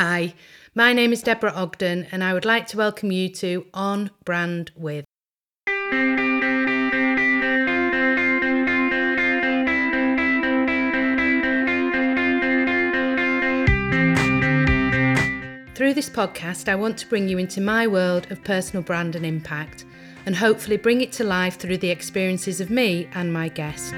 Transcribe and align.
Hi, 0.00 0.34
my 0.76 0.92
name 0.92 1.12
is 1.12 1.24
Deborah 1.24 1.50
Ogden, 1.50 2.06
and 2.12 2.22
I 2.22 2.32
would 2.32 2.44
like 2.44 2.68
to 2.68 2.76
welcome 2.76 3.10
you 3.10 3.28
to 3.30 3.66
On 3.74 4.12
Brand 4.24 4.70
With. 4.76 5.04
Through 15.74 15.94
this 15.94 16.08
podcast, 16.08 16.68
I 16.68 16.76
want 16.76 16.96
to 16.98 17.08
bring 17.08 17.28
you 17.28 17.38
into 17.38 17.60
my 17.60 17.88
world 17.88 18.30
of 18.30 18.44
personal 18.44 18.84
brand 18.84 19.16
and 19.16 19.26
impact, 19.26 19.84
and 20.26 20.36
hopefully 20.36 20.76
bring 20.76 21.00
it 21.00 21.10
to 21.14 21.24
life 21.24 21.56
through 21.56 21.78
the 21.78 21.90
experiences 21.90 22.60
of 22.60 22.70
me 22.70 23.08
and 23.14 23.32
my 23.32 23.48
guests. 23.48 23.90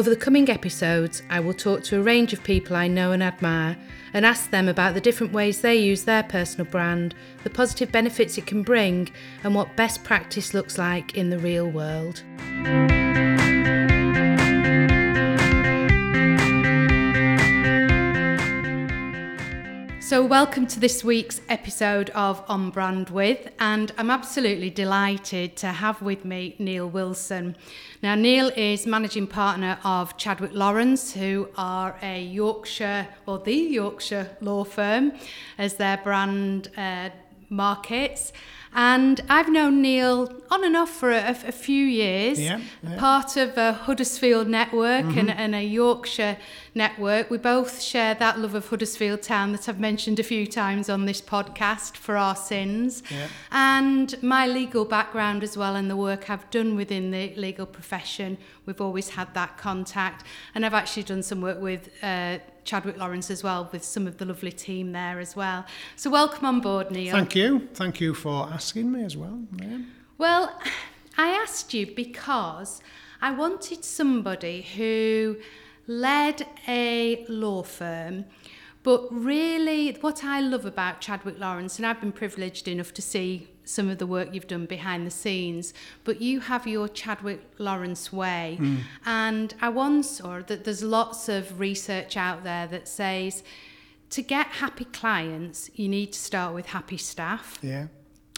Over 0.00 0.08
the 0.08 0.16
coming 0.16 0.48
episodes, 0.48 1.22
I 1.28 1.40
will 1.40 1.52
talk 1.52 1.82
to 1.82 1.98
a 1.98 2.02
range 2.02 2.32
of 2.32 2.42
people 2.42 2.74
I 2.74 2.88
know 2.88 3.12
and 3.12 3.22
admire 3.22 3.76
and 4.14 4.24
ask 4.24 4.48
them 4.48 4.66
about 4.66 4.94
the 4.94 5.00
different 5.02 5.34
ways 5.34 5.60
they 5.60 5.76
use 5.76 6.04
their 6.04 6.22
personal 6.22 6.64
brand, 6.64 7.14
the 7.44 7.50
positive 7.50 7.92
benefits 7.92 8.38
it 8.38 8.46
can 8.46 8.62
bring, 8.62 9.10
and 9.44 9.54
what 9.54 9.76
best 9.76 10.02
practice 10.02 10.54
looks 10.54 10.78
like 10.78 11.18
in 11.18 11.28
the 11.28 11.38
real 11.38 11.70
world. 11.70 12.22
So, 20.10 20.24
welcome 20.24 20.66
to 20.66 20.80
this 20.80 21.04
week's 21.04 21.40
episode 21.48 22.10
of 22.16 22.42
On 22.48 22.70
Brand 22.70 23.10
With, 23.10 23.48
and 23.60 23.92
I'm 23.96 24.10
absolutely 24.10 24.68
delighted 24.68 25.54
to 25.58 25.68
have 25.68 26.02
with 26.02 26.24
me 26.24 26.56
Neil 26.58 26.88
Wilson. 26.88 27.56
Now, 28.02 28.16
Neil 28.16 28.50
is 28.56 28.88
managing 28.88 29.28
partner 29.28 29.78
of 29.84 30.16
Chadwick 30.16 30.50
Lawrence, 30.52 31.12
who 31.12 31.48
are 31.56 31.96
a 32.02 32.20
Yorkshire 32.20 33.06
or 33.24 33.38
the 33.38 33.54
Yorkshire 33.54 34.36
law 34.40 34.64
firm 34.64 35.12
as 35.56 35.74
their 35.74 35.98
brand 35.98 36.70
uh, 36.76 37.10
markets. 37.48 38.32
And 38.72 39.20
I've 39.28 39.48
known 39.48 39.82
Neil 39.82 40.32
on 40.48 40.64
and 40.64 40.76
off 40.76 40.90
for 40.90 41.10
a, 41.10 41.30
a 41.30 41.52
few 41.52 41.84
years, 41.84 42.40
Yeah, 42.40 42.60
yeah. 42.82 42.98
part 42.98 43.36
of 43.36 43.56
a 43.56 43.72
Huddersfield 43.72 44.48
network 44.48 45.16
and, 45.16 45.30
and 45.30 45.54
a 45.54 45.62
Yorkshire 45.62 46.36
network. 46.74 47.30
We 47.30 47.38
both 47.38 47.82
share 47.82 48.14
that 48.14 48.38
love 48.38 48.54
of 48.54 48.68
Huddersfield 48.68 49.22
Town 49.22 49.52
that 49.52 49.68
I've 49.68 49.80
mentioned 49.80 50.20
a 50.20 50.22
few 50.22 50.46
times 50.46 50.88
on 50.88 51.04
this 51.06 51.20
podcast 51.20 51.96
for 51.96 52.16
our 52.16 52.36
sins. 52.36 53.02
Yeah. 53.10 53.26
And 53.50 54.20
my 54.22 54.46
legal 54.46 54.84
background 54.84 55.42
as 55.42 55.56
well 55.56 55.74
and 55.74 55.90
the 55.90 55.96
work 55.96 56.30
I've 56.30 56.48
done 56.50 56.76
within 56.76 57.10
the 57.10 57.34
legal 57.36 57.66
profession. 57.66 58.38
We've 58.66 58.80
always 58.80 59.10
had 59.10 59.34
that 59.34 59.58
contact. 59.58 60.24
And 60.54 60.64
I've 60.64 60.74
actually 60.74 61.04
done 61.04 61.22
some 61.22 61.40
work 61.40 61.60
with 61.60 61.90
uh, 62.02 62.38
Chadwick 62.64 62.98
Lawrence 62.98 63.30
as 63.30 63.42
well, 63.42 63.68
with 63.72 63.82
some 63.84 64.06
of 64.06 64.18
the 64.18 64.24
lovely 64.24 64.52
team 64.52 64.92
there 64.92 65.18
as 65.18 65.34
well. 65.34 65.64
So 65.96 66.10
welcome 66.10 66.44
on 66.44 66.60
board, 66.60 66.90
Neil. 66.90 67.12
Thank 67.12 67.34
you. 67.34 67.68
Thank 67.74 68.00
you 68.00 68.14
for 68.14 68.48
asking 68.60 68.92
me 68.92 69.02
as 69.02 69.16
well. 69.16 69.40
Yeah. 69.56 69.78
Well, 70.18 70.60
I 71.16 71.28
asked 71.28 71.72
you 71.72 71.86
because 71.94 72.82
I 73.22 73.32
wanted 73.32 73.86
somebody 73.86 74.60
who 74.76 75.38
led 75.86 76.46
a 76.68 77.24
law 77.26 77.62
firm, 77.62 78.26
but 78.82 79.08
really 79.10 79.96
what 80.02 80.22
I 80.24 80.42
love 80.42 80.66
about 80.66 81.00
Chadwick 81.00 81.38
Lawrence, 81.40 81.78
and 81.78 81.86
I've 81.86 82.02
been 82.02 82.12
privileged 82.12 82.68
enough 82.68 82.92
to 82.92 83.00
see 83.00 83.48
some 83.64 83.88
of 83.88 83.96
the 83.96 84.06
work 84.06 84.28
you've 84.34 84.46
done 84.46 84.66
behind 84.66 85.06
the 85.06 85.10
scenes, 85.10 85.72
but 86.04 86.20
you 86.20 86.40
have 86.40 86.66
your 86.66 86.86
Chadwick 86.86 87.40
Lawrence 87.56 88.12
way. 88.12 88.56
Hmm. 88.58 88.76
And 89.06 89.54
I 89.62 89.70
once 89.70 90.18
saw 90.18 90.42
that 90.42 90.64
there's 90.64 90.82
lots 90.82 91.30
of 91.30 91.58
research 91.58 92.14
out 92.18 92.44
there 92.44 92.66
that 92.66 92.88
says 92.88 93.42
to 94.10 94.20
get 94.20 94.48
happy 94.48 94.84
clients, 94.84 95.70
you 95.76 95.88
need 95.88 96.12
to 96.12 96.18
start 96.18 96.52
with 96.52 96.66
happy 96.66 96.98
staff. 96.98 97.58
Yeah. 97.62 97.86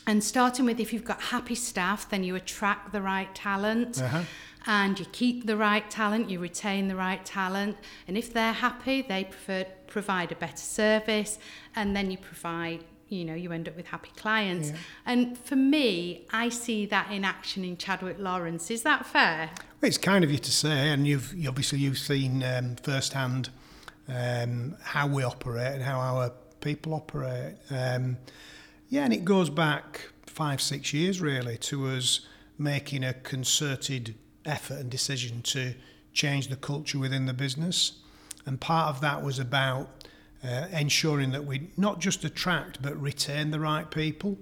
And 0.07 0.23
starting 0.23 0.65
with 0.65 0.81
if 0.81 0.93
you've 0.93 1.05
got 1.05 1.21
happy 1.21 1.55
staff, 1.55 2.09
then 2.11 2.25
you 2.25 2.35
attract 2.35 2.93
the 2.93 3.03
right 3.03 3.33
talent. 3.35 4.03
Uh-huh. 4.03 4.23
And 4.65 4.99
you 4.99 5.07
keep 5.07 5.47
the 5.47 5.57
right 5.57 5.91
talent, 5.91 6.31
you 6.31 6.39
retain 6.39 6.87
the 6.87 6.95
right 6.95 7.25
talent. 7.25 7.77
And 8.07 8.17
if 8.17 8.33
they're 8.33 8.53
happy, 8.53 9.03
they 9.03 9.25
prefer, 9.25 9.67
provide 9.89 10.31
a 10.31 10.37
better 10.37 10.57
service. 10.57 11.39
And 11.75 11.97
then 11.97 12.13
you 12.13 12.19
provide, 12.19 12.85
you 13.09 13.25
know, 13.25 13.35
you 13.35 13.51
end 13.51 13.67
up 13.67 13.77
with 13.77 13.87
happy 13.87 14.11
clients. 14.17 14.71
Yeah. 14.71 14.77
And 15.05 15.37
for 15.37 15.57
me, 15.57 16.27
I 16.33 16.49
see 16.49 16.87
that 16.87 17.11
in 17.11 17.25
action 17.25 17.65
in 17.65 17.77
Chadwick 17.77 18.21
Lawrence. 18.21 18.71
Is 18.71 18.85
that 18.85 19.05
fair? 19.05 19.51
Well, 19.81 19.89
it's 19.89 19.99
kind 19.99 20.23
of 20.23 20.31
you 20.31 20.39
to 20.39 20.53
say, 20.53 20.91
and 20.91 21.09
you've 21.09 21.35
obviously 21.49 21.81
you've 21.81 21.99
seen 21.99 22.45
um, 22.45 22.77
firsthand 22.77 23.51
um, 24.07 24.77
how 24.81 25.09
we 25.09 25.25
operate 25.25 25.73
and 25.75 25.83
how 25.83 25.99
our 25.99 26.33
people 26.61 26.95
operate. 26.95 27.57
Um, 27.69 28.17
yeah, 28.93 29.05
and 29.05 29.15
it 29.15 29.25
goes 29.25 29.49
back 29.49 30.11
five, 30.27 30.61
six 30.61 30.93
years 30.93 31.19
really 31.19 31.57
to 31.57 31.89
us 31.89 32.21
making 32.59 33.03
a 33.03 33.15
concerted 33.15 34.15
effort 34.45 34.81
and 34.81 34.91
decision 34.91 35.41
to 35.41 35.73
change 36.13 36.49
the 36.49 36.57
culture 36.57 36.99
within 36.99 37.25
the 37.25 37.33
business. 37.33 37.93
And 38.45 38.61
part 38.61 38.95
of 38.95 39.01
that 39.01 39.23
was 39.25 39.39
about 39.39 39.89
uh, 40.45 40.67
ensuring 40.73 41.31
that 41.31 41.47
we 41.47 41.71
not 41.79 42.01
just 42.01 42.23
attract 42.23 42.83
but 42.83 42.95
retain 43.01 43.51
the 43.51 43.59
right 43.59 43.91
people. 43.91 44.37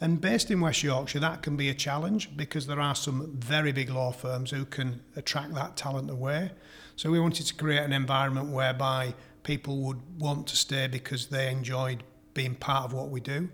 And 0.00 0.18
based 0.18 0.50
in 0.50 0.62
West 0.62 0.82
Yorkshire, 0.82 1.20
that 1.20 1.42
can 1.42 1.58
be 1.58 1.68
a 1.68 1.74
challenge 1.74 2.34
because 2.38 2.66
there 2.66 2.80
are 2.80 2.94
some 2.94 3.36
very 3.36 3.70
big 3.70 3.90
law 3.90 4.12
firms 4.12 4.50
who 4.50 4.64
can 4.64 5.02
attract 5.14 5.52
that 5.56 5.76
talent 5.76 6.08
away. 6.08 6.52
So 6.96 7.10
we 7.10 7.20
wanted 7.20 7.44
to 7.48 7.54
create 7.54 7.82
an 7.82 7.92
environment 7.92 8.48
whereby 8.48 9.12
people 9.42 9.76
would 9.82 10.00
want 10.18 10.46
to 10.46 10.56
stay 10.56 10.86
because 10.86 11.26
they 11.26 11.50
enjoyed 11.50 12.02
being 12.32 12.54
part 12.54 12.86
of 12.86 12.94
what 12.94 13.10
we 13.10 13.20
do. 13.20 13.50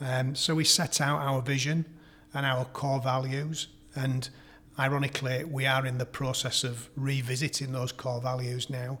Um, 0.00 0.34
so 0.34 0.54
we 0.54 0.64
set 0.64 1.00
out 1.00 1.20
our 1.20 1.40
vision 1.40 1.84
and 2.34 2.44
our 2.44 2.64
core 2.66 3.00
values, 3.00 3.68
and 3.94 4.28
ironically, 4.78 5.44
we 5.44 5.66
are 5.66 5.86
in 5.86 5.98
the 5.98 6.06
process 6.06 6.64
of 6.64 6.88
revisiting 6.96 7.72
those 7.72 7.92
core 7.92 8.20
values 8.20 8.68
now. 8.68 8.98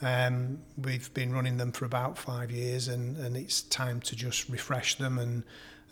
Um, 0.00 0.60
we've 0.76 1.12
been 1.12 1.32
running 1.32 1.56
them 1.56 1.72
for 1.72 1.84
about 1.84 2.16
five 2.16 2.50
years, 2.50 2.88
and, 2.88 3.16
and 3.16 3.36
it's 3.36 3.62
time 3.62 4.00
to 4.02 4.16
just 4.16 4.48
refresh 4.48 4.94
them. 4.94 5.18
And 5.18 5.42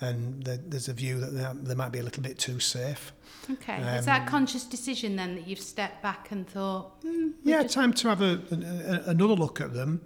and 0.00 0.44
the, 0.44 0.60
there's 0.66 0.88
a 0.88 0.92
view 0.92 1.18
that 1.20 1.64
they, 1.64 1.74
might 1.74 1.90
be 1.90 1.98
a 1.98 2.02
little 2.02 2.22
bit 2.22 2.38
too 2.38 2.60
safe. 2.60 3.12
Okay. 3.50 3.80
Is 3.96 4.06
that 4.06 4.26
a 4.26 4.30
conscious 4.30 4.64
decision 4.64 5.16
then 5.16 5.36
that 5.36 5.46
you've 5.46 5.60
stepped 5.60 6.02
back 6.02 6.30
and 6.30 6.46
thought, 6.46 7.02
we 7.02 7.32
Yeah, 7.44 7.62
just- 7.62 7.74
time 7.74 7.92
to 7.94 8.08
have 8.08 8.20
a, 8.20 8.40
a, 8.50 9.10
another 9.10 9.34
look 9.34 9.60
at 9.60 9.72
them. 9.72 10.02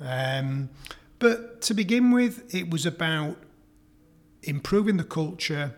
Um, 0.00 0.70
but 1.18 1.60
to 1.62 1.74
begin 1.74 2.10
with, 2.10 2.54
it 2.54 2.70
was 2.70 2.86
about 2.86 3.36
improving 4.46 4.96
the 4.96 5.04
culture, 5.04 5.74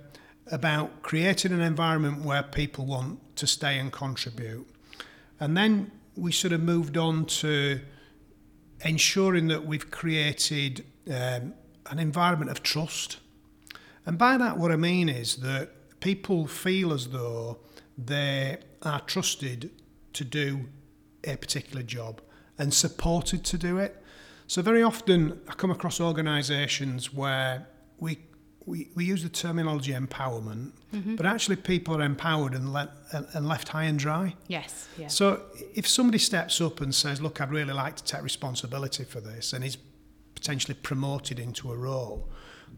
about 0.51 1.03
creating 1.03 1.53
an 1.53 1.61
environment 1.61 2.25
where 2.25 2.43
people 2.43 2.87
want 2.87 3.37
to 3.37 3.47
stay 3.47 3.79
and 3.79 3.93
contribute. 3.93 4.67
And 5.41 5.57
then 5.57 5.91
we 6.15 6.33
sort 6.33 6.53
of 6.53 6.63
moved 6.63 6.97
on 6.97 7.27
to 7.27 7.81
ensuring 8.85 9.49
that 9.49 9.67
we've 9.67 9.91
created 9.91 10.85
um, 11.09 11.55
an 11.87 11.99
environment 11.99 12.51
of 12.51 12.63
trust. 12.63 13.19
And 14.05 14.17
by 14.17 14.37
that, 14.37 14.57
what 14.57 14.71
I 14.71 14.77
mean 14.77 15.09
is 15.09 15.37
that 15.37 16.01
people 16.01 16.47
feel 16.47 16.93
as 16.93 17.09
though 17.09 17.59
they 17.99 18.59
are 18.83 19.01
trusted 19.01 19.71
to 20.13 20.25
do 20.25 20.67
a 21.25 21.37
particular 21.37 21.83
job 21.83 22.21
and 22.59 22.73
supported 22.73 23.45
to 23.45 23.59
do 23.59 23.79
it. 23.79 24.03
So 24.47 24.63
very 24.63 24.83
often 24.83 25.41
I 25.49 25.55
come 25.55 25.71
across 25.71 26.01
organisations 26.01 27.13
where 27.13 27.67
we, 27.99 28.19
we, 28.67 28.91
we 28.97 29.05
use 29.05 29.23
the 29.23 29.29
terminology 29.29 29.93
empowerment, 29.93 30.73
but 31.17 31.25
actually 31.25 31.57
people 31.57 31.97
are 31.97 32.03
empowered 32.03 32.53
and, 32.55 32.73
let, 32.73 32.91
and, 33.13 33.27
and 33.33 33.47
left 33.47 33.69
high 33.69 33.85
and 33.85 33.99
dry. 33.99 34.35
yes, 34.49 34.89
yes. 34.99 35.15
So 35.15 35.43
if 35.75 35.87
somebody 35.87 36.19
steps 36.19 36.61
up 36.61 36.81
and 36.81 36.95
says, 36.95 37.21
"Look, 37.21 37.41
I'd 37.41 37.51
really 37.51 37.75
like 37.75 37.97
to 37.97 38.05
take 38.05 38.23
responsibility 38.23 39.05
for 39.05 39.21
this," 39.21 39.53
and 39.53 39.65
is 39.65 39.79
potentially 40.35 40.75
promoted 40.75 41.39
into 41.39 41.71
a 41.71 41.77
role, 41.77 42.29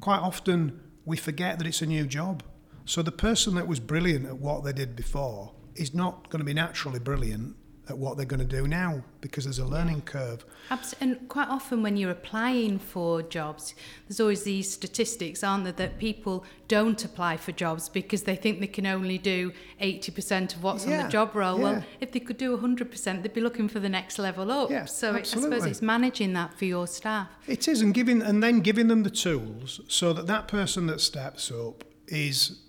quite 0.01 0.19
often 0.19 0.81
we 1.05 1.17
forget 1.17 1.59
that 1.59 1.67
it's 1.67 1.81
a 1.81 1.87
new 1.87 2.07
job. 2.07 2.43
So 2.85 3.03
the 3.03 3.13
person 3.13 3.55
that 3.55 3.67
was 3.67 3.81
brilliant 3.81 4.27
at 4.27 4.39
what 4.39 4.65
they 4.65 4.73
did 4.73 4.95
before 4.97 5.53
is 5.75 5.95
not 5.95 6.29
going 6.29 6.41
to 6.41 6.45
be 6.45 6.55
naturally 6.55 6.99
brilliant 6.99 7.57
at 7.89 7.97
what 7.97 8.17
they're 8.17 8.27
going 8.27 8.47
to 8.47 8.57
do 8.57 8.67
now 8.69 9.03
because 9.21 9.45
there's 9.45 9.59
a 9.59 9.65
learning 9.65 10.03
curve. 10.03 10.45
Abs- 10.71 10.95
and 11.01 11.29
quite 11.29 11.49
often 11.49 11.83
when 11.83 11.97
you're 11.97 12.11
applying 12.11 12.79
for 12.79 13.23
jobs, 13.23 13.75
there's 14.07 14.21
always 14.21 14.43
these 14.43 14.71
statistics, 14.71 15.43
aren't 15.43 15.65
there, 15.65 15.73
that 15.73 15.99
people 15.99 16.45
don't 16.69 17.03
apply 17.05 17.37
for 17.37 17.53
jobs 17.53 17.89
because 17.89 18.25
they 18.25 18.37
think 18.37 18.61
they 18.61 18.67
can 18.67 18.87
only 18.87 19.19
do 19.19 19.53
80% 19.81 20.57
of 20.57 20.63
what's 20.63 20.85
on 20.85 20.91
the 20.91 21.09
job 21.09 21.35
role. 21.35 21.59
Well, 21.59 21.85
if 22.01 22.13
they 22.13 22.21
could 22.21 22.39
do 22.39 22.57
100%, 22.57 23.23
they'd 23.23 23.33
be 23.33 23.41
looking 23.41 23.69
for 23.69 23.81
the 23.81 23.89
next 23.89 24.19
level 24.19 24.51
up. 24.51 24.71
Yeah, 24.71 24.85
so 24.85 25.15
it, 25.15 25.21
I 25.21 25.23
suppose 25.23 25.65
it's 25.65 25.83
managing 25.83 26.35
that 26.35 26.59
for 26.59 26.65
your 26.65 26.87
staff. 26.87 27.29
It 27.47 27.67
is, 27.67 27.81
and 27.81 27.95
giving 27.95 28.23
and 28.23 28.43
then 28.43 28.61
giving 28.61 28.89
them 28.89 29.03
the 29.03 29.11
tools 29.11 29.81
so 29.89 30.13
that 30.13 30.27
that 30.27 30.49
person 30.49 30.87
that 30.87 31.01
steps 31.01 31.51
up 31.51 31.85
is 32.07 32.61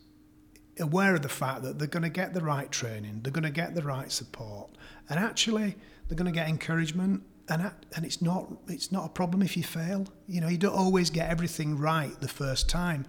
aware 0.80 1.16
of 1.16 1.22
the 1.22 1.30
fact 1.30 1.64
that 1.64 1.80
they're 1.80 1.88
going 1.88 2.04
to 2.04 2.10
get 2.10 2.34
the 2.34 2.42
right 2.42 2.72
training, 2.72 3.22
they're 3.24 3.32
going 3.34 3.44
to 3.44 3.50
get 3.50 3.76
the 3.76 3.84
right 3.84 4.12
support, 4.12 4.72
and 5.10 5.20
actually 5.20 5.76
they're 6.08 6.18
going 6.18 6.32
to 6.32 6.38
get 6.38 6.48
encouragement 6.48 7.24
and 7.50 7.72
and 7.96 8.06
it's 8.06 8.22
not 8.22 8.48
it's 8.68 8.92
not 8.92 9.06
a 9.06 9.10
problem 9.10 9.42
if 9.42 9.58
you 9.58 9.64
fail 9.64 10.08
you 10.28 10.40
know 10.40 10.48
you 10.48 10.58
don't 10.58 10.76
always 10.76 11.10
get 11.10 11.32
everything 11.32 11.76
right 11.80 12.20
the 12.22 12.28
first 12.28 12.70
time 12.70 13.06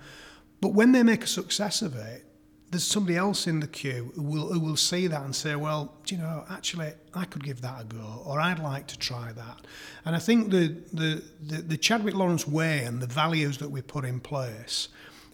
but 0.63 0.69
when 0.69 0.93
they 0.93 1.03
make 1.03 1.25
a 1.25 1.27
success 1.27 1.83
of 1.83 1.95
it 1.95 2.25
there's 2.71 2.85
somebody 2.85 3.17
else 3.17 3.47
in 3.47 3.59
the 3.61 3.67
queue 3.67 4.13
who 4.15 4.23
will, 4.23 4.53
who 4.53 4.61
will 4.61 4.77
see 4.77 5.09
that 5.09 5.23
and 5.23 5.35
say, 5.35 5.57
well, 5.57 5.93
you 6.07 6.17
know, 6.17 6.45
actually, 6.49 6.93
I 7.15 7.25
could 7.25 7.43
give 7.43 7.61
that 7.63 7.81
a 7.81 7.85
go, 7.85 8.23
or 8.25 8.41
I'd 8.41 8.61
like 8.61 8.87
to 8.89 8.99
try 8.99 9.33
that. 9.33 9.67
And 10.05 10.15
I 10.15 10.21
think 10.21 10.51
the, 10.51 10.77
the, 10.93 11.23
the, 11.43 11.63
the 11.63 11.77
Chadwick 11.77 12.15
Lawrence 12.15 12.47
way 12.47 12.85
and 12.85 13.03
the 13.03 13.09
values 13.09 13.59
that 13.59 13.71
we 13.71 13.83
put 13.83 14.05
in 14.05 14.21
place 14.21 14.89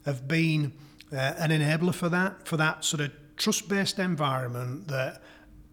have 0.07 0.27
been 0.27 0.73
uh, 1.13 1.17
an 1.17 1.51
enabler 1.51 1.95
for 1.95 2.09
that, 2.09 2.47
for 2.47 2.57
that 2.57 2.85
sort 2.85 3.01
of 3.01 3.13
trust-based 3.37 3.99
environment 3.99 4.89
that 4.89 5.23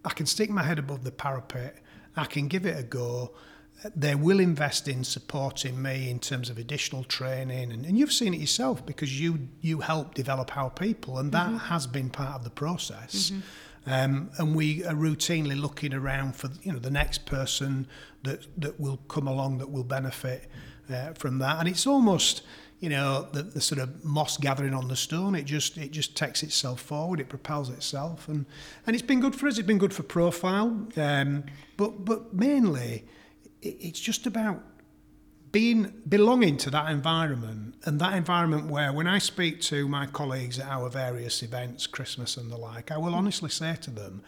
I 0.04 0.10
can 0.10 0.26
stick 0.26 0.50
my 0.50 0.62
head 0.62 0.78
above 0.78 1.04
the 1.04 1.10
parapet, 1.10 1.78
I 2.16 2.26
can 2.26 2.48
give 2.48 2.66
it 2.66 2.78
a 2.78 2.82
go, 2.82 3.32
they 3.94 4.14
will 4.14 4.40
invest 4.40 4.88
in 4.88 5.04
supporting 5.04 5.80
me 5.80 6.08
in 6.08 6.18
terms 6.18 6.48
of 6.48 6.58
additional 6.58 7.04
training 7.04 7.72
and, 7.72 7.84
and 7.84 7.98
you've 7.98 8.12
seen 8.12 8.32
it 8.32 8.40
yourself 8.40 8.84
because 8.86 9.20
you 9.20 9.48
you 9.60 9.80
help 9.80 10.14
develop 10.14 10.56
our 10.56 10.70
people 10.70 11.18
and 11.18 11.32
that 11.32 11.48
mm-hmm. 11.48 11.56
has 11.56 11.86
been 11.86 12.08
part 12.08 12.34
of 12.34 12.44
the 12.44 12.50
process 12.50 13.30
mm-hmm. 13.30 13.92
um, 13.92 14.30
and 14.38 14.54
we 14.54 14.84
are 14.84 14.94
routinely 14.94 15.60
looking 15.60 15.92
around 15.92 16.34
for 16.34 16.50
you 16.62 16.72
know 16.72 16.78
the 16.78 16.90
next 16.90 17.26
person 17.26 17.86
that 18.22 18.46
that 18.56 18.78
will 18.80 18.98
come 19.08 19.26
along 19.26 19.58
that 19.58 19.70
will 19.70 19.84
benefit 19.84 20.48
uh, 20.90 21.12
from 21.14 21.38
that 21.38 21.58
and 21.58 21.68
it's 21.68 21.86
almost 21.86 22.42
you 22.80 22.88
know 22.88 23.28
the, 23.32 23.42
the 23.42 23.60
sort 23.60 23.80
of 23.80 24.04
moss 24.04 24.36
gathering 24.36 24.74
on 24.74 24.88
the 24.88 24.96
stone 24.96 25.34
it 25.34 25.44
just 25.44 25.78
it 25.78 25.90
just 25.90 26.16
takes 26.16 26.42
itself 26.42 26.80
forward 26.80 27.20
it 27.20 27.28
propels 27.28 27.70
itself 27.70 28.28
and 28.28 28.46
and 28.86 28.94
it's 28.94 29.04
been 29.04 29.20
good 29.20 29.34
for 29.34 29.46
us 29.46 29.58
it's 29.58 29.66
been 29.66 29.78
good 29.78 29.94
for 29.94 30.02
profile 30.02 30.86
um, 30.96 31.44
but 31.76 32.04
but 32.04 32.34
mainly 32.34 33.04
it's 33.62 34.00
just 34.00 34.26
about 34.26 34.62
being 35.54 35.92
belonging 36.08 36.56
to 36.56 36.68
that 36.68 36.90
environment 36.90 37.76
and 37.84 38.00
that 38.00 38.14
environment 38.14 38.66
where 38.66 38.92
when 38.92 39.06
I 39.06 39.18
speak 39.18 39.60
to 39.62 39.86
my 39.86 40.04
colleagues 40.04 40.58
at 40.58 40.66
our 40.66 40.90
various 40.90 41.44
events, 41.44 41.86
Christmas 41.86 42.36
and 42.36 42.50
the 42.50 42.56
like, 42.56 42.90
I 42.90 42.98
will 42.98 43.14
honestly 43.14 43.50
say 43.50 43.76
to 43.82 43.90
them, 43.92 44.20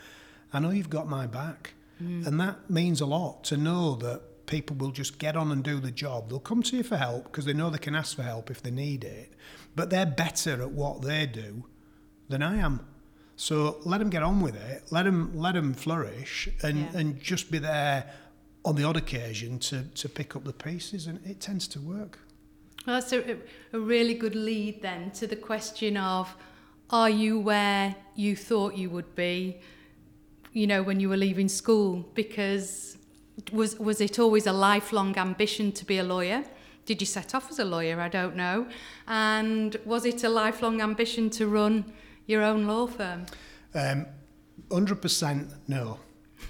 I 0.52 0.60
know 0.60 0.70
you've 0.70 0.88
got 0.88 1.08
my 1.08 1.26
back. 1.26 1.74
Mm. 2.00 2.28
And 2.28 2.40
that 2.40 2.70
means 2.70 3.00
a 3.00 3.06
lot 3.06 3.42
to 3.44 3.56
know 3.56 3.96
that 3.96 4.22
people 4.46 4.76
will 4.76 4.90
just 4.90 5.18
get 5.18 5.36
on 5.36 5.52
and 5.52 5.62
do 5.62 5.80
the 5.80 5.90
job. 5.90 6.28
They'll 6.28 6.38
come 6.40 6.62
to 6.64 6.76
you 6.76 6.82
for 6.82 6.96
help 6.96 7.24
because 7.24 7.44
they 7.44 7.52
know 7.52 7.70
they 7.70 7.78
can 7.78 7.94
ask 7.94 8.16
for 8.16 8.22
help 8.22 8.50
if 8.50 8.62
they 8.62 8.70
need 8.70 9.04
it, 9.04 9.32
but 9.74 9.90
they're 9.90 10.06
better 10.06 10.62
at 10.62 10.70
what 10.70 11.02
they 11.02 11.26
do 11.26 11.64
than 12.28 12.42
I 12.42 12.56
am. 12.56 12.86
So 13.36 13.78
let 13.84 13.98
them 13.98 14.08
get 14.08 14.22
on 14.22 14.40
with 14.40 14.56
it. 14.56 14.84
Let 14.90 15.04
them 15.04 15.32
let 15.34 15.54
them 15.54 15.74
flourish 15.74 16.48
and, 16.62 16.78
yeah. 16.78 16.98
and 16.98 17.20
just 17.20 17.50
be 17.50 17.58
there 17.58 18.10
on 18.64 18.76
the 18.76 18.84
odd 18.84 18.96
occasion 18.96 19.58
to, 19.60 19.84
to 19.94 20.08
pick 20.08 20.34
up 20.34 20.44
the 20.44 20.52
pieces, 20.52 21.06
and 21.06 21.24
it 21.24 21.40
tends 21.40 21.68
to 21.68 21.80
work. 21.80 22.18
Well, 22.86 23.00
that's 23.00 23.12
a, 23.12 23.36
a 23.72 23.78
really 23.78 24.14
good 24.14 24.34
lead 24.34 24.82
then 24.82 25.10
to 25.12 25.26
the 25.26 25.36
question 25.36 25.96
of 25.96 26.34
are 26.90 27.10
you 27.10 27.38
where 27.38 27.94
you 28.14 28.36
thought 28.36 28.76
you 28.76 28.90
would 28.90 29.14
be, 29.14 29.60
you 30.52 30.66
know, 30.66 30.82
when 30.82 31.00
you 31.00 31.08
were 31.08 31.16
leaving 31.16 31.48
school? 31.48 32.08
Because 32.14 32.95
was, 33.52 33.78
was 33.78 34.00
it 34.00 34.18
always 34.18 34.46
a 34.46 34.52
lifelong 34.52 35.16
ambition 35.16 35.72
to 35.72 35.84
be 35.84 35.98
a 35.98 36.04
lawyer? 36.04 36.44
Did 36.84 37.00
you 37.00 37.06
set 37.06 37.34
off 37.34 37.50
as 37.50 37.58
a 37.58 37.64
lawyer? 37.64 38.00
I 38.00 38.08
don't 38.08 38.36
know. 38.36 38.66
And 39.06 39.76
was 39.84 40.04
it 40.04 40.22
a 40.24 40.28
lifelong 40.28 40.80
ambition 40.80 41.30
to 41.30 41.46
run 41.46 41.92
your 42.26 42.42
own 42.42 42.66
law 42.66 42.86
firm? 42.86 43.26
Um, 43.74 44.06
100% 44.68 45.52
no. 45.68 45.98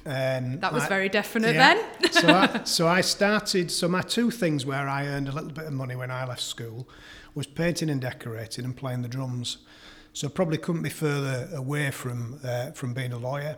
Um, 0.04 0.60
that 0.60 0.72
was 0.72 0.84
I, 0.84 0.88
very 0.88 1.08
definite 1.08 1.54
yeah. 1.54 1.74
then. 1.74 2.12
so, 2.12 2.28
I, 2.28 2.60
so 2.64 2.88
I 2.88 3.00
started. 3.00 3.70
So 3.70 3.88
my 3.88 4.02
two 4.02 4.30
things 4.30 4.64
where 4.64 4.88
I 4.88 5.06
earned 5.06 5.28
a 5.28 5.32
little 5.32 5.50
bit 5.50 5.64
of 5.64 5.72
money 5.72 5.96
when 5.96 6.10
I 6.10 6.24
left 6.24 6.42
school 6.42 6.88
was 7.34 7.46
painting 7.46 7.90
and 7.90 8.00
decorating 8.00 8.64
and 8.64 8.76
playing 8.76 9.02
the 9.02 9.08
drums. 9.08 9.58
So 10.12 10.28
probably 10.28 10.58
couldn't 10.58 10.82
be 10.82 10.90
further 10.90 11.48
away 11.54 11.90
from 11.90 12.40
uh, 12.44 12.70
from 12.70 12.94
being 12.94 13.12
a 13.12 13.18
lawyer. 13.18 13.56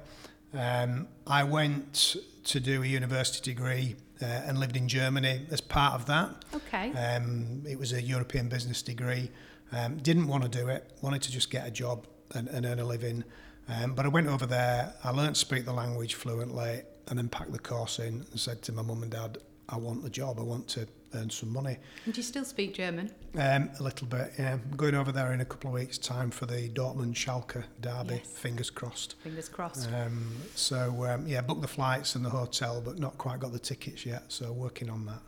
Um, 0.52 1.08
I 1.26 1.44
went 1.44 2.16
to 2.44 2.60
do 2.60 2.82
a 2.82 2.86
university 2.86 3.52
degree 3.52 3.96
uh, 4.22 4.24
and 4.24 4.58
lived 4.58 4.76
in 4.76 4.88
Germany 4.88 5.46
as 5.50 5.60
part 5.60 5.94
of 5.94 6.06
that. 6.06 6.44
Okay. 6.54 6.92
Um, 6.92 7.62
it 7.68 7.78
was 7.78 7.92
a 7.92 8.02
European 8.02 8.48
business 8.48 8.82
degree. 8.82 9.30
Um, 9.72 9.98
didn't 9.98 10.28
want 10.28 10.44
to 10.44 10.48
do 10.48 10.68
it. 10.68 10.90
Wanted 11.02 11.22
to 11.22 11.32
just 11.32 11.50
get 11.50 11.66
a 11.66 11.70
job 11.70 12.06
and, 12.34 12.48
and 12.48 12.66
earn 12.66 12.78
a 12.78 12.84
living. 12.84 13.24
Um, 13.68 13.94
but 13.94 14.06
I 14.06 14.08
went 14.08 14.28
over 14.28 14.46
there, 14.46 14.94
I 15.04 15.10
learned 15.10 15.34
to 15.34 15.40
speak 15.40 15.66
the 15.66 15.74
language 15.74 16.14
fluently, 16.14 16.82
and 17.08 17.18
then 17.18 17.28
packed 17.28 17.52
the 17.52 17.58
course 17.58 17.98
in 17.98 18.24
and 18.30 18.40
said 18.40 18.62
to 18.62 18.72
my 18.72 18.82
mum 18.82 19.02
and 19.02 19.12
dad, 19.12 19.38
I 19.68 19.76
want 19.76 20.02
the 20.02 20.10
job, 20.10 20.38
I 20.38 20.42
want 20.42 20.68
to 20.68 20.88
earn 21.14 21.30
some 21.30 21.52
money. 21.52 21.76
And 22.04 22.14
do 22.14 22.18
you 22.18 22.22
still 22.22 22.44
speak 22.44 22.74
German? 22.74 23.10
Um, 23.34 23.70
a 23.78 23.82
little 23.82 24.06
bit, 24.06 24.32
yeah. 24.38 24.54
I'm 24.54 24.76
going 24.76 24.94
over 24.94 25.12
there 25.12 25.32
in 25.32 25.40
a 25.40 25.44
couple 25.44 25.68
of 25.70 25.74
weeks' 25.74 25.98
time 25.98 26.30
for 26.30 26.46
the 26.46 26.68
Dortmund 26.68 27.14
Schalke 27.14 27.64
derby, 27.80 28.16
yes. 28.16 28.26
fingers 28.26 28.70
crossed. 28.70 29.16
Fingers 29.22 29.48
crossed. 29.48 29.88
Um, 29.92 30.36
so, 30.54 31.04
um, 31.06 31.26
yeah, 31.26 31.40
booked 31.40 31.62
the 31.62 31.68
flights 31.68 32.14
and 32.14 32.24
the 32.24 32.30
hotel, 32.30 32.80
but 32.84 32.98
not 32.98 33.16
quite 33.18 33.40
got 33.40 33.52
the 33.52 33.58
tickets 33.58 34.04
yet, 34.04 34.24
so 34.28 34.52
working 34.52 34.90
on 34.90 35.06
that. 35.06 35.22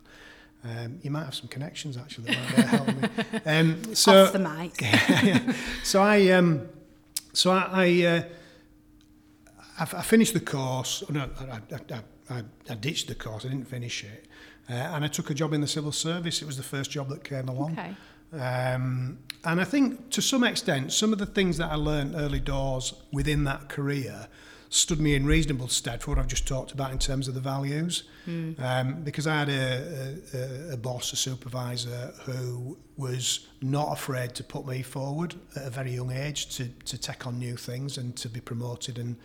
Um, 0.63 0.99
you 1.01 1.09
might 1.09 1.25
have 1.25 1.33
some 1.33 1.47
connections 1.47 1.97
actually 1.97 2.35
that 2.35 2.57
might 2.57 2.67
help 2.67 2.87
me. 2.87 3.09
Um, 3.45 3.95
so, 3.95 4.25
Off 4.25 4.33
the 4.33 4.39
mic. 4.39 4.79
yeah, 4.79 5.21
yeah. 5.23 5.53
So 5.83 6.03
I, 6.03 6.29
um, 6.29 6.67
so 7.33 7.51
I, 7.51 7.69
I, 7.71 8.05
uh, 8.05 8.23
I, 9.79 9.83
I 9.83 10.01
finished 10.03 10.33
the 10.33 10.39
course. 10.39 11.03
No, 11.09 11.27
I, 11.39 11.61
I, 11.93 12.01
I, 12.29 12.43
I 12.69 12.75
ditched 12.75 13.07
the 13.07 13.15
course. 13.15 13.45
I 13.45 13.49
didn't 13.49 13.67
finish 13.67 14.03
it, 14.03 14.27
uh, 14.69 14.73
and 14.73 15.03
I 15.03 15.07
took 15.07 15.29
a 15.29 15.33
job 15.33 15.53
in 15.53 15.61
the 15.61 15.67
civil 15.67 15.91
service. 15.91 16.41
It 16.41 16.45
was 16.45 16.57
the 16.57 16.63
first 16.63 16.91
job 16.91 17.09
that 17.09 17.23
came 17.23 17.49
along. 17.49 17.73
Okay. 17.73 17.95
Um, 18.33 19.19
and 19.43 19.59
I 19.59 19.63
think 19.63 20.09
to 20.11 20.21
some 20.21 20.43
extent, 20.43 20.93
some 20.93 21.11
of 21.11 21.19
the 21.19 21.25
things 21.25 21.57
that 21.57 21.71
I 21.71 21.75
learned 21.75 22.15
early 22.15 22.39
doors 22.39 22.93
within 23.11 23.43
that 23.45 23.67
career 23.67 24.27
stood 24.69 25.01
me 25.01 25.15
in 25.15 25.25
reasonable 25.25 25.67
stead 25.67 26.01
for 26.01 26.11
what 26.11 26.19
I've 26.19 26.27
just 26.27 26.47
talked 26.47 26.71
about 26.71 26.93
in 26.93 26.97
terms 26.97 27.27
of 27.27 27.33
the 27.33 27.41
values. 27.41 28.03
Mm. 28.25 28.57
Um, 28.61 29.03
because 29.03 29.27
I 29.27 29.39
had 29.39 29.49
a, 29.49 30.15
a, 30.33 30.73
a 30.73 30.77
boss, 30.77 31.11
a 31.11 31.17
supervisor, 31.17 32.13
who 32.23 32.77
was 32.95 33.47
not 33.61 33.91
afraid 33.91 34.33
to 34.35 34.45
put 34.45 34.65
me 34.65 34.81
forward 34.81 35.35
at 35.57 35.67
a 35.67 35.69
very 35.69 35.91
young 35.91 36.11
age 36.11 36.55
to, 36.55 36.69
to 36.85 36.97
take 36.97 37.27
on 37.27 37.37
new 37.37 37.57
things 37.57 37.97
and 37.97 38.15
to 38.15 38.29
be 38.29 38.39
promoted 38.39 38.97
and, 38.97 39.17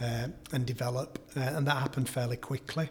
uh, 0.00 0.28
and 0.52 0.64
develop. 0.64 1.18
Uh, 1.36 1.40
and 1.40 1.66
that 1.66 1.78
happened 1.78 2.08
fairly 2.08 2.36
quickly. 2.36 2.88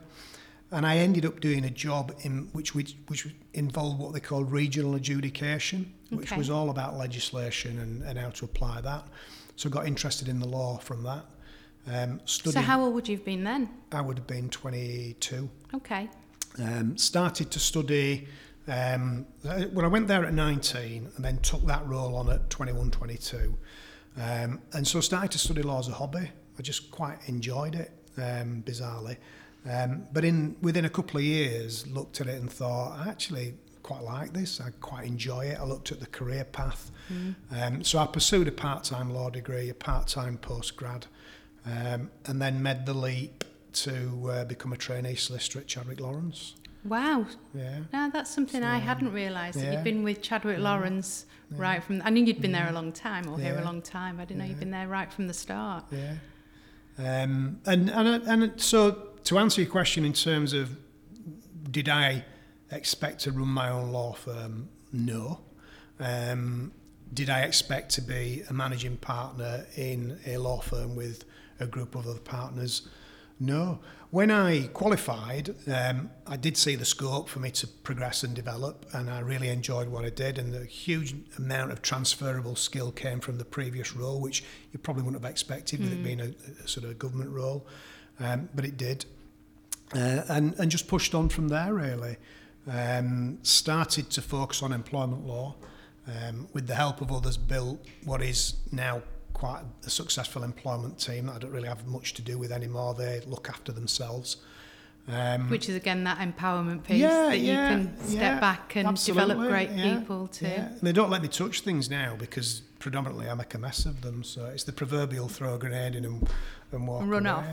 And 0.73 0.87
I 0.87 0.97
ended 0.97 1.25
up 1.25 1.39
doing 1.39 1.63
a 1.65 1.69
job 1.69 2.15
in 2.21 2.49
which 2.51 2.73
which, 2.73 2.95
which 3.07 3.27
involved 3.53 3.99
what 3.99 4.13
they 4.13 4.19
call 4.19 4.43
regional 4.43 4.95
adjudication, 4.95 5.93
okay. 6.11 6.17
which 6.17 6.31
was 6.31 6.49
all 6.49 6.71
about 6.71 6.97
legislation 6.97 7.79
and, 7.79 8.01
and 8.01 8.17
how 8.17 8.31
to 8.31 8.45
apply 8.45 8.81
that. 8.81 9.07
So 9.55 9.69
I 9.69 9.71
got 9.71 9.85
interested 9.85 10.27
in 10.27 10.39
the 10.39 10.47
law 10.47 10.79
from 10.79 11.03
that. 11.03 11.25
Um, 11.85 12.21
studied, 12.25 12.53
so 12.53 12.61
how 12.61 12.81
old 12.81 12.93
would 12.95 13.07
you 13.07 13.17
have 13.17 13.25
been 13.25 13.43
then? 13.43 13.69
I 13.91 14.01
would 14.01 14.17
have 14.17 14.27
been 14.27 14.49
22. 14.49 15.49
Okay. 15.75 16.09
Um, 16.59 16.97
started 16.97 17.51
to 17.51 17.59
study 17.59 18.27
um, 18.67 19.25
when 19.73 19.83
I 19.83 19.87
went 19.87 20.07
there 20.07 20.25
at 20.25 20.33
19 20.33 21.09
and 21.15 21.25
then 21.25 21.39
took 21.39 21.65
that 21.67 21.85
role 21.85 22.15
on 22.15 22.29
at 22.29 22.49
21, 22.49 22.91
22. 22.91 23.57
Um, 24.15 24.61
and 24.73 24.87
so 24.87 25.01
started 25.01 25.31
to 25.31 25.39
study 25.39 25.61
law 25.61 25.79
as 25.79 25.89
a 25.89 25.93
hobby. 25.93 26.31
I 26.57 26.61
just 26.61 26.91
quite 26.91 27.17
enjoyed 27.27 27.75
it, 27.75 27.91
um, 28.17 28.63
bizarrely. 28.65 29.17
Um, 29.69 30.07
but 30.11 30.25
in 30.25 30.55
within 30.61 30.85
a 30.85 30.89
couple 30.89 31.17
of 31.17 31.23
years, 31.23 31.87
looked 31.87 32.19
at 32.21 32.27
it 32.27 32.41
and 32.41 32.51
thought, 32.51 32.99
I 32.99 33.09
actually 33.09 33.55
quite 33.81 34.03
like 34.03 34.33
this. 34.33 34.61
I 34.61 34.71
quite 34.81 35.05
enjoy 35.05 35.45
it. 35.47 35.59
I 35.59 35.63
looked 35.63 35.91
at 35.91 35.99
the 35.99 36.05
career 36.07 36.45
path. 36.45 36.91
Mm. 37.11 37.35
Um, 37.51 37.83
so 37.83 37.99
I 37.99 38.07
pursued 38.07 38.47
a 38.47 38.51
part-time 38.51 39.13
law 39.13 39.29
degree, 39.29 39.69
a 39.69 39.73
part-time 39.73 40.39
postgrad, 40.41 41.03
um, 41.65 42.09
and 42.25 42.41
then 42.41 42.63
made 42.63 42.85
the 42.85 42.93
leap 42.93 43.43
to 43.73 44.29
uh, 44.31 44.45
become 44.45 44.71
a 44.73 44.77
trainee 44.77 45.15
solicitor 45.15 45.59
at 45.59 45.67
Chadwick 45.67 45.99
Lawrence. 45.99 46.55
Wow. 46.85 47.25
Yeah. 47.53 47.79
Now 47.91 48.09
that's 48.09 48.33
something 48.33 48.61
so, 48.61 48.67
I 48.67 48.77
hadn't 48.77 49.13
realised 49.13 49.57
yeah. 49.57 49.65
that 49.65 49.73
you've 49.73 49.83
been 49.83 50.03
with 50.03 50.21
Chadwick 50.21 50.57
yeah. 50.57 50.63
Lawrence 50.63 51.25
yeah. 51.51 51.57
right 51.61 51.83
from. 51.83 52.01
I 52.03 52.09
knew 52.09 52.25
you'd 52.25 52.41
been 52.41 52.51
there 52.51 52.67
a 52.69 52.73
long 52.73 52.91
time 52.91 53.29
or 53.29 53.39
here 53.39 53.57
a 53.57 53.63
long 53.63 53.81
time. 53.81 54.19
I 54.19 54.25
didn't 54.25 54.39
know 54.39 54.45
you'd 54.45 54.59
been 54.59 54.71
there 54.71 54.87
right 54.87 55.11
from 55.11 55.27
the 55.27 55.33
start. 55.33 55.85
Yeah. 55.91 56.15
Um, 56.97 57.59
and 57.65 57.89
and 57.89 58.23
and 58.27 58.61
so 58.61 59.12
to 59.25 59.37
answer 59.37 59.61
your 59.61 59.71
question 59.71 60.05
in 60.05 60.13
terms 60.13 60.53
of 60.53 60.77
did 61.69 61.89
I 61.89 62.25
expect 62.71 63.21
to 63.21 63.31
run 63.31 63.47
my 63.47 63.69
own 63.69 63.91
law 63.91 64.13
firm? 64.13 64.69
No. 64.91 65.41
Um, 65.99 66.71
did 67.13 67.29
I 67.29 67.41
expect 67.41 67.91
to 67.91 68.01
be 68.01 68.43
a 68.49 68.53
managing 68.53 68.97
partner 68.97 69.65
in 69.75 70.19
a 70.25 70.37
law 70.37 70.59
firm 70.59 70.95
with 70.95 71.25
a 71.59 71.67
group 71.67 71.95
of 71.95 72.07
other 72.07 72.19
partners? 72.19 72.87
No. 73.39 73.79
When 74.09 74.29
I 74.29 74.67
qualified, 74.67 75.55
um, 75.67 76.11
I 76.27 76.37
did 76.37 76.55
see 76.55 76.75
the 76.75 76.85
scope 76.85 77.29
for 77.29 77.39
me 77.39 77.49
to 77.51 77.67
progress 77.67 78.23
and 78.23 78.35
develop, 78.35 78.85
and 78.93 79.09
I 79.09 79.19
really 79.21 79.49
enjoyed 79.49 79.87
what 79.87 80.05
I 80.05 80.09
did. 80.09 80.37
And 80.37 80.53
the 80.53 80.65
huge 80.65 81.15
amount 81.37 81.71
of 81.71 81.81
transferable 81.81 82.55
skill 82.55 82.91
came 82.91 83.19
from 83.19 83.39
the 83.39 83.45
previous 83.45 83.95
role, 83.95 84.21
which 84.21 84.43
you 84.71 84.79
probably 84.79 85.03
wouldn't 85.03 85.23
have 85.23 85.31
expected 85.31 85.79
mm. 85.79 85.83
with 85.83 85.93
it 85.93 85.97
hmm. 85.97 86.03
being 86.03 86.21
a, 86.21 86.33
a 86.63 86.67
sort 86.67 86.85
of 86.85 86.99
government 86.99 87.31
role. 87.31 87.65
Um, 88.19 88.49
but 88.53 88.65
it 88.65 88.77
did. 88.77 89.05
Uh, 89.95 90.23
and, 90.29 90.55
and 90.57 90.71
just 90.71 90.87
pushed 90.87 91.13
on 91.13 91.29
from 91.29 91.49
there, 91.49 91.73
really. 91.73 92.17
Um, 92.69 93.39
started 93.43 94.09
to 94.11 94.21
focus 94.21 94.63
on 94.63 94.71
employment 94.71 95.27
law. 95.27 95.55
Um, 96.05 96.49
with 96.51 96.67
the 96.67 96.75
help 96.75 96.99
of 96.99 97.11
others, 97.11 97.37
built 97.37 97.79
what 98.03 98.21
is 98.21 98.55
now 98.71 99.03
quite 99.33 99.63
a 99.85 99.89
successful 99.89 100.43
employment 100.43 100.99
team 100.99 101.27
that 101.27 101.35
I 101.35 101.39
don't 101.39 101.51
really 101.51 101.67
have 101.67 101.87
much 101.87 102.13
to 102.15 102.21
do 102.21 102.37
with 102.37 102.51
anymore. 102.51 102.93
They 102.93 103.21
look 103.25 103.49
after 103.49 103.71
themselves. 103.71 104.37
Um, 105.07 105.49
Which 105.49 105.67
is 105.67 105.75
again 105.75 106.05
that 106.05 106.19
empowerment 106.19 106.85
piece 106.85 106.99
yeah, 106.99 107.27
that 107.27 107.39
yeah, 107.39 107.69
you 107.69 107.75
can 107.75 107.97
step 108.05 108.21
yeah, 108.21 108.39
back 108.39 108.75
and 108.77 109.03
develop 109.03 109.37
great 109.37 109.75
people 109.75 110.27
too. 110.27 110.45
Yeah. 110.45 110.69
They 110.81 110.93
don't 110.93 111.09
let 111.09 111.21
me 111.21 111.27
touch 111.27 111.59
things 111.59 111.89
now 111.89 112.15
because 112.17 112.61
predominantly 112.79 113.27
I 113.29 113.33
make 113.33 113.53
a 113.53 113.57
mess 113.57 113.85
of 113.85 114.01
them. 114.01 114.23
So 114.23 114.45
it's 114.45 114.63
the 114.63 114.71
proverbial 114.71 115.27
throw 115.27 115.55
a 115.55 115.59
grenade 115.59 115.95
in 115.95 116.05
and, 116.05 116.29
and 116.73 116.87
walk 116.87 117.03
run 117.05 117.25
away. 117.25 117.35
off. 117.35 117.45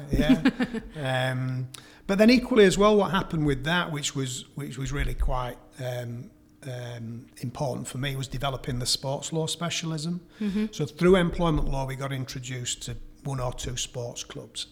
Yeah. 0.97 1.31
um, 1.33 1.69
but 2.07 2.19
then 2.19 2.31
equally 2.31 2.65
as 2.65 2.77
well, 2.77 2.97
what 2.97 3.13
happened 3.13 3.47
with 3.47 3.65
that, 3.65 3.93
which 3.93 4.17
was 4.17 4.47
which 4.55 4.77
was 4.77 4.93
really 4.93 5.15
quite 5.15 5.57
um, 5.85 6.31
um, 6.65 7.27
important 7.39 7.87
for 7.87 7.99
me, 7.99 8.17
was 8.17 8.29
developing 8.29 8.79
the 8.79 8.87
sports 8.87 9.33
law 9.33 9.47
specialism. 9.47 10.21
Mm-hmm. 10.41 10.67
So 10.73 10.87
through 10.87 11.17
employment 11.17 11.69
law, 11.69 11.87
we 11.87 11.97
got 11.97 12.13
introduced 12.13 12.83
to 12.83 12.97
one 13.25 13.41
or 13.41 13.53
two 13.53 13.77
sports 13.77 14.25
clubs 14.25 14.67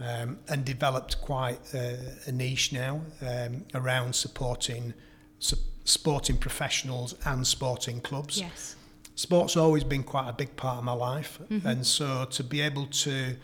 um, 0.00 0.38
and 0.48 0.64
developed 0.64 1.20
quite 1.20 1.58
a, 1.74 1.98
a 2.26 2.32
niche 2.32 2.72
now 2.72 3.02
um, 3.22 3.64
around 3.74 4.14
supporting 4.14 4.94
su- 5.38 5.56
sporting 5.84 6.36
professionals 6.36 7.14
and 7.24 7.46
sporting 7.46 8.00
clubs. 8.00 8.40
Yes. 8.40 8.76
Sport's 9.14 9.56
always 9.56 9.82
been 9.82 10.04
quite 10.04 10.28
a 10.28 10.32
big 10.32 10.54
part 10.56 10.78
of 10.78 10.84
my 10.84 10.92
life, 10.92 11.40
mm-hmm. 11.50 11.66
and 11.66 11.84
so 11.84 12.24
to 12.30 12.44
be 12.44 12.60
able 12.60 12.86
to 12.86 13.36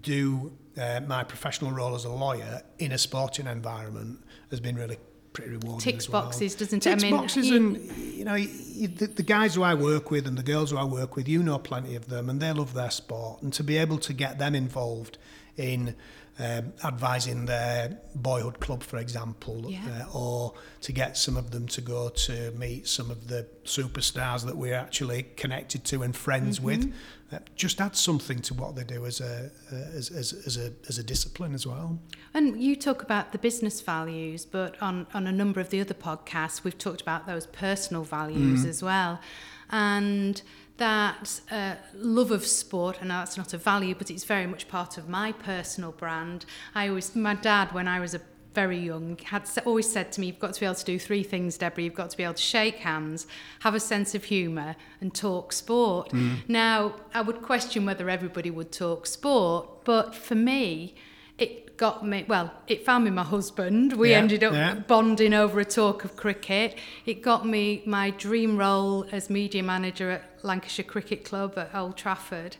do 0.00 0.52
uh, 0.78 1.00
my 1.06 1.24
professional 1.24 1.72
role 1.72 1.94
as 1.94 2.04
a 2.04 2.10
lawyer 2.10 2.62
in 2.78 2.92
a 2.92 2.98
sporting 2.98 3.46
environment 3.46 4.22
has 4.50 4.60
been 4.60 4.76
really 4.76 4.98
pretty 5.32 5.50
rewarding. 5.50 5.80
Ticks 5.80 6.08
well. 6.08 6.22
boxes, 6.22 6.54
doesn't 6.54 6.80
Ticks 6.80 7.02
it? 7.02 7.06
I 7.06 7.10
mean, 7.10 7.20
boxes, 7.20 7.48
you, 7.48 7.56
and 7.56 7.96
you 7.96 8.24
know, 8.24 8.34
you, 8.34 8.88
the, 8.88 9.06
the 9.06 9.22
guys 9.22 9.54
who 9.54 9.62
I 9.62 9.74
work 9.74 10.10
with 10.10 10.26
and 10.26 10.36
the 10.36 10.42
girls 10.42 10.70
who 10.70 10.78
I 10.78 10.84
work 10.84 11.16
with, 11.16 11.28
you 11.28 11.42
know 11.42 11.58
plenty 11.58 11.94
of 11.94 12.08
them, 12.08 12.28
and 12.28 12.40
they 12.40 12.52
love 12.52 12.74
their 12.74 12.90
sport, 12.90 13.42
and 13.42 13.52
to 13.54 13.64
be 13.64 13.76
able 13.76 13.98
to 13.98 14.12
get 14.12 14.38
them 14.38 14.54
involved 14.54 15.18
in 15.56 15.94
um, 16.40 16.72
advising 16.84 17.44
their 17.44 17.98
boyhood 18.14 18.60
club, 18.60 18.82
for 18.82 18.96
example, 18.96 19.66
yeah. 19.68 20.06
uh, 20.10 20.18
or 20.18 20.54
to 20.80 20.92
get 20.92 21.18
some 21.18 21.36
of 21.36 21.50
them 21.50 21.68
to 21.68 21.82
go 21.82 22.08
to 22.08 22.50
meet 22.52 22.88
some 22.88 23.10
of 23.10 23.28
the 23.28 23.46
superstars 23.64 24.46
that 24.46 24.56
we're 24.56 24.74
actually 24.74 25.24
connected 25.36 25.84
to 25.84 26.02
and 26.02 26.16
friends 26.16 26.56
mm-hmm. 26.56 26.66
with. 26.66 26.94
Uh, 27.30 27.38
just 27.56 27.80
add 27.80 27.94
something 27.94 28.40
to 28.40 28.54
what 28.54 28.74
they 28.74 28.84
do 28.84 29.04
as 29.04 29.20
a 29.20 29.50
uh, 29.70 29.76
as, 29.94 30.10
as, 30.10 30.32
as 30.46 30.56
a 30.56 30.72
as 30.88 30.98
a 30.98 31.02
discipline 31.02 31.52
as 31.52 31.66
well. 31.66 31.98
And 32.32 32.60
you 32.60 32.74
talk 32.74 33.02
about 33.02 33.32
the 33.32 33.38
business 33.38 33.82
values, 33.82 34.46
but 34.46 34.80
on 34.82 35.06
on 35.12 35.26
a 35.26 35.32
number 35.32 35.60
of 35.60 35.68
the 35.68 35.80
other 35.80 35.94
podcasts, 35.94 36.64
we've 36.64 36.78
talked 36.78 37.02
about 37.02 37.26
those 37.26 37.46
personal 37.46 38.02
values 38.02 38.64
mm. 38.64 38.68
as 38.68 38.82
well, 38.82 39.20
and 39.68 40.40
that 40.80 41.40
uh, 41.50 41.74
love 41.94 42.30
of 42.30 42.44
sport, 42.46 42.98
and 43.02 43.10
that's 43.10 43.36
not 43.36 43.52
a 43.52 43.58
value, 43.58 43.94
but 43.94 44.10
it's 44.10 44.24
very 44.24 44.46
much 44.46 44.66
part 44.66 44.96
of 44.96 45.08
my 45.08 45.30
personal 45.30 45.92
brand. 45.92 46.46
I 46.74 46.88
always, 46.88 47.14
my 47.14 47.34
dad, 47.34 47.72
when 47.72 47.86
I 47.86 48.00
was 48.00 48.14
a 48.14 48.20
very 48.54 48.78
young, 48.78 49.18
had 49.18 49.48
always 49.66 49.92
said 49.92 50.10
to 50.12 50.20
me, 50.20 50.28
You've 50.28 50.38
got 50.38 50.54
to 50.54 50.60
be 50.60 50.64
able 50.64 50.74
to 50.76 50.84
do 50.84 50.98
three 50.98 51.22
things, 51.22 51.58
Deborah. 51.58 51.84
You've 51.84 51.94
got 51.94 52.08
to 52.10 52.16
be 52.16 52.24
able 52.24 52.34
to 52.34 52.42
shake 52.42 52.76
hands, 52.76 53.26
have 53.60 53.74
a 53.74 53.80
sense 53.80 54.14
of 54.14 54.24
humour, 54.24 54.74
and 55.02 55.14
talk 55.14 55.52
sport. 55.52 56.10
Mm. 56.12 56.48
Now, 56.48 56.94
I 57.12 57.20
would 57.20 57.42
question 57.42 57.84
whether 57.84 58.08
everybody 58.08 58.50
would 58.50 58.72
talk 58.72 59.06
sport, 59.06 59.84
but 59.84 60.14
for 60.14 60.34
me, 60.34 60.94
it 61.36 61.76
got 61.76 62.06
me 62.06 62.26
well 62.28 62.52
it 62.66 62.84
found 62.84 63.06
me 63.06 63.10
my 63.10 63.22
husband 63.22 63.94
we 63.94 64.10
yeah, 64.10 64.18
ended 64.18 64.44
up 64.44 64.52
yeah. 64.52 64.74
bonding 64.74 65.32
over 65.32 65.60
a 65.60 65.64
talk 65.64 66.04
of 66.04 66.14
cricket 66.14 66.76
it 67.06 67.22
got 67.22 67.46
me 67.46 67.82
my 67.86 68.10
dream 68.10 68.58
role 68.58 69.06
as 69.10 69.30
media 69.30 69.62
manager 69.62 70.10
at 70.10 70.29
Lancashire 70.42 70.84
Cricket 70.84 71.24
Club 71.24 71.54
at 71.56 71.74
Old 71.74 71.96
Trafford 71.96 72.56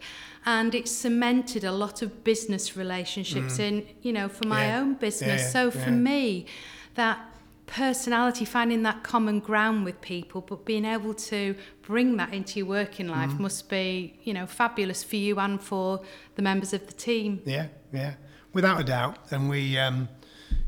and 0.46 0.74
it 0.74 0.88
cemented 0.88 1.64
a 1.64 1.72
lot 1.72 2.02
of 2.02 2.24
business 2.24 2.76
relationships 2.76 3.58
mm. 3.58 3.60
in 3.60 3.86
you 4.02 4.12
know 4.12 4.28
for 4.28 4.46
my 4.46 4.66
yeah. 4.66 4.80
own 4.80 4.94
business 4.94 5.52
so 5.52 5.70
for 5.70 5.90
me 5.90 6.46
that 6.94 7.18
personality 7.66 8.44
finding 8.44 8.82
that 8.82 9.02
common 9.04 9.38
ground 9.38 9.84
with 9.84 10.00
people 10.00 10.40
but 10.40 10.64
being 10.64 10.84
able 10.84 11.14
to 11.14 11.54
bring 11.82 12.16
that 12.16 12.32
into 12.32 12.58
your 12.58 12.66
working 12.66 13.06
life 13.06 13.30
mm. 13.30 13.38
must 13.38 13.68
be 13.68 14.18
you 14.24 14.34
know 14.34 14.46
fabulous 14.46 15.04
for 15.04 15.16
you 15.16 15.38
and 15.38 15.60
for 15.60 16.00
the 16.34 16.42
members 16.42 16.72
of 16.72 16.86
the 16.86 16.92
team 16.92 17.40
yeah 17.44 17.66
yeah 17.92 18.14
without 18.52 18.80
a 18.80 18.84
doubt. 18.84 19.16
And 19.30 19.48
we, 19.48 19.78
um, 19.78 20.08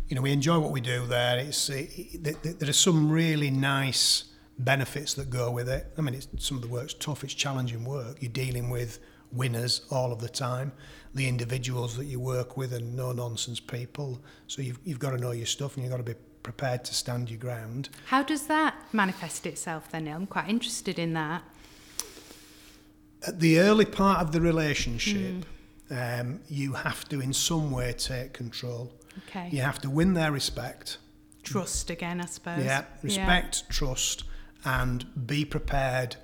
you 0.08 0.16
know, 0.16 0.22
we 0.22 0.32
enjoy 0.32 0.58
what 0.58 0.72
we 0.72 0.80
do 0.80 1.06
there. 1.06 1.38
It's 1.38 1.68
it, 1.68 2.58
there 2.58 2.68
are 2.68 2.72
some 2.72 3.10
really 3.10 3.50
nice 3.50 4.24
benefits 4.58 5.14
that 5.14 5.30
go 5.30 5.50
with 5.50 5.68
it. 5.68 5.92
I 5.96 6.00
mean, 6.00 6.14
it's, 6.14 6.28
some 6.38 6.56
of 6.56 6.62
the 6.62 6.68
work's 6.68 6.94
tough. 6.94 7.24
It's 7.24 7.34
challenging 7.34 7.84
work. 7.84 8.16
You're 8.20 8.32
dealing 8.32 8.70
with 8.70 8.98
winners 9.30 9.82
all 9.90 10.12
of 10.12 10.20
the 10.20 10.28
time. 10.28 10.72
The 11.14 11.28
individuals 11.28 11.96
that 11.96 12.06
you 12.06 12.20
work 12.20 12.56
with 12.56 12.72
are 12.74 12.80
no 12.80 13.12
nonsense 13.12 13.60
people. 13.60 14.20
So 14.46 14.62
you've 14.62 14.78
you've 14.84 14.98
got 14.98 15.10
to 15.10 15.18
know 15.18 15.32
your 15.32 15.46
stuff 15.46 15.76
and 15.76 15.84
you've 15.84 15.90
got 15.90 15.98
to 15.98 16.02
be 16.02 16.18
prepared 16.42 16.84
to 16.84 16.94
stand 16.94 17.30
your 17.30 17.38
ground. 17.38 17.88
How 18.06 18.22
does 18.22 18.46
that 18.46 18.74
manifest 18.92 19.46
itself 19.46 19.90
then, 19.90 20.04
Neil? 20.04 20.16
I'm 20.16 20.26
quite 20.26 20.48
interested 20.48 20.98
in 20.98 21.12
that. 21.14 21.42
At 23.26 23.40
the 23.40 23.60
early 23.60 23.84
part 23.84 24.20
of 24.20 24.32
the 24.32 24.40
relationship, 24.40 25.20
mm 25.20 25.44
um, 25.92 26.40
you 26.48 26.72
have 26.72 27.06
to 27.10 27.20
in 27.20 27.32
some 27.32 27.70
way 27.70 27.92
take 27.92 28.32
control. 28.32 28.92
Okay. 29.28 29.48
You 29.52 29.60
have 29.60 29.78
to 29.82 29.90
win 29.90 30.14
their 30.14 30.32
respect. 30.32 30.96
Trust 31.42 31.90
again, 31.90 32.20
I 32.20 32.26
suppose. 32.26 32.64
Yeah, 32.64 32.84
respect, 33.02 33.64
yeah. 33.66 33.72
trust, 33.72 34.24
and 34.64 35.26
be 35.26 35.44
prepared. 35.44 36.16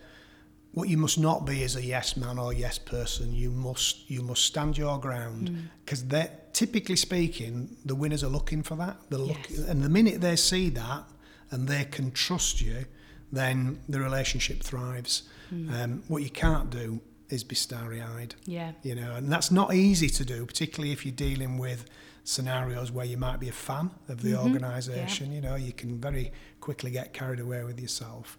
What 0.73 0.89
you 0.89 0.97
must 0.97 1.19
not 1.19 1.45
be 1.45 1.63
is 1.63 1.77
a 1.77 1.85
yes 1.85 2.17
man 2.17 2.39
or 2.39 2.53
yes 2.53 2.79
person. 2.79 3.33
You 3.33 3.51
must 3.51 4.09
you 4.11 4.23
must 4.23 4.45
stand 4.45 4.79
your 4.79 4.99
ground 4.99 5.69
because 5.85 6.03
mm. 6.03 6.11
they 6.11 6.31
typically 6.53 6.97
speaking, 6.97 7.77
the 7.85 7.95
winners 7.95 8.23
are 8.25 8.29
looking 8.29 8.63
for 8.63 8.77
that. 8.77 8.97
They're 9.11 9.19
look, 9.19 9.49
yes. 9.49 9.61
and 9.61 9.83
the 9.83 9.89
minute 9.89 10.21
they 10.21 10.37
see 10.37 10.69
that 10.71 11.05
and 11.51 11.69
they 11.69 11.85
can 11.85 12.11
trust 12.11 12.61
you, 12.61 12.85
then 13.33 13.81
the 13.89 14.01
relationship 14.01 14.63
thrives. 14.63 15.23
Mm. 15.53 15.73
Um, 15.73 16.03
what 16.09 16.23
you 16.23 16.31
can't 16.31 16.71
do 16.71 17.01
is 17.31 17.45
be 17.45 17.55
starry 17.55 18.01
eyed. 18.01 18.35
Yeah. 18.45 18.73
You 18.83 18.95
know, 18.95 19.15
and 19.15 19.31
that's 19.31 19.51
not 19.51 19.75
easy 19.75 20.09
to 20.09 20.25
do, 20.25 20.47
particularly 20.47 20.93
if 20.93 21.05
you're 21.05 21.15
dealing 21.15 21.59
with 21.59 21.85
scenarios 22.29 22.93
where 22.93 23.07
you 23.07 23.17
might 23.17 23.41
be 23.41 23.49
a 23.49 23.53
fan 23.53 23.91
of 24.07 24.21
the 24.21 24.33
mm-hmm. 24.33 24.49
organisation. 24.49 25.31
Yeah. 25.31 25.37
You 25.37 25.41
know, 25.41 25.55
you 25.55 25.73
can 25.73 25.99
very 25.99 26.31
quickly 26.61 26.91
get 26.91 27.15
carried 27.15 27.41
away 27.41 27.65
with 27.65 27.81
yourself. 27.81 28.37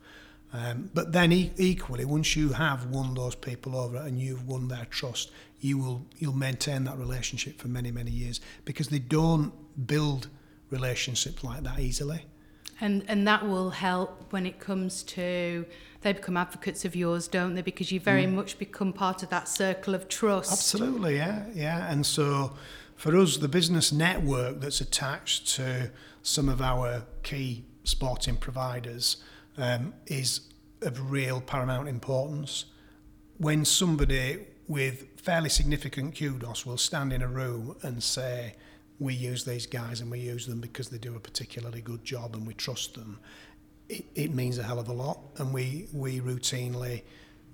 Um, 0.53 0.91
but 0.93 1.11
then 1.11 1.31
e- 1.31 1.51
equally, 1.57 2.05
once 2.05 2.35
you 2.35 2.49
have 2.49 2.85
won 2.85 3.15
those 3.15 3.33
people 3.33 3.75
over 3.75 3.97
and 3.97 4.19
you've 4.19 4.47
won 4.47 4.67
their 4.67 4.85
trust, 4.85 5.31
you 5.59 5.79
will 5.79 6.05
you'll 6.19 6.35
maintain 6.35 6.83
that 6.83 6.97
relationship 6.97 7.59
for 7.59 7.67
many 7.67 7.91
many 7.91 8.11
years 8.11 8.39
because 8.63 8.89
they 8.89 8.99
don't 8.99 9.51
build 9.87 10.27
relationships 10.69 11.43
like 11.43 11.63
that 11.63 11.79
easily. 11.79 12.25
And 12.81 13.03
and 13.07 13.27
that 13.27 13.47
will 13.47 13.71
help 13.71 14.31
when 14.31 14.45
it 14.45 14.59
comes 14.59 15.03
to 15.03 15.65
they 16.01 16.13
become 16.13 16.37
advocates 16.37 16.85
of 16.85 16.95
yours, 16.95 17.27
don't 17.27 17.55
they? 17.55 17.61
Because 17.61 17.91
you 17.91 17.99
very 17.99 18.25
mm. 18.25 18.33
much 18.33 18.57
become 18.57 18.93
part 18.93 19.21
of 19.23 19.29
that 19.29 19.47
circle 19.47 19.93
of 19.95 20.07
trust. 20.07 20.51
Absolutely, 20.51 21.17
yeah, 21.17 21.45
yeah. 21.53 21.91
And 21.91 22.05
so 22.05 22.53
for 22.99 23.15
us, 23.17 23.37
the 23.37 23.47
business 23.47 23.91
network 23.91 24.59
that's 24.61 24.81
attached 24.81 25.47
to 25.55 25.91
some 26.21 26.49
of 26.49 26.61
our 26.61 27.03
key 27.23 27.63
sporting 27.83 28.37
providers 28.37 29.17
um, 29.57 29.93
is 30.05 30.41
of 30.81 31.11
real 31.11 31.41
paramount 31.41 31.87
importance. 31.87 32.65
When 33.37 33.65
somebody 33.65 34.45
with 34.67 35.19
fairly 35.19 35.49
significant 35.49 36.17
kudos 36.17 36.65
will 36.65 36.77
stand 36.77 37.11
in 37.11 37.21
a 37.21 37.27
room 37.27 37.75
and 37.81 38.03
say, 38.03 38.55
we 38.99 39.13
use 39.13 39.45
these 39.45 39.65
guys 39.65 40.01
and 40.01 40.11
we 40.11 40.19
use 40.19 40.45
them 40.45 40.59
because 40.59 40.89
they 40.89 40.97
do 40.97 41.15
a 41.15 41.19
particularly 41.19 41.81
good 41.81 42.03
job 42.03 42.35
and 42.35 42.45
we 42.45 42.53
trust 42.53 42.95
them 42.95 43.19
it, 43.89 44.05
it 44.15 44.33
means 44.33 44.57
a 44.57 44.63
hell 44.63 44.79
of 44.79 44.87
a 44.87 44.93
lot, 44.93 45.19
and 45.37 45.53
we 45.53 45.87
we 45.91 46.21
routinely 46.21 47.01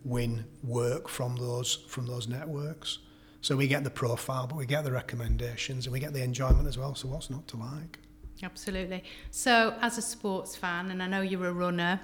win 0.04 0.46
work 0.64 1.08
from 1.08 1.38
those 1.38 1.86
from 1.88 2.06
those 2.06 2.28
networks. 2.28 3.00
So 3.46 3.56
we 3.56 3.68
get 3.68 3.84
the 3.84 3.92
profile, 3.92 4.48
but 4.48 4.56
we 4.56 4.66
get 4.66 4.86
the 4.86 4.92
recommendations, 4.92 5.86
and 5.86 5.94
we 5.94 6.00
get 6.00 6.14
the 6.14 6.24
enjoyment 6.24 6.68
as 6.68 6.80
well. 6.80 6.96
So 6.96 7.10
what's 7.10 7.30
not 7.30 7.48
to 7.50 7.58
like? 7.58 8.00
Absolutely. 8.42 9.04
So 9.30 9.76
as 9.82 10.00
a 10.00 10.02
sports 10.02 10.56
fan, 10.56 10.90
and 10.90 11.04
I 11.04 11.06
know 11.06 11.22
you're 11.22 11.46
a 11.46 11.54
runner, 11.54 12.02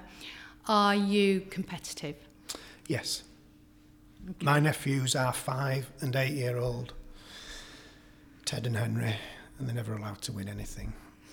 are 0.68 0.94
you 0.94 1.40
competitive? 1.50 2.14
Yes. 2.86 3.24
Okay. 4.30 4.44
My 4.44 4.60
nephews 4.60 5.16
are 5.16 5.32
five 5.32 5.90
and 6.00 6.14
eight 6.14 6.34
year 6.34 6.58
old, 6.58 6.94
Ted 8.44 8.64
and 8.64 8.76
Henry, 8.76 9.16
and 9.58 9.66
they're 9.66 9.74
never 9.74 9.94
allowed 9.94 10.22
to 10.22 10.30
win 10.30 10.48
anything, 10.48 10.92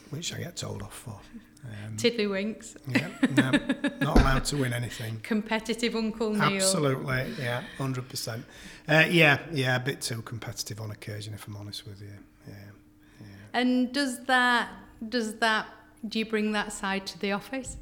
which 0.10 0.34
I 0.34 0.39
get 0.39 0.56
told 0.56 0.82
off 0.82 0.94
for. 0.94 1.20
Um, 1.66 1.98
Tiddlywinks. 1.98 2.78
Yeah, 2.88 3.10
no, 3.36 3.51
not 4.00 4.22
allowed 4.22 4.46
to 4.46 4.58
win 4.58 4.74
anything. 4.74 5.20
Competitive 5.24 5.96
Uncle 5.96 6.34
Neil. 6.34 6.56
Absolutely, 6.56 7.25
yeah, 7.38 7.63
100%. 7.78 8.44
Uh, 8.88 9.06
yeah, 9.10 9.39
yeah, 9.51 9.75
a 9.75 9.80
bit 9.80 10.01
too 10.01 10.22
competitive 10.22 10.80
on 10.80 10.92
occasion, 10.92 11.34
if 11.34 11.48
I'm 11.48 11.58
honest 11.58 11.86
with 11.86 12.01
you. 12.01 12.13
yeah. 12.48 12.54
And 13.54 13.92
does 13.92 14.24
that 14.25 14.70
does 15.08 15.36
that 15.36 15.66
do 16.08 16.20
you 16.20 16.25
bring 16.25 16.51
that 16.54 16.72
side 16.72 17.06
to 17.08 17.20
the 17.20 17.32
office? 17.32 17.78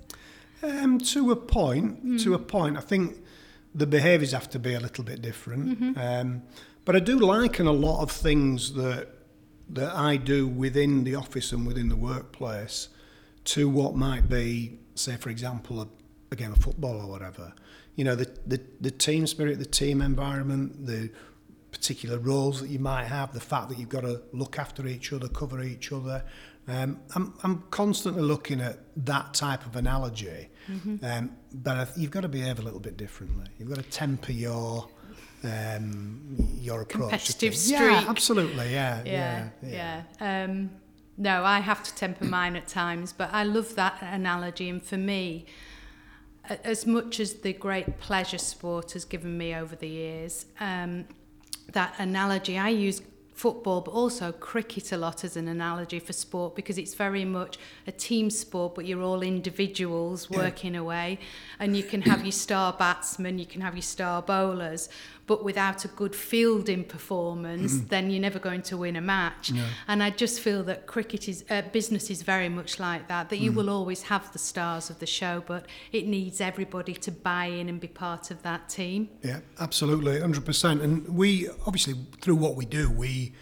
Um, 0.64 0.98
to 1.00 1.32
a 1.32 1.36
point, 1.36 2.20
to 2.22 2.34
a 2.34 2.40
point, 2.40 2.78
I 2.78 2.82
think 2.82 3.18
the 3.76 3.86
behaviours 3.86 4.32
have 4.32 4.50
to 4.52 4.60
be 4.60 4.74
a 4.74 4.80
little 4.80 5.04
bit 5.04 5.22
different. 5.22 5.98
Um, 5.98 6.42
but 6.84 6.96
I 6.96 7.00
do 7.00 7.20
liken 7.20 7.68
a 7.68 7.72
lot 7.72 8.02
of 8.02 8.10
things 8.12 8.74
that 8.74 9.08
that 9.70 9.96
I 9.96 10.18
do 10.18 10.48
within 10.48 11.04
the 11.04 11.16
office 11.16 11.52
and 11.52 11.68
within 11.68 11.90
the 11.90 11.96
workplace 11.96 12.90
to 13.46 13.70
what 13.70 13.96
might 13.96 14.30
be, 14.30 14.80
say, 14.96 15.16
for 15.18 15.30
example, 15.30 15.82
a, 15.82 15.88
a 16.32 16.36
game 16.36 16.52
of 16.52 16.60
football 16.60 17.00
or 17.02 17.08
whatever. 17.08 17.54
You 17.96 18.04
know, 18.04 18.16
the, 18.16 18.32
the, 18.46 18.62
the 18.82 18.92
team 18.92 19.26
spirit, 19.28 19.60
the 19.60 19.66
team 19.66 20.02
environment, 20.02 20.86
the 20.86 21.10
particular 21.72 22.18
roles 22.18 22.62
that 22.62 22.70
you 22.70 22.80
might 22.80 23.06
have, 23.06 23.34
the 23.34 23.40
fact 23.40 23.70
that 23.70 23.78
you've 23.80 23.90
got 23.90 24.02
to 24.02 24.22
look 24.34 24.58
after 24.60 24.88
each 24.88 25.12
other, 25.14 25.28
cover 25.28 25.62
each 25.64 25.92
other. 25.92 26.24
Um, 26.68 27.00
I'm, 27.16 27.34
I'm 27.44 27.64
constantly 27.72 28.22
looking 28.22 28.60
at 28.60 28.80
that 29.06 29.34
type 29.34 29.66
of 29.66 29.76
analogy, 29.78 30.50
um, 31.04 31.32
but 31.54 31.98
you've 31.98 32.12
got 32.12 32.22
to 32.22 32.28
behave 32.28 32.60
a 32.60 32.62
little 32.62 32.80
bit 32.82 32.98
differently. 32.98 33.46
You've 33.58 33.70
got 33.70 33.78
to 33.78 33.90
temper 33.90 34.34
your 34.34 34.90
um, 35.44 36.22
your 36.60 36.82
approach. 36.82 37.02
Competitive 37.10 37.54
things. 37.54 37.72
Yeah, 37.72 38.06
absolutely. 38.08 38.74
Yeah, 38.74 39.02
yeah, 39.06 39.50
yeah. 39.62 40.02
yeah. 40.20 40.44
Um, 40.44 40.72
no, 41.18 41.44
I 41.44 41.60
have 41.60 41.84
to 41.84 41.96
temper 41.96 42.26
mine 42.26 42.56
at 42.56 42.68
times, 42.68 43.14
but 43.14 43.30
I 43.34 43.44
love 43.44 43.76
that 43.76 44.02
analogy. 44.02 44.70
And 44.70 44.84
for 44.84 44.98
me, 44.98 45.46
as 46.64 46.86
much 46.86 47.20
as 47.20 47.34
the 47.36 47.54
great 47.54 48.00
pleasure 48.00 48.38
sport 48.38 48.92
has 48.94 49.06
given 49.06 49.38
me 49.38 49.56
over 49.56 49.76
the 49.76 49.88
years, 49.88 50.46
um, 50.60 51.06
that 51.74 51.94
analogy 51.98 52.58
I 52.58 52.70
use 52.70 53.02
football, 53.34 53.82
but 53.82 53.92
also 53.92 54.32
cricket 54.32 54.92
a 54.92 54.98
lot 54.98 55.24
as 55.24 55.38
an 55.38 55.48
analogy 55.48 56.00
for 56.00 56.12
sport 56.12 56.56
because 56.56 56.78
it's 56.78 56.96
very 56.96 57.24
much 57.24 57.60
a 57.86 57.92
team 57.92 58.32
sport, 58.32 58.74
but 58.74 58.86
you're 58.86 59.04
all 59.04 59.22
individuals 59.22 60.28
Yeah. 60.30 60.38
working 60.38 60.76
away, 60.76 61.20
and 61.60 61.78
you 61.78 61.84
can 61.84 62.02
have 62.04 62.24
your 62.24 62.32
star 62.32 62.74
batsmen, 62.74 63.38
you 63.38 63.46
can 63.46 63.62
have 63.62 63.76
your 63.76 63.84
star 63.84 64.24
bowlers, 64.24 64.90
but 65.28 65.44
without 65.44 65.84
a 65.84 65.90
good 65.90 66.16
fielding 66.16 66.86
performance, 66.86 67.80
then 67.90 68.10
you're 68.10 68.22
never 68.22 68.40
going 68.40 68.62
to 68.64 68.78
win 68.78 68.96
a 68.96 69.02
match. 69.02 69.52
No. 69.52 69.66
And 69.88 70.02
I 70.02 70.10
just 70.10 70.40
feel 70.40 70.64
that 70.64 70.88
cricket 70.88 71.28
is 71.28 71.44
uh, 71.50 71.64
business 71.74 72.10
is 72.10 72.24
very 72.24 72.48
much 72.50 72.80
like 72.80 73.10
that. 73.10 73.30
That 73.30 73.38
you 73.38 73.52
will 73.52 73.70
always 73.70 74.04
have 74.04 74.32
the 74.32 74.40
stars 74.40 74.90
of 74.90 75.00
the 75.00 75.06
show, 75.06 75.44
but 75.46 75.66
it 75.92 76.08
needs 76.08 76.40
everybody 76.40 76.94
to 76.94 77.12
buy 77.12 77.46
in 77.46 77.68
and 77.68 77.80
be 77.80 77.90
part 77.90 78.32
of 78.32 78.42
that 78.44 78.70
team. 78.70 79.10
Yeah, 79.22 79.40
absolutely, 79.60 80.20
hundred 80.22 80.46
percent. 80.46 80.82
And 80.82 81.08
we 81.10 81.50
obviously 81.66 81.96
through 82.22 82.38
what 82.38 82.56
we 82.56 82.66
do, 82.66 82.90
we 82.90 83.34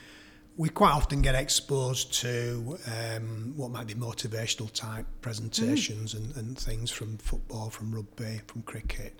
we 0.57 0.69
quite 0.69 0.91
often 0.91 1.21
get 1.21 1.35
exposed 1.35 2.13
to 2.13 2.79
um, 2.87 3.53
what 3.55 3.69
might 3.69 3.85
be 3.85 3.93
motivational 3.93 4.71
type 4.71 5.05
presentations 5.21 6.13
and, 6.13 6.35
and 6.37 6.57
things 6.57 6.89
from 6.89 7.17
football, 7.17 7.69
from 7.69 7.93
rugby, 7.93 8.41
from 8.47 8.63
cricket, 8.63 9.19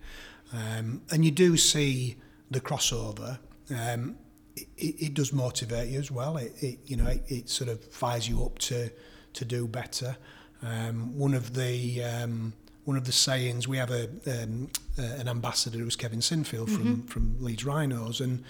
um, 0.53 1.01
and 1.11 1.23
you 1.25 1.31
do 1.31 1.57
see 1.57 2.17
the 2.51 2.61
crossover. 2.61 3.39
Um, 3.75 4.17
it, 4.55 4.95
it 5.01 5.13
does 5.13 5.33
motivate 5.33 5.89
you 5.89 5.99
as 5.99 6.11
well. 6.11 6.37
It, 6.37 6.53
it 6.61 6.79
you 6.85 6.97
know 6.97 7.07
it, 7.07 7.23
it 7.27 7.49
sort 7.49 7.69
of 7.69 7.83
fires 7.85 8.27
you 8.27 8.43
up 8.45 8.59
to 8.59 8.89
to 9.33 9.45
do 9.45 9.67
better. 9.67 10.17
Um, 10.61 11.17
one 11.17 11.33
of 11.33 11.53
the 11.53 12.03
um, 12.03 12.53
one 12.85 12.97
of 12.97 13.05
the 13.05 13.11
sayings 13.11 13.67
we 13.67 13.77
have 13.77 13.91
a 13.91 14.09
um, 14.27 14.69
uh, 14.97 15.01
an 15.01 15.27
ambassador 15.27 15.79
who's 15.79 15.95
Kevin 15.95 16.19
Sinfield 16.19 16.69
from 16.69 17.03
from 17.03 17.35
Leeds 17.39 17.65
Rhinos, 17.65 18.21
and 18.21 18.43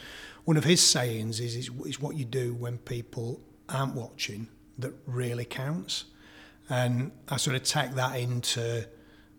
one 0.44 0.58
of 0.58 0.64
his 0.64 0.86
sayings 0.86 1.40
is, 1.40 1.56
is 1.56 1.70
is 1.86 2.00
what 2.00 2.16
you 2.16 2.25
do 2.25 2.54
when 2.54 2.78
people 2.80 3.42
aren't 3.70 3.96
watching 3.96 4.48
that 4.78 4.94
really 5.06 5.46
counts. 5.46 6.06
And 6.70 7.12
I 7.30 7.38
sort 7.38 7.56
of 7.56 7.64
take 7.64 7.92
that 7.92 8.20
into 8.20 8.88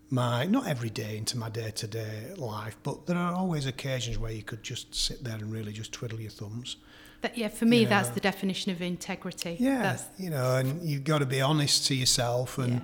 my 0.09 0.45
not 0.45 0.67
every 0.67 0.89
day 0.89 1.17
into 1.17 1.37
my 1.37 1.49
day 1.49 1.71
to 1.71 1.87
day 1.87 2.33
life, 2.37 2.77
but 2.83 3.05
there 3.07 3.17
are 3.17 3.33
always 3.33 3.65
occasions 3.65 4.17
where 4.17 4.31
you 4.31 4.43
could 4.43 4.63
just 4.63 4.93
sit 4.95 5.23
there 5.23 5.35
and 5.35 5.51
really 5.51 5.73
just 5.73 5.91
twiddle 5.91 6.19
your 6.19 6.31
thumbs. 6.31 6.77
That, 7.21 7.37
yeah, 7.37 7.47
for 7.49 7.65
me, 7.65 7.81
Yeah. 7.83 7.89
that's 7.89 8.09
the 8.09 8.19
definition 8.19 8.71
of 8.71 8.81
integrity. 8.81 9.57
Yeah, 9.59 9.81
That's, 9.81 10.03
you 10.19 10.29
know, 10.29 10.55
and 10.57 10.87
you've 10.87 11.03
got 11.03 11.19
to 11.19 11.25
be 11.25 11.41
honest 11.41 11.87
to 11.87 11.95
yourself, 11.95 12.57
and 12.57 12.73
Yeah. 12.73 12.79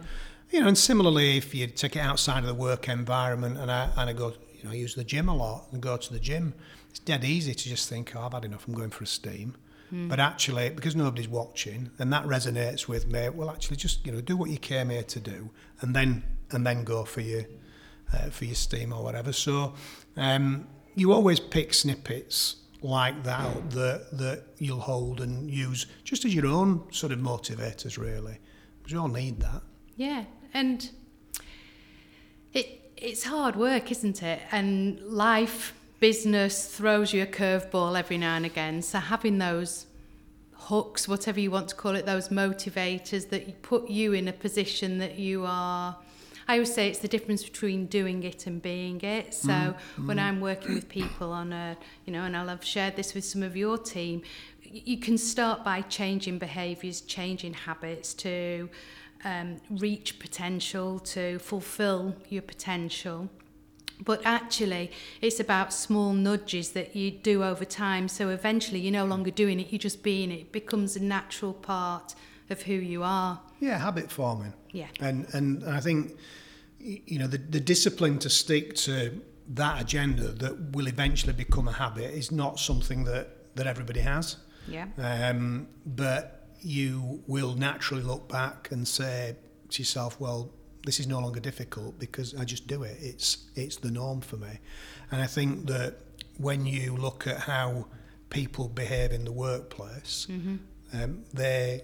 you 0.52 0.60
know, 0.62 0.68
and 0.68 0.78
similarly, 0.78 1.38
if 1.38 1.54
you 1.54 1.68
take 1.68 1.96
it 1.96 2.00
outside 2.00 2.40
of 2.40 2.46
the 2.48 2.54
work 2.56 2.90
environment, 2.90 3.58
and 3.58 3.72
I 3.72 3.90
and 3.96 4.10
I 4.10 4.14
go, 4.14 4.34
you 4.58 4.64
know, 4.64 4.72
I 4.72 4.76
use 4.76 4.96
the 4.96 5.04
gym 5.04 5.30
a 5.30 5.36
lot 5.36 5.68
and 5.72 5.82
go 5.82 5.98
to 5.98 6.12
the 6.14 6.20
gym. 6.20 6.54
It's 6.90 7.00
dead 7.00 7.24
easy 7.24 7.54
to 7.54 7.70
just 7.70 7.88
think, 7.90 8.14
oh, 8.16 8.22
I've 8.22 8.34
had 8.34 8.46
enough. 8.46 8.68
I'm 8.68 8.74
going 8.74 8.90
for 8.92 9.04
a 9.04 9.08
steam. 9.08 9.56
Hmm. 9.90 10.08
But 10.10 10.20
actually, 10.20 10.70
because 10.72 10.96
nobody's 10.96 11.28
watching, 11.28 11.92
and 12.00 12.12
that 12.12 12.26
resonates 12.26 12.88
with 12.88 13.08
me, 13.08 13.30
well, 13.30 13.50
actually, 13.52 13.78
just 13.78 14.06
you 14.06 14.12
know, 14.12 14.22
do 14.22 14.36
what 14.36 14.50
you 14.50 14.58
came 14.58 14.90
here 14.90 15.04
to 15.04 15.20
do, 15.20 15.52
and 15.82 15.96
then 15.96 16.24
and 16.54 16.66
then 16.66 16.84
go 16.84 17.04
for 17.06 17.22
your 17.22 17.44
uh, 18.14 18.30
for 18.30 18.46
your 18.46 18.56
steam 18.56 18.94
or 18.94 19.04
whatever. 19.04 19.34
So 19.34 19.74
um, 20.18 20.68
you 20.96 21.12
always 21.12 21.40
pick 21.40 21.74
snippets 21.74 22.58
like 22.82 23.24
that 23.24 23.72
that 23.72 24.18
that 24.18 24.44
you'll 24.58 24.80
hold 24.82 25.22
and 25.22 25.50
use 25.50 25.86
just 26.04 26.26
as 26.26 26.36
your 26.36 26.48
own 26.48 26.84
sort 26.92 27.12
of 27.12 27.20
motivators, 27.20 27.98
really. 27.98 28.40
Because 28.80 28.94
we 28.94 29.00
all 29.00 29.08
need 29.08 29.40
that. 29.40 29.62
yeah, 29.96 30.26
and 30.54 30.90
it 32.54 32.92
it's 32.98 33.24
hard 33.24 33.56
work, 33.56 33.92
isn't 33.92 34.22
it? 34.22 34.42
And 34.52 35.00
life, 35.02 35.74
business 36.00 36.68
throws 36.68 37.14
you 37.14 37.24
a 37.24 37.26
curveball 37.26 37.98
every 37.98 38.18
now 38.18 38.36
and 38.36 38.46
again. 38.46 38.82
So 38.82 39.00
having 39.00 39.38
those 39.38 39.88
hooks, 40.54 41.08
whatever 41.08 41.40
you 41.40 41.52
want 41.52 41.70
to 41.70 41.76
call 41.76 41.96
it, 41.96 42.06
those 42.06 42.30
motivators 42.30 43.30
that 43.30 43.62
put 43.62 43.90
you 43.90 44.14
in 44.14 44.28
a 44.28 44.34
position 44.34 44.98
that 45.00 45.18
you 45.18 45.46
are. 45.46 45.98
I 46.48 46.54
always 46.54 46.74
say 46.74 46.90
it's 46.90 47.00
the 47.00 47.08
difference 47.08 47.44
between 47.44 47.86
doing 47.86 48.24
it 48.24 48.48
and 48.48 48.62
being 48.62 49.00
it. 49.02 49.34
So 49.34 49.76
when 50.06 50.20
I'm 50.20 50.42
working 50.42 50.76
with 50.76 50.90
people 50.90 51.32
on 51.32 51.54
a, 51.54 51.78
you 52.06 52.14
know, 52.14 52.24
and 52.24 52.36
I'll 52.36 52.50
have 52.50 52.64
shared 52.64 52.96
this 52.96 53.14
with 53.14 53.26
some 53.26 53.44
of 53.44 53.56
your 53.56 53.78
team, 53.78 54.22
you 54.62 54.98
can 54.98 55.18
start 55.18 55.64
by 55.64 55.82
changing 55.82 56.40
behaviours, 56.40 57.02
changing 57.02 57.54
habits 57.54 58.14
to 58.16 58.70
um, 59.24 59.62
reach 59.70 60.20
potential, 60.20 61.00
to 61.00 61.40
fulfil 61.40 62.16
your 62.30 62.42
potential. 62.42 63.30
But 64.04 64.22
actually, 64.26 64.92
it's 65.22 65.40
about 65.40 65.72
small 65.72 66.14
nudges 66.14 66.72
that 66.72 66.96
you 66.96 67.12
do 67.12 67.44
over 67.44 67.64
time. 67.64 68.08
So 68.08 68.30
eventually, 68.30 68.80
you're 68.80 68.92
no 68.92 69.06
longer 69.06 69.32
doing 69.32 69.60
it, 69.60 69.72
you're 69.72 69.80
just 69.80 70.04
being 70.04 70.32
it. 70.32 70.40
It 70.40 70.52
becomes 70.52 70.96
a 70.96 71.04
natural 71.04 71.54
part 71.54 72.16
of 72.50 72.64
who 72.64 72.74
you 72.74 73.04
are. 73.04 73.40
Yeah, 73.64 73.78
habit 73.78 74.12
forming. 74.12 74.54
Yeah. 74.72 74.88
And 75.00 75.26
and, 75.34 75.64
I 75.64 75.80
think 75.80 76.18
you 76.80 77.18
know 77.20 77.28
the, 77.28 77.38
the 77.38 77.62
discipline 77.62 78.20
to 78.20 78.30
stick 78.30 78.76
to 78.88 79.22
that 79.56 79.82
agenda 79.82 80.28
that 80.44 80.76
will 80.76 80.88
eventually 80.88 81.34
become 81.34 81.70
a 81.70 81.72
habit 81.72 82.14
is 82.14 82.30
not 82.32 82.60
something 82.60 83.06
that 83.06 83.56
that 83.56 83.66
everybody 83.66 84.02
has. 84.02 84.38
Yeah. 84.68 84.88
Um, 84.98 85.68
but 85.86 86.48
you 86.60 87.24
will 87.28 87.56
naturally 87.56 88.04
look 88.04 88.28
back 88.28 88.72
and 88.72 88.88
say 88.88 89.36
to 89.70 89.82
yourself, 89.82 90.20
well, 90.20 90.50
this 90.86 91.00
is 91.00 91.08
no 91.08 91.20
longer 91.20 91.40
difficult 91.40 92.00
because 92.00 92.36
I 92.36 92.44
just 92.44 92.68
do 92.68 92.84
it. 92.84 92.98
It's 93.00 93.50
it's 93.56 93.78
the 93.78 93.92
norm 93.92 94.20
for 94.20 94.38
me. 94.38 94.60
And 95.12 95.22
I 95.22 95.28
think 95.28 95.68
that 95.68 95.96
when 96.38 96.66
you 96.66 96.98
look 96.98 97.28
at 97.28 97.38
how 97.38 97.88
people 98.30 98.68
behave 98.68 99.14
in 99.14 99.24
the 99.24 99.32
workplace, 99.32 100.28
um, 100.94 101.24
they 101.34 101.84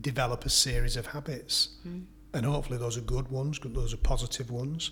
develop 0.00 0.44
a 0.44 0.50
series 0.50 0.96
of 0.96 1.06
habits. 1.06 1.76
Hmm. 1.82 2.00
And 2.34 2.44
hopefully 2.44 2.78
those 2.78 2.96
are 2.96 3.02
good 3.02 3.28
ones, 3.28 3.58
those 3.64 3.94
are 3.94 3.98
positive 3.98 4.50
ones. 4.50 4.90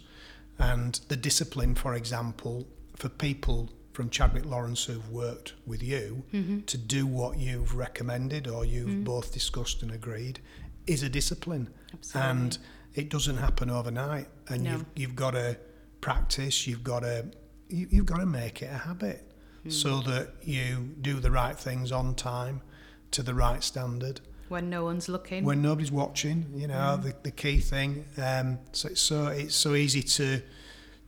And 0.58 0.98
the 1.08 1.16
discipline, 1.16 1.74
for 1.74 1.94
example, 1.94 2.66
for 2.96 3.08
people 3.08 3.70
from 3.92 4.10
Chadwick 4.10 4.44
Lawrence 4.44 4.84
who've 4.84 5.10
worked 5.10 5.54
with 5.66 5.82
you 5.82 6.24
mm-hmm. 6.32 6.60
to 6.62 6.78
do 6.78 7.06
what 7.06 7.38
you've 7.38 7.74
recommended 7.74 8.48
or 8.48 8.64
you've 8.64 8.88
mm-hmm. 8.88 9.04
both 9.04 9.32
discussed 9.32 9.82
and 9.82 9.92
agreed 9.92 10.40
is 10.86 11.02
a 11.02 11.08
discipline. 11.08 11.68
Absolutely. 11.92 12.30
And 12.30 12.58
it 12.94 13.08
doesn't 13.08 13.36
happen 13.36 13.70
overnight. 13.70 14.28
And 14.48 14.64
No. 14.64 14.72
you've, 14.72 14.86
you've 14.96 15.16
got 15.16 15.32
to 15.32 15.56
practice, 16.00 16.66
you've 16.66 16.84
got 16.84 17.00
to, 17.00 17.30
you, 17.68 17.86
you've 17.90 18.06
got 18.06 18.18
to 18.18 18.26
make 18.26 18.62
it 18.62 18.70
a 18.72 18.78
habit 18.78 19.30
hmm. 19.62 19.70
so 19.70 20.00
that 20.00 20.30
you 20.42 20.94
do 21.00 21.20
the 21.20 21.30
right 21.30 21.58
things 21.58 21.92
on 21.92 22.14
time 22.14 22.62
to 23.12 23.22
the 23.22 23.34
right 23.34 23.62
standard 23.62 24.20
When 24.48 24.70
no 24.70 24.84
one's 24.84 25.08
looking. 25.08 25.44
when 25.44 25.62
nobody's 25.62 25.92
watching. 25.92 26.46
You 26.54 26.68
know, 26.68 26.96
the, 26.96 27.14
the 27.22 27.30
key 27.30 27.58
thing. 27.58 28.04
Um, 28.18 28.58
so 28.72 28.88
it's 28.88 29.00
so 29.00 29.26
it's 29.28 29.54
so 29.54 29.74
easy 29.74 30.02
to 30.02 30.42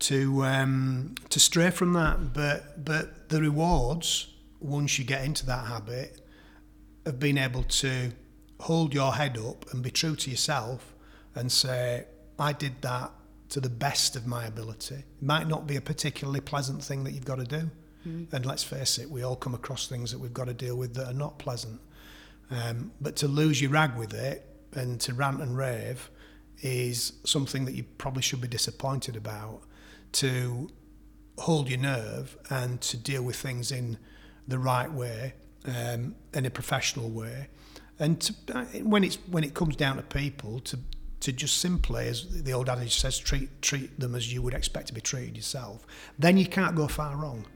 to 0.00 0.44
um, 0.44 1.14
to 1.30 1.40
stray 1.40 1.70
from 1.70 1.92
that. 1.94 2.32
But 2.32 2.84
but 2.84 3.28
the 3.28 3.40
rewards 3.40 4.32
once 4.60 4.98
you 4.98 5.04
get 5.04 5.24
into 5.24 5.44
that 5.46 5.66
habit 5.66 6.20
of 7.04 7.18
being 7.20 7.38
able 7.38 7.62
to 7.62 8.12
hold 8.60 8.94
your 8.94 9.14
head 9.14 9.36
up 9.38 9.72
and 9.72 9.82
be 9.82 9.90
true 9.90 10.16
to 10.16 10.30
yourself 10.30 10.94
and 11.34 11.52
say, 11.52 12.06
I 12.38 12.52
did 12.52 12.80
that 12.82 13.12
to 13.50 13.60
the 13.60 13.68
best 13.68 14.16
of 14.16 14.26
my 14.26 14.46
ability. 14.46 14.96
It 14.96 15.22
might 15.22 15.46
not 15.46 15.66
be 15.66 15.76
a 15.76 15.80
particularly 15.80 16.40
pleasant 16.40 16.82
thing 16.82 17.04
that 17.04 17.12
you've 17.12 17.24
got 17.26 17.36
to 17.38 17.44
do. 17.44 17.70
And 18.30 18.46
let's 18.46 18.62
face 18.62 18.98
it, 18.98 19.10
we 19.10 19.24
all 19.24 19.34
come 19.34 19.52
across 19.52 19.88
things 19.88 20.12
that 20.12 20.18
we've 20.20 20.32
got 20.32 20.46
to 20.46 20.54
deal 20.54 20.76
with 20.76 20.94
that 20.94 21.08
are 21.08 21.12
not 21.12 21.40
pleasant. 21.40 21.80
Um, 22.50 22.92
but 23.00 23.16
to 23.16 23.28
lose 23.28 23.60
your 23.60 23.70
rag 23.70 23.96
with 23.96 24.14
it 24.14 24.46
and 24.72 25.00
to 25.00 25.14
rant 25.14 25.40
and 25.40 25.56
rave 25.56 26.10
is 26.62 27.14
something 27.24 27.64
that 27.64 27.74
you 27.74 27.84
probably 27.98 28.22
should 28.22 28.40
be 28.40 28.48
disappointed 28.48 29.16
about. 29.16 29.62
To 30.12 30.70
hold 31.38 31.68
your 31.68 31.78
nerve 31.78 32.36
and 32.48 32.80
to 32.80 32.96
deal 32.96 33.22
with 33.22 33.36
things 33.36 33.70
in 33.70 33.98
the 34.48 34.58
right 34.58 34.90
way, 34.90 35.34
um, 35.66 36.14
in 36.32 36.46
a 36.46 36.50
professional 36.50 37.10
way, 37.10 37.48
and 37.98 38.20
to, 38.20 38.34
uh, 38.54 38.64
when 38.82 39.04
it's 39.04 39.16
when 39.30 39.44
it 39.44 39.54
comes 39.54 39.76
down 39.76 39.96
to 39.96 40.02
people, 40.02 40.60
to 40.60 40.78
to 41.20 41.32
just 41.32 41.58
simply, 41.58 42.08
as 42.08 42.42
the 42.44 42.52
old 42.52 42.68
adage 42.68 42.98
says, 42.98 43.18
treat 43.18 43.60
treat 43.62 43.98
them 43.98 44.14
as 44.14 44.32
you 44.32 44.42
would 44.42 44.54
expect 44.54 44.86
to 44.88 44.94
be 44.94 45.00
treated 45.00 45.36
yourself. 45.36 45.86
Then 46.18 46.36
you 46.36 46.46
can't 46.46 46.76
go 46.76 46.86
far 46.86 47.16
wrong. 47.16 47.46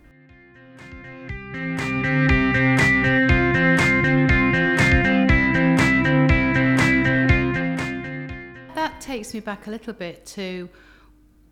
Takes 9.11 9.35
me 9.35 9.41
back 9.41 9.67
a 9.67 9.71
little 9.71 9.93
bit 9.93 10.25
to 10.25 10.69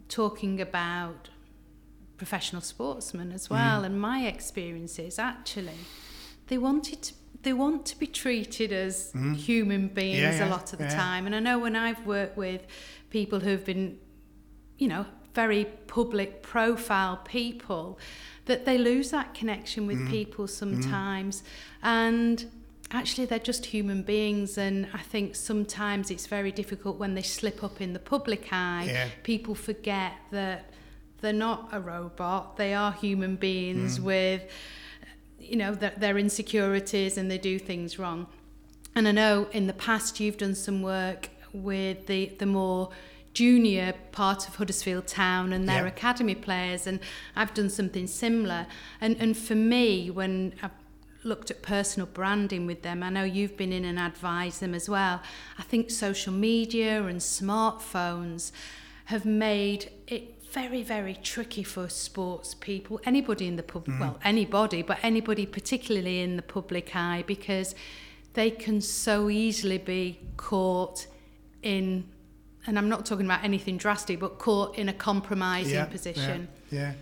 talking 0.09 0.61
about 0.61 1.29
professional 2.17 2.63
sportsmen 2.63 3.33
as 3.33 3.51
well 3.51 3.83
mm. 3.83 3.87
and 3.87 4.01
my 4.01 4.29
experiences 4.29 5.19
actually 5.19 5.81
they 6.47 6.57
wanted 6.57 7.03
to 7.03 7.13
they 7.43 7.53
want 7.53 7.85
to 7.85 7.99
be 7.99 8.07
treated 8.07 8.73
as 8.73 9.13
mm. 9.13 9.35
human 9.35 9.89
beings 9.89 10.21
yeah, 10.21 10.37
yeah, 10.37 10.49
a 10.49 10.51
lot 10.51 10.73
of 10.73 10.79
the 10.79 10.85
yeah. 10.85 10.95
time 10.95 11.27
and 11.27 11.35
I 11.35 11.41
know 11.41 11.59
when 11.59 11.75
I've 11.75 12.07
worked 12.07 12.37
with 12.37 12.63
people 13.11 13.41
who've 13.41 13.65
been 13.65 13.99
you 14.77 14.87
know 14.87 15.05
very 15.35 15.65
public 15.89 16.45
profile 16.45 17.17
people 17.25 17.99
that 18.45 18.67
they 18.67 18.79
lose 18.79 19.11
that 19.11 19.35
connection 19.35 19.89
with 19.89 19.99
mm. 19.99 20.09
people 20.09 20.47
sometimes 20.47 21.43
and 21.83 22.47
actually 22.91 23.27
they're 23.27 23.39
just 23.39 23.67
human 23.67 24.03
beings 24.03 24.57
and 24.57 24.89
I 24.95 24.99
think 24.99 25.37
sometimes 25.37 26.11
it's 26.11 26.27
very 26.27 26.51
difficult 26.51 26.99
when 26.99 27.15
they 27.15 27.23
slip 27.23 27.63
up 27.63 27.81
in 27.81 27.93
the 27.93 27.99
public 27.99 28.49
eye 28.51 28.87
yeah. 28.89 29.09
people 29.23 29.55
forget 29.55 30.13
that 30.31 30.71
they're 31.21 31.33
not 31.33 31.69
a 31.73 31.81
robot 31.81 32.57
they 32.57 32.73
are 32.73 32.93
human 32.93 33.37
beings 33.37 33.99
mm. 33.99 34.05
with 34.05 34.43
you 35.39 35.57
know 35.57 35.75
their, 35.75 35.93
their 35.97 36.19
insecurities 36.19 37.19
and 37.19 37.31
they 37.31 37.39
do 37.39 37.59
things 37.59 37.99
wrong 37.99 38.27
and 38.95 39.07
I 39.07 39.13
know 39.13 39.49
in 39.53 39.67
the 39.67 39.75
past 39.75 40.19
you've 40.19 40.39
done 40.39 40.55
some 40.55 40.83
work 40.83 41.29
with 41.53 42.07
the 42.07 42.33
the 42.39 42.47
more 42.47 42.91
junior 43.35 43.95
part 44.11 44.49
of 44.49 44.57
Huddersfield 44.57 45.07
Town 45.07 45.53
and 45.53 45.69
their 45.69 45.83
yeah. 45.83 45.89
academy 45.89 46.35
players 46.35 46.87
and 46.87 46.99
I've 47.37 47.53
done 47.53 47.69
something 47.69 48.07
similar 48.07 48.67
and 49.01 49.17
and 49.21 49.37
for 49.37 49.55
me 49.55 50.11
when 50.11 50.55
I've 50.63 50.78
looked 51.25 51.51
at 51.51 51.63
personal 51.63 52.07
branding 52.07 52.67
with 52.67 52.83
them. 52.83 53.03
I 53.03 53.11
know 53.11 53.25
you've 53.25 53.57
been 53.57 53.73
in 53.73 53.85
and 53.85 53.99
advised 53.99 54.61
them 54.61 54.75
as 54.75 54.89
well. 54.89 55.21
I 55.59 55.63
think 55.63 55.91
social 55.91 56.33
media 56.33 57.05
and 57.05 57.21
smartphones 57.21 58.53
have 59.07 59.25
made 59.25 59.91
it 60.07 60.39
very, 60.51 60.83
very 60.83 61.15
tricky 61.15 61.63
for 61.63 61.89
sports 61.89 62.55
people, 62.55 63.01
anybody 63.05 63.47
in 63.47 63.57
the 63.57 63.63
public, 63.63 63.97
mm. 63.97 64.01
well, 64.01 64.19
anybody, 64.25 64.83
but 64.83 64.99
anybody 65.03 65.45
particularly 65.45 66.21
in 66.21 66.37
the 66.37 66.43
public 66.43 66.97
eye, 66.97 67.23
because 67.27 67.75
they 68.35 68.51
can 68.51 68.81
so 68.81 69.29
easily 69.29 69.79
be 69.79 70.19
caught 70.37 71.07
in, 71.63 72.07
and 72.67 72.79
I'm 72.79 72.89
not 72.89 73.05
talking 73.05 73.27
about 73.27 73.45
anything 73.45 73.77
drastic, 73.77 74.21
but 74.21 74.39
caught 74.39 74.77
in 74.79 74.89
a 74.89 74.93
compromising 74.93 75.75
yeah, 75.75 75.85
position. 75.85 76.49
Yeah, 76.71 76.81
yeah. 76.81 76.93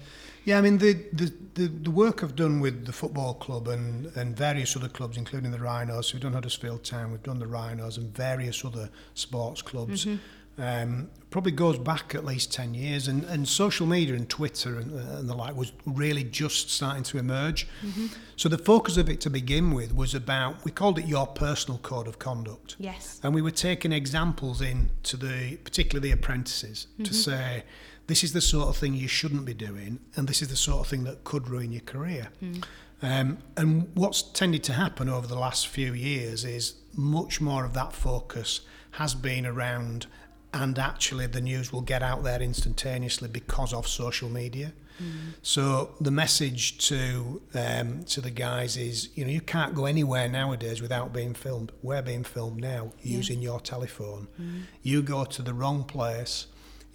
Yeah, 0.47 0.59
I 0.59 0.61
mean, 0.61 0.79
the, 0.79 0.93
the, 1.13 1.33
the, 1.55 1.67
the 1.67 1.91
work 1.91 2.23
I've 2.23 2.37
done 2.37 2.61
with 2.61 2.87
the 2.87 2.93
football 2.93 3.35
club 3.35 3.67
and, 3.67 4.07
and 4.17 4.37
various 4.37 4.77
other 4.77 4.89
clubs, 4.89 5.17
including 5.17 5.51
the 5.51 5.59
Rhinos, 5.59 6.13
we've 6.13 6.23
done 6.23 6.35
Huddersfield 6.35 6.85
Town, 6.85 7.11
we've 7.11 7.23
done 7.25 7.41
the 7.41 7.49
Rhinos 7.49 7.99
and 7.99 8.15
various 8.15 8.65
other 8.65 8.89
sports 9.15 9.61
clubs, 9.61 10.05
mm-hmm. 10.05 10.63
um, 10.63 11.11
probably 11.31 11.51
goes 11.51 11.79
back 11.81 12.15
at 12.15 12.25
least 12.25 12.53
10 12.53 12.75
years. 12.75 13.09
And, 13.09 13.25
and 13.25 13.49
social 13.49 13.89
media 13.89 14.15
and 14.15 14.29
Twitter 14.29 14.79
and, 14.79 14.93
and 14.93 15.29
the 15.29 15.35
like 15.35 15.57
was 15.57 15.73
really 15.85 16.23
just 16.23 16.71
starting 16.71 17.03
to 17.03 17.19
emerge. 17.19 17.67
Mm-hmm. 17.85 18.07
So 18.37 18.49
the 18.49 18.57
focus 18.57 18.97
of 18.97 19.09
it 19.09 19.21
to 19.23 19.31
begin 19.31 19.75
with 19.75 19.97
was 19.97 20.15
about, 20.15 20.65
we 20.65 20.71
called 20.71 20.97
it 21.01 21.07
your 21.07 21.27
personal 21.27 21.79
code 21.79 22.07
of 22.07 22.21
conduct. 22.21 22.77
Yes. 22.79 23.21
And 23.25 23.35
we 23.35 23.43
were 23.43 23.51
taking 23.51 23.91
examples 23.91 24.61
in 24.61 24.91
to 25.03 25.17
the, 25.17 25.59
particularly 25.65 26.11
the 26.11 26.15
apprentices, 26.15 26.87
mm-hmm. 26.93 27.03
to 27.03 27.15
say, 27.15 27.65
this 28.07 28.23
is 28.23 28.33
the 28.33 28.41
sort 28.41 28.69
of 28.69 28.77
thing 28.77 28.95
you 28.95 29.09
shouldn't 29.09 29.45
be 29.45 29.55
doing, 29.55 30.01
and 30.15 30.29
this 30.29 30.43
is 30.43 30.49
the 30.49 30.57
sort 30.57 30.81
of 30.81 30.87
thing 30.87 31.05
that 31.05 31.25
could 31.25 31.49
ruin 31.49 31.73
your 31.73 31.83
career. 31.83 32.29
Mm. 32.43 32.65
Um, 33.03 33.39
and 33.57 33.91
what's 33.95 34.23
tended 34.23 34.65
to 34.65 34.73
happen 34.73 35.09
over 35.09 35.27
the 35.27 35.39
last 35.39 35.69
few 35.69 35.93
years 35.93 36.45
is 36.45 36.75
much 36.95 37.41
more 37.41 37.65
of 37.65 37.75
that 37.75 37.93
focus 37.93 38.61
has 38.93 39.15
been 39.15 39.45
around, 39.45 40.07
and 40.55 40.79
actually 40.79 41.27
the 41.27 41.41
news 41.41 41.73
will 41.73 41.83
get 41.83 42.03
out 42.03 42.23
there 42.23 42.41
instantaneously 42.41 43.29
because 43.29 43.75
of 43.75 43.87
social 43.87 44.31
media. 44.31 44.73
Mm. 45.03 45.35
So 45.43 45.95
the 46.01 46.11
message 46.11 46.79
to 46.89 47.43
um, 47.55 48.05
to 48.05 48.23
the 48.23 48.31
guys 48.31 48.79
is, 48.79 49.11
you 49.15 49.25
know, 49.25 49.31
you 49.31 49.43
can't 49.43 49.75
go 49.75 49.85
anywhere 49.85 50.29
nowadays 50.29 50.81
without 50.81 51.13
being 51.13 51.35
filmed. 51.35 51.73
We're 51.83 52.03
being 52.03 52.25
filmed 52.25 52.61
now 52.61 52.93
using 53.03 53.43
your 53.43 53.61
telephone. 53.61 54.29
Mm. 54.41 54.63
You 54.83 55.03
go 55.03 55.25
to 55.25 55.43
the 55.43 55.53
wrong 55.53 55.85
place 55.85 56.47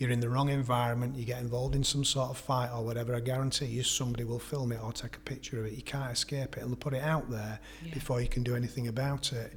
you're 0.01 0.09
in 0.09 0.19
the 0.19 0.29
wrong 0.29 0.49
environment, 0.49 1.15
you 1.15 1.25
get 1.25 1.39
involved 1.39 1.75
in 1.75 1.83
some 1.83 2.03
sort 2.03 2.31
of 2.31 2.37
fight 2.37 2.71
or 2.73 2.83
whatever, 2.83 3.13
I 3.13 3.19
guarantee 3.19 3.67
you 3.67 3.83
somebody 3.83 4.23
will 4.23 4.39
film 4.39 4.71
it 4.71 4.81
or 4.81 4.91
take 4.91 5.15
a 5.15 5.19
picture 5.19 5.59
of 5.59 5.67
it. 5.67 5.73
You 5.73 5.83
can't 5.83 6.11
escape 6.11 6.57
it 6.57 6.63
and 6.63 6.71
they'll 6.71 6.75
put 6.75 6.95
it 6.95 7.03
out 7.03 7.29
there 7.29 7.59
yeah. 7.85 7.93
before 7.93 8.19
you 8.19 8.27
can 8.27 8.41
do 8.41 8.55
anything 8.55 8.87
about 8.87 9.31
it. 9.31 9.53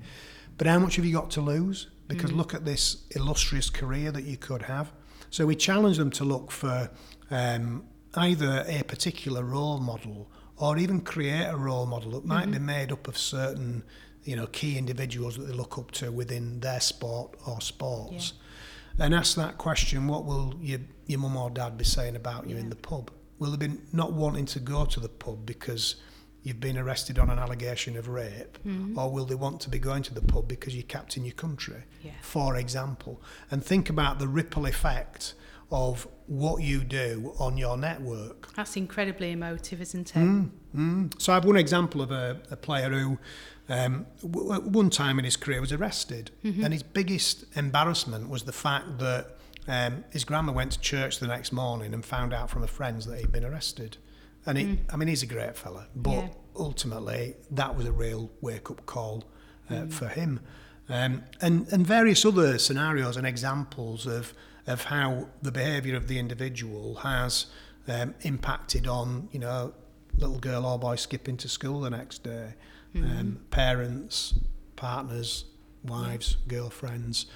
But 0.59 0.67
how 0.67 0.79
much 0.79 0.97
have 0.97 1.07
you 1.07 1.15
got 1.15 1.31
to 1.33 1.41
lose? 1.41 1.89
Because 2.09 2.31
mm. 2.31 2.37
look 2.37 2.53
at 2.53 2.67
this 2.67 3.05
illustrious 3.17 3.71
career 3.71 4.13
that 4.13 4.25
you 4.25 4.37
could 4.37 4.61
have. 4.61 4.93
So 5.31 5.47
we 5.47 5.57
challenge 5.57 5.97
them 5.97 6.11
to 6.11 6.25
look 6.25 6.51
for 6.51 6.91
um, 7.31 7.87
either 8.15 8.67
a 8.69 8.83
particular 8.83 9.43
role 9.43 9.79
model 9.79 10.31
or 10.59 10.77
even 10.77 11.01
create 11.01 11.47
a 11.47 11.57
role 11.57 11.87
model 11.87 12.11
that 12.11 12.27
might 12.27 12.43
mm-hmm. 12.43 12.53
be 12.53 12.59
made 12.59 12.93
up 12.93 13.09
of 13.09 13.17
certain 13.17 13.83
you 14.25 14.37
know 14.37 14.47
key 14.49 14.77
individuals 14.77 15.37
that 15.37 15.45
they 15.45 15.55
look 15.55 15.79
up 15.79 15.91
to 15.93 16.13
within 16.13 16.61
their 16.61 16.81
sport 16.81 17.35
or 17.47 17.63
sports. 17.63 18.35
Yeah 18.37 18.41
and 18.99 19.15
ask 19.15 19.37
that 19.37 19.59
question 19.59 20.07
what 20.07 20.25
will 20.25 20.55
your, 20.61 20.81
your 21.07 21.21
mum 21.21 21.37
or 21.37 21.51
dad 21.51 21.77
be 21.77 21.85
saying 21.85 22.17
about 22.17 22.49
you 22.49 22.57
yeah. 22.57 22.63
in 22.63 22.71
the 22.71 22.77
pub? 22.77 23.11
Will 23.39 23.51
they 23.51 23.67
be 23.67 23.79
not 23.93 24.13
wanting 24.13 24.47
to 24.47 24.61
go 24.61 24.85
to 24.85 25.01
the 25.01 25.09
pub 25.09 25.45
because 25.45 25.97
you've 26.43 26.61
been 26.61 26.79
arrested 26.79 27.19
on 27.19 27.31
an 27.31 27.39
allegation 27.39 27.97
of 27.97 28.09
rape? 28.09 28.59
Mm-hmm. 28.65 28.99
Or 28.99 29.11
will 29.11 29.25
they 29.25 29.35
want 29.35 29.61
to 29.63 29.71
be 29.71 29.79
going 29.79 30.03
to 30.05 30.15
the 30.15 30.23
pub 30.23 30.47
because 30.47 30.75
you're 30.75 30.85
captain 30.85 31.25
your 31.25 31.35
country, 31.35 31.83
yeah. 32.03 32.13
for 32.23 32.57
example? 32.57 33.21
And 33.51 33.65
think 33.65 33.91
about 33.91 34.19
the 34.19 34.29
ripple 34.29 34.67
effect 34.67 35.35
of 35.71 36.07
what 36.27 36.63
you 36.63 36.85
do 36.85 37.35
on 37.39 37.57
your 37.57 37.77
network. 37.77 38.55
That's 38.55 38.77
incredibly 38.77 39.33
emotive, 39.33 39.81
isn't 39.81 40.15
it? 40.15 40.19
Mm, 40.19 40.51
mm. 40.77 41.21
So 41.21 41.33
I've 41.33 41.45
one 41.45 41.57
example 41.57 42.01
of 42.01 42.11
a, 42.11 42.41
a 42.51 42.57
player 42.57 42.91
who 42.91 43.19
um, 43.69 44.07
w- 44.21 44.61
one 44.61 44.91
time 44.91 45.19
in 45.19 45.25
his 45.25 45.37
career 45.37 45.61
was 45.61 45.73
arrested, 45.73 46.31
mm-hmm. 46.45 46.65
and 46.65 46.73
his 46.73 46.83
biggest 46.83 47.45
embarrassment 47.57 48.29
was 48.29 48.45
the 48.45 48.53
fact 48.53 48.99
that 48.99 49.37
um, 49.67 50.05
his 50.11 50.25
grandma 50.25 50.53
went 50.53 50.73
to 50.73 50.81
church 50.81 51.19
the 51.19 51.27
next 51.27 51.53
morning 51.53 51.95
and 51.95 52.05
found 52.05 52.35
out 52.35 52.51
from 52.51 52.63
her 52.63 52.69
friends 52.69 53.07
that 53.07 53.19
he'd 53.19 53.33
been 53.33 53.45
arrested. 53.45 53.97
And 54.47 54.59
it, 54.59 54.67
mm. 54.67 54.79
I 54.93 54.97
mean, 54.97 55.09
he's 55.09 55.23
a 55.23 55.27
great 55.27 55.57
fella, 55.57 55.87
but 55.97 56.11
yeah. 56.11 56.29
ultimately 56.55 57.35
that 57.51 57.75
was 57.75 57.87
a 57.87 57.93
real 57.93 58.31
wake-up 58.43 58.85
call 58.85 59.25
uh, 59.71 59.75
mm. 59.75 59.93
for 59.93 60.09
him. 60.09 60.41
Um, 60.89 61.25
and 61.41 61.67
and 61.73 61.87
various 61.87 62.27
other 62.27 62.59
scenarios 62.59 63.17
and 63.17 63.27
examples 63.27 64.07
of 64.07 64.35
of 64.67 64.85
how 64.85 65.29
the 65.41 65.51
behaviour 65.51 65.97
of 65.97 66.09
the 66.09 66.19
individual 66.19 66.97
has 66.97 67.47
um, 67.89 68.15
impacted 68.21 68.87
on 68.87 69.31
you 69.33 69.39
know 69.39 69.73
little 70.19 70.39
girl 70.39 70.67
or 70.67 70.79
boy 70.79 70.97
skipping 70.97 71.39
to 71.39 71.49
school 71.49 71.81
the 71.81 71.89
next 71.91 72.23
day 72.23 72.53
mm-hmm. 72.95 73.19
um, 73.19 73.41
parents, 73.51 74.35
partners, 74.77 75.45
wives, 75.85 76.37
girlfriends. 76.49 77.27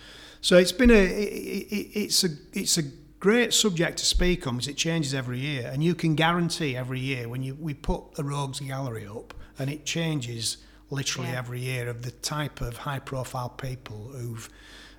So 0.40 0.57
it's 0.57 0.73
been 0.73 0.90
a 0.90 0.94
it, 0.94 1.66
it, 1.71 2.01
it's 2.01 2.25
a 2.25 2.29
it's 2.53 2.79
a 2.79 2.83
great 3.21 3.53
subject 3.53 3.99
to 3.99 4.07
speak 4.07 4.47
on 4.47 4.57
because 4.57 4.68
it 4.68 4.77
changes 4.77 5.14
every 5.14 5.38
year, 5.38 5.71
and 5.73 5.83
you 5.83 5.94
can 5.94 6.14
guarantee 6.14 6.77
every 6.77 7.01
year 7.01 7.29
when 7.29 7.42
you 7.42 7.55
we 7.55 7.75
put 7.75 8.14
the 8.14 8.25
Rogues 8.25 8.61
Gallery 8.61 9.07
up, 9.07 9.35
and 9.59 9.68
it 9.71 9.85
changes 9.85 10.59
literally 10.90 11.31
yeah. 11.31 11.38
every 11.38 11.61
year 11.61 11.88
of 11.88 12.03
the 12.03 12.11
type 12.11 12.61
of 12.61 12.79
high 12.79 13.01
profile 13.01 13.51
people 13.51 14.11
who've 14.12 14.49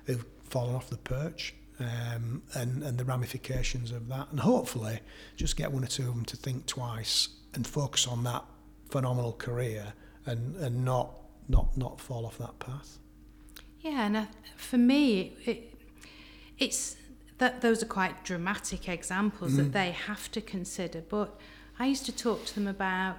who've 0.04 0.24
fallen 0.44 0.74
off 0.74 0.90
the 0.90 0.98
perch. 0.98 1.54
Um, 1.78 2.42
and, 2.52 2.82
and 2.82 2.98
the 2.98 3.06
ramifications 3.06 3.90
of 3.90 4.06
that, 4.08 4.28
and 4.30 4.40
hopefully 4.40 5.00
just 5.38 5.56
get 5.56 5.72
one 5.72 5.82
or 5.82 5.86
two 5.86 6.06
of 6.06 6.14
them 6.14 6.26
to 6.26 6.36
think 6.36 6.66
twice 6.66 7.30
and 7.54 7.66
focus 7.66 8.06
on 8.06 8.22
that 8.24 8.44
phenomenal 8.90 9.32
career 9.32 9.94
and 10.26 10.56
and 10.56 10.84
not 10.84 11.16
not 11.48 11.76
not 11.76 12.00
fall 12.00 12.26
off 12.26 12.38
that 12.38 12.58
path. 12.58 12.98
Yeah, 13.80 14.06
and 14.06 14.16
uh, 14.16 14.26
for 14.56 14.78
me, 14.78 15.32
it, 15.46 15.74
it's 16.58 16.96
that 17.38 17.62
those 17.62 17.82
are 17.82 17.86
quite 17.86 18.24
dramatic 18.24 18.88
examples 18.88 19.52
mm. 19.52 19.56
that 19.56 19.72
they 19.72 19.92
have 19.92 20.30
to 20.32 20.40
consider. 20.40 21.00
But 21.00 21.38
I 21.78 21.86
used 21.86 22.04
to 22.06 22.12
talk 22.12 22.44
to 22.46 22.54
them 22.54 22.68
about 22.68 23.16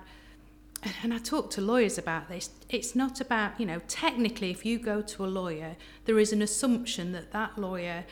and 1.04 1.14
I 1.14 1.20
talk 1.20 1.52
to 1.52 1.62
lawyers 1.62 1.98
about 1.98 2.28
this, 2.28 2.50
it's 2.70 2.96
not 2.96 3.22
about, 3.22 3.60
you 3.60 3.66
know, 3.66 3.82
technically, 3.88 4.50
if 4.50 4.66
you 4.66 4.80
go 4.80 5.02
to 5.02 5.26
a 5.26 5.28
lawyer, 5.28 5.76
there 6.06 6.18
is 6.18 6.34
an 6.34 6.42
assumption 6.42 7.12
that 7.12 7.32
that 7.32 7.58
lawyer 7.58 8.06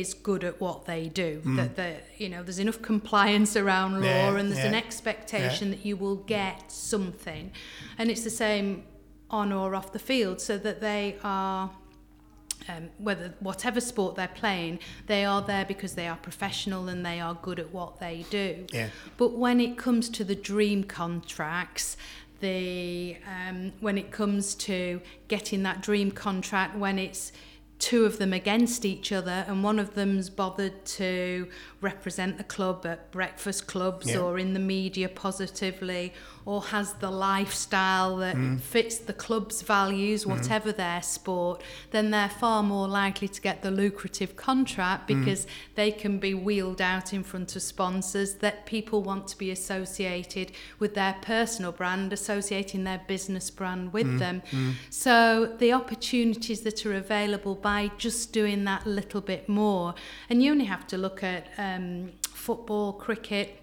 is 0.00 0.14
good 0.14 0.44
at 0.44 0.60
what 0.60 0.86
they 0.86 1.08
do. 1.08 1.42
Mm. 1.44 1.56
That 1.56 1.76
the, 1.76 1.96
you 2.16 2.28
know, 2.28 2.42
there's 2.42 2.58
enough 2.58 2.82
compliance 2.82 3.56
around 3.56 4.00
law, 4.00 4.06
yeah, 4.06 4.36
and 4.36 4.50
there's 4.50 4.64
yeah. 4.64 4.68
an 4.68 4.74
expectation 4.74 5.68
yeah. 5.68 5.74
that 5.76 5.86
you 5.86 5.96
will 5.96 6.16
get 6.16 6.72
something, 6.72 7.52
and 7.98 8.10
it's 8.10 8.24
the 8.24 8.30
same 8.30 8.84
on 9.30 9.52
or 9.52 9.74
off 9.74 9.92
the 9.92 9.98
field, 9.98 10.40
so 10.40 10.58
that 10.58 10.80
they 10.80 11.16
are 11.22 11.70
um, 12.68 12.90
whether 12.98 13.34
whatever 13.40 13.80
sport 13.80 14.14
they're 14.16 14.28
playing, 14.28 14.78
they 15.06 15.24
are 15.24 15.42
there 15.42 15.64
because 15.64 15.94
they 15.94 16.06
are 16.06 16.16
professional 16.16 16.88
and 16.88 17.04
they 17.04 17.20
are 17.20 17.34
good 17.34 17.58
at 17.58 17.72
what 17.72 17.98
they 18.00 18.24
do. 18.30 18.66
Yeah. 18.72 18.88
But 19.16 19.32
when 19.32 19.60
it 19.60 19.76
comes 19.76 20.08
to 20.10 20.24
the 20.24 20.34
dream 20.34 20.84
contracts, 20.84 21.96
the 22.40 23.16
um, 23.26 23.72
when 23.80 23.96
it 23.96 24.10
comes 24.10 24.54
to 24.54 25.00
getting 25.28 25.62
that 25.62 25.80
dream 25.80 26.10
contract, 26.10 26.76
when 26.76 26.98
it's 26.98 27.32
two 27.82 28.04
of 28.04 28.18
them 28.18 28.32
against 28.32 28.84
each 28.84 29.10
other 29.10 29.44
and 29.48 29.64
one 29.64 29.80
of 29.80 29.94
them's 29.94 30.30
bothered 30.30 30.84
to 30.84 31.48
represent 31.82 32.38
the 32.38 32.44
club 32.44 32.86
at 32.86 33.10
breakfast 33.10 33.66
clubs 33.66 34.10
yeah. 34.10 34.18
or 34.18 34.38
in 34.38 34.54
the 34.54 34.60
media 34.60 35.08
positively 35.08 36.12
or 36.44 36.62
has 36.62 36.94
the 36.94 37.10
lifestyle 37.10 38.16
that 38.16 38.34
mm. 38.34 38.60
fits 38.60 38.98
the 38.98 39.12
club's 39.12 39.62
values, 39.62 40.22
mm-hmm. 40.22 40.32
whatever 40.32 40.72
mm. 40.72 40.76
their 40.76 41.02
sport, 41.02 41.62
then 41.90 42.10
they're 42.10 42.28
far 42.28 42.62
more 42.62 42.88
likely 42.88 43.28
to 43.28 43.40
get 43.40 43.62
the 43.62 43.70
lucrative 43.70 44.34
contract 44.36 45.08
mm. 45.08 45.18
because 45.18 45.46
mm. 45.46 45.48
they 45.76 45.90
can 45.90 46.18
be 46.18 46.34
wheeled 46.34 46.80
out 46.80 47.12
in 47.12 47.22
front 47.22 47.54
of 47.54 47.62
sponsors 47.62 48.34
that 48.36 48.66
people 48.66 49.02
want 49.02 49.28
to 49.28 49.38
be 49.38 49.50
associated 49.50 50.52
with 50.78 50.94
their 50.94 51.16
personal 51.22 51.72
brand, 51.72 52.12
associating 52.12 52.84
their 52.84 53.00
business 53.06 53.50
brand 53.50 53.92
with 53.92 54.06
mm. 54.06 54.18
them. 54.18 54.42
Mm. 54.50 54.74
So 54.90 55.54
the 55.58 55.72
opportunities 55.72 56.62
that 56.62 56.84
are 56.86 56.94
available 56.94 57.54
by 57.54 57.90
just 57.98 58.32
doing 58.32 58.64
that 58.64 58.86
little 58.86 59.20
bit 59.20 59.48
more, 59.48 59.94
and 60.28 60.42
you 60.42 60.50
only 60.50 60.64
have 60.64 60.86
to 60.88 60.96
look 60.96 61.22
at 61.22 61.46
um, 61.56 61.71
football, 62.22 62.92
cricket, 62.94 63.62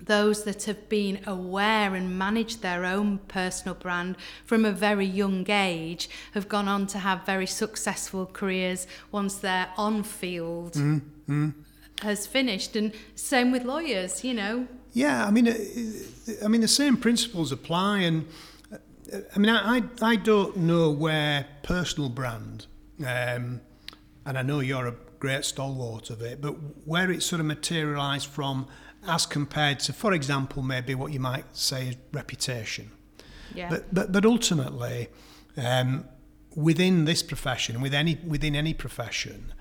those 0.00 0.44
that 0.44 0.64
have 0.64 0.88
been 0.88 1.20
aware 1.26 1.94
and 1.94 2.18
managed 2.18 2.62
their 2.62 2.84
own 2.84 3.18
personal 3.28 3.74
brand 3.74 4.16
from 4.44 4.64
a 4.64 4.72
very 4.72 5.06
young 5.06 5.48
age 5.50 6.08
have 6.34 6.48
gone 6.48 6.68
on 6.68 6.86
to 6.88 6.98
have 6.98 7.26
very 7.26 7.46
successful 7.46 8.26
careers 8.26 8.86
once 9.10 9.36
their 9.36 9.68
on 9.76 10.02
field 10.02 10.74
mm, 10.74 11.00
mm. 11.28 11.54
has 12.02 12.26
finished. 12.26 12.76
And 12.76 12.92
same 13.14 13.50
with 13.50 13.64
lawyers 13.64 14.24
you 14.24 14.34
know? 14.34 14.66
Yeah 14.92 15.26
i 15.26 15.30
mean 15.30 15.48
uh, 15.48 15.54
i 16.44 16.48
mean 16.48 16.60
the 16.60 16.68
same 16.68 16.96
principles 16.96 17.52
apply. 17.52 18.00
And 18.00 18.26
uh, 18.72 19.18
i 19.34 19.38
mean 19.38 19.50
i 19.50 19.82
i 20.00 20.16
don't 20.16 20.56
know 20.56 20.90
where 20.90 21.46
personal 21.62 22.08
brand 22.08 22.66
um, 23.00 23.60
and 24.24 24.38
i 24.38 24.42
know 24.42 24.60
you're 24.60 24.86
a 24.86 24.94
great 25.18 25.44
stalwart 25.44 26.10
of 26.10 26.22
it 26.22 26.40
but 26.40 26.52
where 26.84 27.10
it 27.10 27.22
sort 27.22 27.40
of 27.40 27.46
materialized 27.46 28.26
from 28.26 28.66
as 29.06 29.26
compared 29.26 29.80
to, 29.80 29.92
for 29.92 30.12
example, 30.12 30.62
maybe 30.62 30.94
what 30.94 31.12
you 31.12 31.20
might 31.20 31.56
say 31.56 31.88
is 31.88 31.96
reputation. 32.12 32.90
Yeah. 33.54 33.70
But, 33.70 33.94
but, 33.94 34.12
but 34.12 34.26
ultimately, 34.26 35.08
um, 35.56 36.04
within 36.54 37.04
this 37.04 37.22
profession, 37.22 37.80
with 37.80 37.94
any, 37.94 38.18
within 38.26 38.54
any 38.54 38.74
profession, 38.74 39.52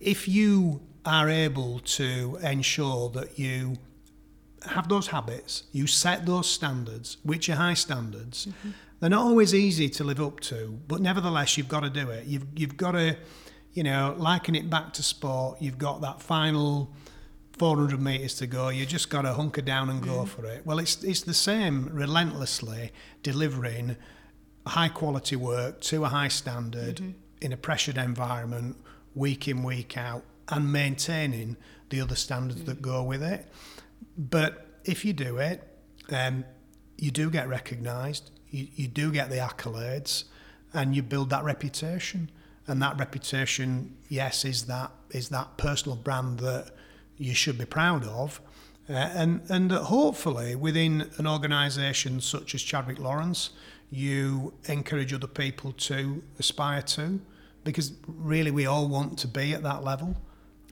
if 0.00 0.28
you 0.28 0.82
are 1.04 1.28
able 1.28 1.80
to 1.80 2.38
ensure 2.42 3.10
that 3.10 3.38
you 3.38 3.76
have 4.66 4.88
those 4.88 5.08
habits, 5.08 5.64
you 5.72 5.86
set 5.86 6.26
those 6.26 6.48
standards, 6.48 7.18
which 7.22 7.48
are 7.48 7.56
high 7.56 7.74
standards, 7.74 8.46
mm-hmm. 8.46 8.70
they're 9.00 9.10
not 9.10 9.22
always 9.22 9.54
easy 9.54 9.88
to 9.90 10.04
live 10.04 10.20
up 10.20 10.40
to, 10.40 10.78
but 10.88 11.00
nevertheless, 11.00 11.56
you've 11.56 11.68
got 11.68 11.80
to 11.80 11.90
do 11.90 12.10
it. 12.10 12.26
You've, 12.26 12.46
you've 12.56 12.76
got 12.76 12.92
to, 12.92 13.16
you 13.76 13.82
know, 13.82 14.14
liken 14.16 14.54
it 14.54 14.70
back 14.70 14.94
to 14.94 15.02
sport, 15.02 15.60
you've 15.60 15.76
got 15.76 16.00
that 16.00 16.22
final 16.22 16.90
400 17.58 18.00
metres 18.00 18.34
to 18.36 18.46
go, 18.46 18.70
you 18.70 18.86
just 18.86 19.10
got 19.10 19.22
to 19.22 19.34
hunker 19.34 19.60
down 19.60 19.90
and 19.90 20.02
go 20.02 20.24
mm. 20.24 20.28
for 20.28 20.46
it. 20.46 20.64
Well, 20.64 20.78
it's, 20.78 21.04
it's 21.04 21.20
the 21.20 21.34
same 21.34 21.90
relentlessly 21.92 22.90
delivering 23.22 23.96
high 24.66 24.88
quality 24.88 25.36
work 25.36 25.82
to 25.82 26.06
a 26.06 26.08
high 26.08 26.28
standard 26.28 26.96
mm-hmm. 26.96 27.10
in 27.42 27.52
a 27.52 27.56
pressured 27.58 27.98
environment, 27.98 28.78
week 29.14 29.46
in, 29.46 29.62
week 29.62 29.98
out, 29.98 30.24
and 30.48 30.72
maintaining 30.72 31.58
the 31.90 32.00
other 32.00 32.16
standards 32.16 32.62
mm. 32.62 32.66
that 32.66 32.80
go 32.80 33.02
with 33.02 33.22
it. 33.22 33.46
But 34.16 34.80
if 34.86 35.04
you 35.04 35.12
do 35.12 35.36
it, 35.36 35.62
um, 36.10 36.46
you 36.96 37.10
do 37.10 37.28
get 37.28 37.46
recognised, 37.46 38.30
you, 38.48 38.68
you 38.74 38.88
do 38.88 39.12
get 39.12 39.28
the 39.28 39.36
accolades, 39.36 40.24
and 40.72 40.96
you 40.96 41.02
build 41.02 41.28
that 41.28 41.44
reputation. 41.44 42.30
And 42.68 42.82
that 42.82 42.98
reputation, 42.98 43.96
yes, 44.08 44.44
is 44.44 44.66
that 44.66 44.90
is 45.10 45.28
that 45.28 45.56
personal 45.56 45.96
brand 45.96 46.40
that 46.40 46.72
you 47.16 47.34
should 47.34 47.58
be 47.58 47.64
proud 47.64 48.04
of. 48.04 48.40
Uh, 48.88 48.92
and 48.92 49.40
and 49.48 49.70
hopefully 49.72 50.54
within 50.54 51.10
an 51.18 51.26
organisation 51.26 52.20
such 52.20 52.54
as 52.54 52.62
Chadwick 52.62 52.98
Lawrence, 52.98 53.50
you 53.90 54.52
encourage 54.68 55.12
other 55.12 55.26
people 55.26 55.72
to 55.72 56.22
aspire 56.38 56.82
to, 56.82 57.20
because 57.64 57.92
really 58.06 58.50
we 58.50 58.66
all 58.66 58.88
want 58.88 59.18
to 59.18 59.28
be 59.28 59.54
at 59.54 59.62
that 59.62 59.84
level. 59.84 60.16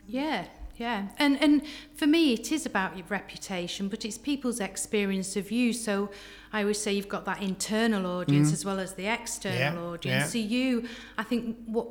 Yeah, 0.07 0.47
yeah, 0.77 1.09
and 1.19 1.41
and 1.41 1.63
for 1.95 2.07
me 2.07 2.33
it 2.33 2.51
is 2.51 2.67
about 2.67 2.97
your 2.97 3.07
reputation, 3.09 3.89
but 3.89 4.05
it's 4.05 4.19
people's 4.19 4.61
experience 4.61 5.37
of 5.37 5.51
you. 5.51 5.73
So 5.73 6.11
I 6.53 6.63
always 6.63 6.81
say 6.81 6.93
you've 6.93 7.09
got 7.09 7.25
that 7.27 7.43
internal 7.43 8.07
audience 8.07 8.51
mm. 8.51 8.55
as 8.55 8.65
well 8.65 8.79
as 8.79 8.95
the 8.95 9.07
external 9.07 9.85
yeah, 9.85 9.91
audience. 9.91 10.25
Yeah. 10.25 10.27
So 10.27 10.39
you, 10.39 10.89
I 11.19 11.23
think 11.23 11.57
what 11.67 11.89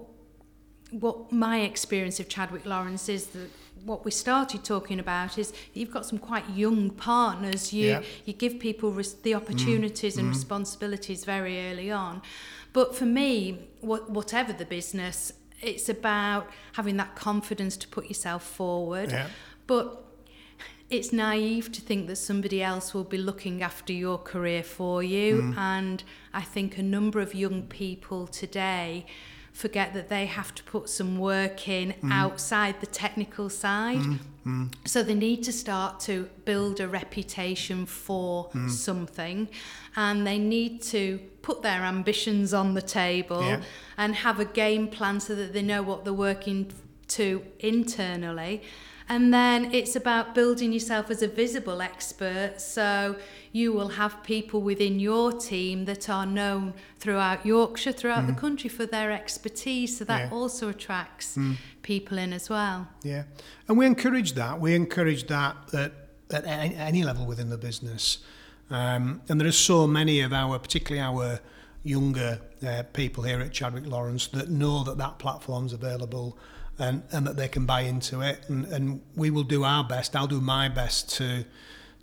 what 0.91 1.31
my 1.31 1.61
experience 1.61 2.19
of 2.19 2.29
Chadwick 2.29 2.65
Lawrence 2.65 3.09
is 3.09 3.27
that 3.27 3.49
what 3.83 4.05
we 4.05 4.11
started 4.11 4.63
talking 4.63 4.99
about 4.99 5.37
is 5.37 5.53
you've 5.73 5.91
got 5.91 6.05
some 6.05 6.19
quite 6.19 6.49
young 6.49 6.89
partners. 6.89 7.73
You 7.73 7.87
yeah. 7.87 8.01
you 8.25 8.33
give 8.33 8.59
people 8.59 8.91
res- 8.91 9.13
the 9.13 9.33
opportunities 9.33 10.15
mm. 10.15 10.19
and 10.19 10.29
responsibilities 10.29 11.25
very 11.25 11.69
early 11.69 11.91
on. 11.91 12.21
But 12.73 12.95
for 12.95 13.05
me, 13.05 13.69
what, 13.81 14.09
whatever 14.09 14.51
the 14.51 14.65
business, 14.65 15.31
it's 15.63 15.89
about 15.89 16.49
having 16.73 16.97
that 16.97 17.15
confidence 17.15 17.78
to 17.78 17.88
put 17.88 18.08
yourself 18.08 18.43
forward. 18.43 19.12
Yeah. 19.12 19.28
But 19.67 20.04
it's 20.89 21.12
naive 21.12 21.71
to 21.71 21.82
think 21.82 22.08
that 22.08 22.17
somebody 22.17 22.62
else 22.62 22.93
will 22.93 23.04
be 23.04 23.17
looking 23.17 23.63
after 23.63 23.93
your 23.93 24.17
career 24.17 24.63
for 24.63 25.02
you. 25.02 25.41
Mm. 25.41 25.58
And 25.58 26.04
I 26.34 26.41
think 26.41 26.78
a 26.78 26.84
number 26.84 27.19
of 27.19 27.34
young 27.34 27.63
people 27.63 28.28
today 28.28 29.06
forget 29.53 29.93
that 29.93 30.09
they 30.09 30.25
have 30.25 30.53
to 30.55 30.63
put 30.63 30.89
some 30.89 31.17
work 31.17 31.67
in 31.67 31.93
mm. 31.93 32.11
outside 32.11 32.81
the 32.81 32.87
technical 32.87 33.49
side. 33.49 33.99
Mm. 33.99 34.19
Mm. 34.45 34.73
So 34.85 35.03
they 35.03 35.13
need 35.13 35.43
to 35.43 35.53
start 35.53 35.99
to 36.01 36.29
build 36.43 36.79
a 36.81 36.87
reputation 36.87 37.85
for 37.85 38.49
mm. 38.49 38.69
something 38.69 39.47
and 39.95 40.27
they 40.27 40.39
need 40.39 40.81
to 40.81 41.19
put 41.41 41.61
their 41.61 41.83
ambitions 41.83 42.53
on 42.53 42.73
the 42.73 42.81
table 42.81 43.43
yeah. 43.43 43.61
and 43.97 44.15
have 44.15 44.39
a 44.39 44.45
game 44.45 44.87
plan 44.87 45.19
so 45.19 45.35
that 45.35 45.53
they 45.53 45.61
know 45.61 45.81
what 45.81 46.03
they're 46.03 46.13
working 46.13 46.71
to 47.07 47.45
internally 47.59 48.61
and 49.09 49.33
then 49.33 49.73
it's 49.73 49.95
about 49.95 50.33
building 50.33 50.71
yourself 50.71 51.09
as 51.09 51.21
a 51.21 51.27
visible 51.27 51.81
expert. 51.81 52.61
So 52.61 53.15
you 53.51 53.73
will 53.73 53.89
have 53.89 54.23
people 54.23 54.61
within 54.61 54.99
your 54.99 55.31
team 55.31 55.85
that 55.85 56.09
are 56.09 56.25
known 56.25 56.73
throughout 56.99 57.45
Yorkshire, 57.45 57.91
throughout 57.91 58.23
mm. 58.23 58.27
the 58.27 58.41
country 58.41 58.69
for 58.69 58.85
their 58.85 59.11
expertise. 59.11 59.97
So 59.97 60.05
that 60.05 60.29
yeah. 60.29 60.37
also 60.37 60.69
attracts 60.69 61.37
mm. 61.37 61.57
people 61.81 62.17
in 62.17 62.33
as 62.33 62.49
well. 62.49 62.87
Yeah. 63.03 63.23
And 63.67 63.77
we 63.77 63.85
encourage 63.85 64.33
that. 64.33 64.59
We 64.59 64.73
encourage 64.73 65.27
that 65.27 65.55
at, 65.73 65.91
at 66.31 66.45
any 66.45 67.03
level 67.03 67.25
within 67.25 67.49
the 67.49 67.57
business. 67.57 68.19
Um, 68.69 69.21
and 69.29 69.39
there 69.39 69.47
are 69.47 69.51
so 69.51 69.85
many 69.85 70.21
of 70.21 70.33
our, 70.33 70.57
particularly 70.57 71.01
our 71.01 71.39
younger 71.83 72.39
uh, 72.65 72.83
people 72.93 73.23
here 73.23 73.41
at 73.41 73.51
Chadwick 73.51 73.85
Lawrence, 73.85 74.27
that 74.27 74.49
know 74.49 74.83
that 74.85 74.97
that 74.97 75.19
platform's 75.19 75.73
available 75.73 76.37
and, 76.79 77.03
and 77.12 77.27
that 77.27 77.38
they 77.38 77.47
can 77.47 77.65
buy 77.65 77.81
into 77.81 78.21
it. 78.21 78.39
And, 78.47 78.65
and 78.65 79.01
we 79.15 79.29
will 79.29 79.43
do 79.43 79.63
our 79.63 79.83
best. 79.83 80.15
I'll 80.15 80.27
do 80.27 80.41
my 80.41 80.69
best 80.69 81.09
to 81.17 81.45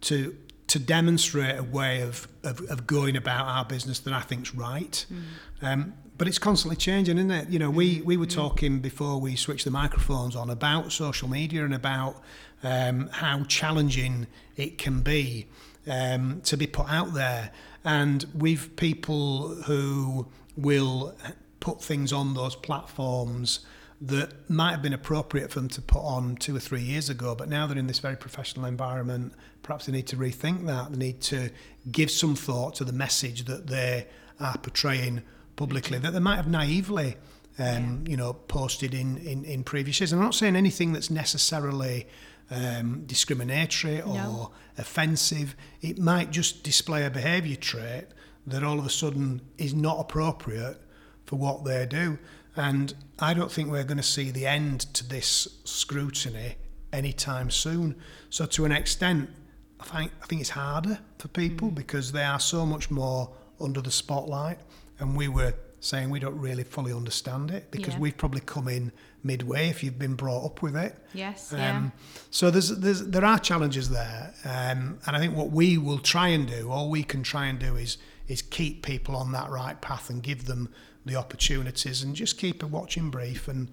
to 0.02 0.35
to 0.70 0.78
demonstrate 0.78 1.59
a 1.59 1.64
way 1.64 2.00
of, 2.00 2.28
of, 2.44 2.61
of 2.70 2.87
going 2.87 3.16
about 3.16 3.44
our 3.46 3.64
business 3.64 3.98
that 3.98 4.14
I 4.14 4.20
think's 4.20 4.54
right. 4.54 5.04
Mm. 5.12 5.22
Um, 5.62 5.94
but 6.16 6.28
it's 6.28 6.38
constantly 6.38 6.76
changing, 6.76 7.18
isn't 7.18 7.30
it? 7.33 7.48
You 7.48 7.59
know, 7.59 7.70
we, 7.70 8.02
we 8.02 8.16
were 8.16 8.26
mm. 8.26 8.33
talking 8.33 8.78
before 8.78 9.20
we 9.20 9.35
switched 9.35 9.64
the 9.64 9.72
microphones 9.72 10.37
on 10.37 10.48
about 10.48 10.92
social 10.92 11.28
media 11.28 11.64
and 11.64 11.74
about 11.74 12.22
um, 12.62 13.09
how 13.09 13.42
challenging 13.48 14.28
it 14.56 14.78
can 14.78 15.00
be 15.00 15.48
um, 15.88 16.40
to 16.42 16.56
be 16.56 16.68
put 16.68 16.88
out 16.88 17.14
there. 17.14 17.50
And 17.85 18.24
we've 18.33 18.76
people 18.76 19.48
who 19.64 20.28
will 20.56 21.16
put 21.59 21.83
things 21.83 22.12
on 22.12 22.35
those 22.35 22.54
platforms 22.54 23.61
that 24.00 24.48
might 24.48 24.70
have 24.70 24.82
been 24.82 24.94
appropriate 24.94 25.50
for 25.50 25.60
them 25.60 25.68
to 25.68 25.82
put 25.82 26.00
on 26.00 26.36
two 26.36 26.56
or 26.56 26.60
three 26.60 26.80
years 26.80 27.10
ago, 27.10 27.34
but 27.34 27.48
now 27.48 27.66
they're 27.66 27.76
in 27.76 27.86
this 27.86 27.98
very 27.98 28.16
professional 28.16 28.64
environment, 28.64 29.34
perhaps 29.62 29.86
they 29.86 29.92
need 29.92 30.06
to 30.06 30.16
rethink 30.16 30.66
that. 30.66 30.92
They 30.92 30.98
need 30.98 31.20
to 31.22 31.50
give 31.90 32.10
some 32.10 32.34
thought 32.34 32.74
to 32.76 32.84
the 32.84 32.94
message 32.94 33.44
that 33.44 33.66
they 33.66 34.06
are 34.38 34.56
portraying 34.58 35.22
publicly 35.56 35.98
that 35.98 36.12
they 36.12 36.18
might 36.20 36.36
have 36.36 36.48
naively, 36.48 37.16
um, 37.58 38.04
yeah. 38.04 38.10
you 38.10 38.16
know, 38.16 38.32
posted 38.32 38.94
in, 38.94 39.18
in, 39.18 39.44
in 39.44 39.62
previous 39.62 40.00
years. 40.00 40.12
I'm 40.14 40.20
not 40.20 40.34
saying 40.34 40.56
anything 40.56 40.94
that's 40.94 41.10
necessarily 41.10 42.06
um, 42.50 43.04
discriminatory 43.04 44.00
or 44.00 44.14
no. 44.14 44.50
offensive. 44.78 45.54
It 45.82 45.98
might 45.98 46.30
just 46.30 46.64
display 46.64 47.04
a 47.04 47.10
behaviour 47.10 47.56
trait 47.56 48.06
that 48.46 48.64
all 48.64 48.78
of 48.78 48.86
a 48.86 48.90
sudden 48.90 49.42
is 49.58 49.74
not 49.74 50.00
appropriate 50.00 50.78
for 51.26 51.36
what 51.36 51.64
they 51.64 51.84
do. 51.84 52.18
And 52.56 52.94
I 53.18 53.34
don't 53.34 53.50
think 53.50 53.70
we're 53.70 53.84
going 53.84 53.96
to 53.96 54.02
see 54.02 54.30
the 54.30 54.46
end 54.46 54.80
to 54.94 55.08
this 55.08 55.60
scrutiny 55.64 56.56
anytime 56.92 57.50
soon. 57.50 57.96
So, 58.28 58.46
to 58.46 58.64
an 58.64 58.72
extent, 58.72 59.30
I 59.78 59.84
think, 59.84 60.12
I 60.22 60.26
think 60.26 60.40
it's 60.40 60.50
harder 60.50 60.98
for 61.18 61.28
people 61.28 61.70
mm. 61.70 61.74
because 61.74 62.12
they 62.12 62.24
are 62.24 62.40
so 62.40 62.66
much 62.66 62.90
more 62.90 63.30
under 63.60 63.80
the 63.80 63.90
spotlight. 63.90 64.58
And 64.98 65.16
we 65.16 65.28
were 65.28 65.54
saying 65.80 66.10
we 66.10 66.20
don't 66.20 66.38
really 66.38 66.64
fully 66.64 66.92
understand 66.92 67.50
it 67.50 67.70
because 67.70 67.94
yeah. 67.94 68.00
we've 68.00 68.16
probably 68.16 68.40
come 68.40 68.68
in 68.68 68.92
midway 69.22 69.68
if 69.68 69.82
you've 69.82 69.98
been 69.98 70.14
brought 70.14 70.44
up 70.44 70.62
with 70.62 70.76
it. 70.76 70.94
Yes. 71.14 71.52
Um, 71.52 71.58
yeah. 71.58 71.90
So 72.30 72.50
there's, 72.50 72.68
there's 72.68 73.06
there 73.06 73.24
are 73.24 73.38
challenges 73.38 73.90
there, 73.90 74.34
um, 74.44 74.98
and 75.06 75.16
I 75.16 75.18
think 75.18 75.34
what 75.34 75.50
we 75.50 75.78
will 75.78 75.98
try 75.98 76.28
and 76.28 76.46
do, 76.46 76.70
all 76.70 76.90
we 76.90 77.02
can 77.02 77.22
try 77.22 77.46
and 77.46 77.58
do, 77.58 77.76
is 77.76 77.98
is 78.28 78.42
keep 78.42 78.84
people 78.84 79.16
on 79.16 79.32
that 79.32 79.50
right 79.50 79.80
path 79.80 80.08
and 80.08 80.22
give 80.22 80.44
them 80.44 80.68
the 81.04 81.16
opportunities 81.16 82.02
and 82.02 82.14
just 82.14 82.38
keep 82.38 82.62
a 82.62 82.66
watching 82.66 83.10
brief 83.10 83.48
and 83.48 83.68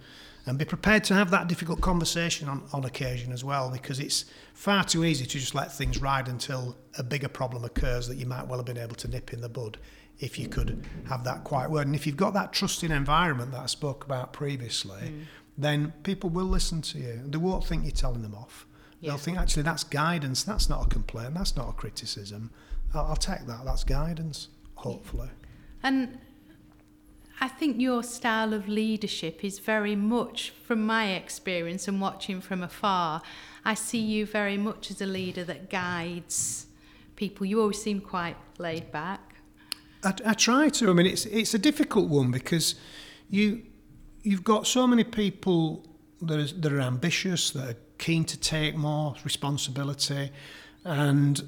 and 0.45 0.57
be 0.57 0.63
prepared 0.63 1.03
to 1.03 1.13
have 1.13 1.29
that 1.29 1.47
difficult 1.47 1.81
conversation 1.81 2.47
on, 2.47 2.63
on 2.71 2.85
occasion 2.85 3.33
as 3.33 3.43
well 3.43 3.69
because 3.69 3.99
it's 3.99 4.23
far 4.53 4.81
too 4.83 5.03
easy 5.03 5.25
to 5.25 5.37
just 5.37 5.53
let 5.53 5.73
things 5.73 6.01
ride 6.01 6.29
until 6.29 6.77
a 6.97 7.03
bigger 7.03 7.27
problem 7.27 7.65
occurs 7.65 8.07
that 8.07 8.15
you 8.15 8.25
might 8.25 8.47
well 8.47 8.57
have 8.57 8.65
been 8.65 8.77
able 8.77 8.95
to 8.95 9.09
nip 9.09 9.33
in 9.33 9.41
the 9.41 9.49
bud 9.49 9.77
if 10.19 10.39
you 10.39 10.47
could 10.47 10.85
have 11.09 11.25
that 11.25 11.43
quiet 11.43 11.69
word. 11.69 11.85
And 11.85 11.95
if 11.95 12.07
you've 12.07 12.15
got 12.15 12.33
that 12.33 12.53
trusting 12.53 12.91
environment 12.91 13.51
that 13.51 13.59
I 13.59 13.65
spoke 13.65 14.05
about 14.05 14.31
previously 14.31 15.01
mm. 15.01 15.23
then 15.57 15.93
people 16.03 16.29
will 16.29 16.45
listen 16.45 16.81
to 16.83 16.97
you. 16.97 17.21
They 17.25 17.37
won't 17.37 17.65
think 17.65 17.83
you're 17.83 17.91
telling 17.91 18.21
them 18.21 18.33
off. 18.33 18.65
Yeah. 19.01 19.11
they'll 19.11 19.19
think 19.19 19.37
actually 19.37 19.63
that's 19.63 19.83
guidance. 19.83 20.43
That's 20.43 20.69
not 20.69 20.85
a 20.85 20.89
complaint. 20.89 21.33
That's 21.33 21.57
not 21.57 21.69
a 21.69 21.73
criticism. 21.73 22.51
I'll, 22.93 23.07
I'll 23.07 23.15
take 23.17 23.45
that. 23.47 23.65
That's 23.65 23.83
guidance 23.83 24.47
hopefully. 24.75 25.29
And 25.83 26.19
I 27.39 27.47
think 27.47 27.80
your 27.80 28.04
style 28.04 28.54
of 28.54 28.67
leadership 28.67 29.43
is 29.43 29.60
very 29.60 29.95
much, 29.95 30.50
from 30.50 30.86
my 30.86 31.13
experience 31.13 31.88
and 31.88 32.02
watching 32.02 32.41
from 32.41 32.63
afar, 32.63 33.21
I 33.63 33.76
see 33.76 34.00
you 34.00 34.26
very 34.26 34.58
much 34.58 34.89
as 34.89 35.02
a 35.02 35.06
leader 35.06 35.43
that 35.43 35.69
guides 35.69 36.67
people. 37.15 37.45
You 37.45 37.62
always 37.62 37.82
seem 37.82 38.02
quite 38.02 38.38
laid 38.58 38.91
back. 38.91 39.36
I, 40.04 40.13
I 40.26 40.34
try 40.34 40.69
to. 40.69 40.89
I 40.89 40.93
mean, 40.93 41.06
it's 41.06 41.26
it's 41.26 41.54
a 41.54 41.60
difficult 41.60 42.10
one 42.10 42.32
because 42.32 42.76
you 43.30 43.63
you've 44.23 44.43
got 44.43 44.65
so 44.65 44.88
many 44.88 45.04
people 45.04 45.86
that 46.21 46.39
are, 46.39 46.60
that 46.62 46.73
are 46.73 46.82
ambitious, 46.82 47.52
that 47.52 47.69
are 47.69 47.78
keen 47.97 48.23
to 48.26 48.39
take 48.39 48.76
more 48.76 49.15
responsibility, 49.23 50.32
and 50.84 51.41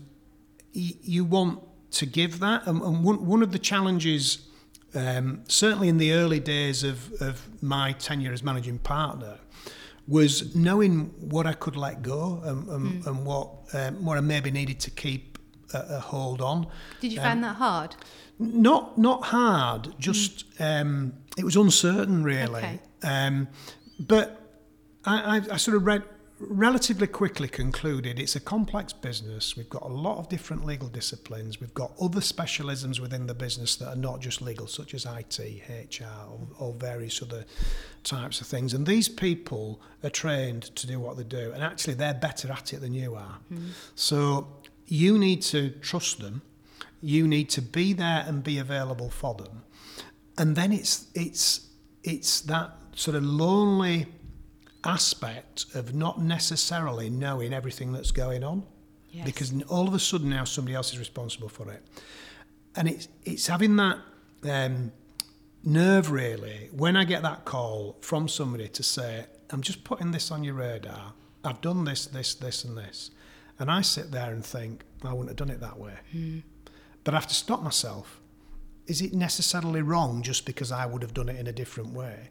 y- 0.76 0.94
you 1.02 1.26
want 1.26 1.64
to 1.92 2.06
give 2.06 2.40
that. 2.40 2.68
And, 2.68 2.82
and 2.82 3.04
one 3.04 3.26
one 3.26 3.42
of 3.42 3.52
the 3.52 3.60
challenges 3.60 4.49
um, 4.96 5.44
certainly 5.48 5.88
in 5.88 5.98
the 5.98 6.14
early 6.14 6.40
days 6.40 6.84
of, 6.84 7.12
of 7.22 7.48
my 7.62 7.94
tenure 7.94 8.34
as 8.34 8.44
managing 8.44 8.80
partner, 8.80 9.38
was 10.08 10.56
knowing 10.56 11.14
what 11.20 11.46
I 11.46 11.54
could 11.54 11.76
let 11.76 12.02
go 12.02 12.42
and, 12.44 12.68
and, 12.68 13.04
mm. 13.04 13.08
and 13.08 13.26
what 13.26 13.50
um, 13.74 14.04
what 14.04 14.18
I 14.18 14.22
maybe 14.22 14.50
needed 14.50 14.80
to 14.82 14.92
keep 14.92 15.38
a, 15.74 15.98
a 15.98 16.00
hold 16.00 16.42
on. 16.42 16.68
Did 17.00 17.14
you 17.14 17.20
um, 17.20 17.26
find 17.26 17.44
that 17.44 17.56
hard? 17.58 17.96
Not 18.40 18.98
not 18.98 19.26
hard. 19.26 19.94
Just 20.00 20.52
mm. 20.58 20.82
um, 20.82 21.14
it 21.38 21.44
was 21.44 21.56
uncertain, 21.56 22.24
really. 22.24 22.60
Okay. 22.60 22.80
Um, 23.04 23.48
but 24.00 24.42
I, 25.06 25.38
I, 25.38 25.42
I 25.54 25.58
sort 25.58 25.78
of 25.78 25.86
read 25.86 26.04
relatively 26.40 27.08
quickly 27.08 27.48
concluded 27.48 28.20
it's 28.20 28.36
a 28.36 28.40
complex 28.40 28.94
business. 28.94 29.58
We've 29.58 29.70
got 29.70 29.84
a 29.84 29.88
lot 29.88 30.18
of 30.18 30.30
different 30.30 30.66
legal 30.66 30.88
disciplines. 30.88 31.60
We've 31.60 31.74
got 31.74 31.92
other 32.02 32.22
specialisms 32.22 33.00
within 33.00 33.28
the 33.28 33.34
business 33.34 33.76
that 33.78 33.90
are 33.90 33.96
not 33.96 34.22
just 34.22 34.42
legal, 34.42 34.68
such 34.68 34.94
as 34.94 35.06
IT, 35.06 35.40
HR, 35.40 36.06
or, 36.30 36.48
or 36.58 36.74
various 36.74 37.22
other 37.22 37.46
types 38.04 38.42
of 38.42 38.48
things. 38.48 38.74
And 38.74 38.86
these 38.86 39.10
people 39.10 39.82
are 40.04 40.10
trained 40.10 40.64
to 40.76 40.88
do 40.88 41.00
what 41.00 41.18
they 41.18 41.24
do, 41.24 41.52
and 41.52 41.64
actually 41.64 41.96
they're 41.96 42.14
better 42.14 42.52
at 42.52 42.74
it 42.74 42.82
than 42.82 42.94
you 42.94 43.16
are. 43.16 43.40
Mm. 43.52 43.70
So 43.96 44.48
you 44.88 45.18
need 45.18 45.42
to 45.44 45.72
trust 45.82 46.20
them. 46.20 46.42
You 47.02 47.28
need 47.28 47.50
to 47.52 47.62
be 47.62 47.94
there 47.94 48.24
and 48.28 48.44
be 48.44 48.58
available 48.58 49.10
for 49.10 49.36
them. 49.36 49.64
And 50.38 50.56
then 50.56 50.72
it's 50.72 51.08
it's 51.14 51.68
it's 52.04 52.42
that 52.42 52.76
sort 52.96 53.16
of 53.16 53.24
lonely 53.24 54.08
aspect 54.84 55.66
of 55.74 55.94
not 55.94 56.22
necessarily 56.22 57.10
knowing 57.10 57.54
everything 57.54 57.92
that's 57.92 58.12
going 58.12 58.44
on. 58.44 58.64
Yes. 59.12 59.26
Because 59.26 59.54
all 59.64 59.88
of 59.88 59.94
a 59.94 60.00
sudden 60.00 60.30
now 60.30 60.44
somebody 60.44 60.76
else 60.76 60.94
is 60.94 61.00
responsible 61.00 61.50
for 61.50 61.72
it. 61.72 61.84
And 62.76 62.88
it's, 62.88 63.08
it's 63.24 63.48
having 63.48 63.76
that 63.78 63.98
um, 64.44 64.92
nerve 65.64 66.12
really 66.12 66.70
when 66.72 66.96
I 66.96 67.04
get 67.04 67.24
that 67.24 67.46
call 67.46 67.98
from 68.02 68.28
somebody 68.28 68.68
to 68.70 68.84
say, 68.84 69.26
I'm 69.50 69.62
just 69.62 69.84
putting 69.84 70.12
this 70.12 70.32
on 70.32 70.44
your 70.44 70.54
radar. 70.54 71.14
I've 71.44 71.62
done 71.62 71.86
this, 71.86 72.06
this, 72.06 72.36
this, 72.36 72.64
and 72.64 72.78
this. 72.78 73.12
And 73.58 73.72
I 73.72 73.82
sit 73.82 74.12
there 74.12 74.32
and 74.32 74.46
think, 74.46 74.84
I 75.04 75.12
wouldn't 75.12 75.30
have 75.30 75.38
done 75.38 75.50
it 75.50 75.60
that 75.60 75.80
way. 75.80 75.94
Mm. 76.16 76.44
But 77.04 77.14
I 77.14 77.18
have 77.18 77.28
to 77.28 77.36
stop 77.36 77.64
myself. 77.64 78.22
Is 78.86 79.02
it 79.02 79.14
necessarily 79.14 79.82
wrong 79.82 80.22
just 80.22 80.46
because 80.46 80.72
I 80.72 80.86
would 80.86 81.02
have 81.02 81.14
done 81.14 81.30
it 81.30 81.38
in 81.38 81.48
a 81.48 81.52
different 81.52 81.94
way? 81.94 82.30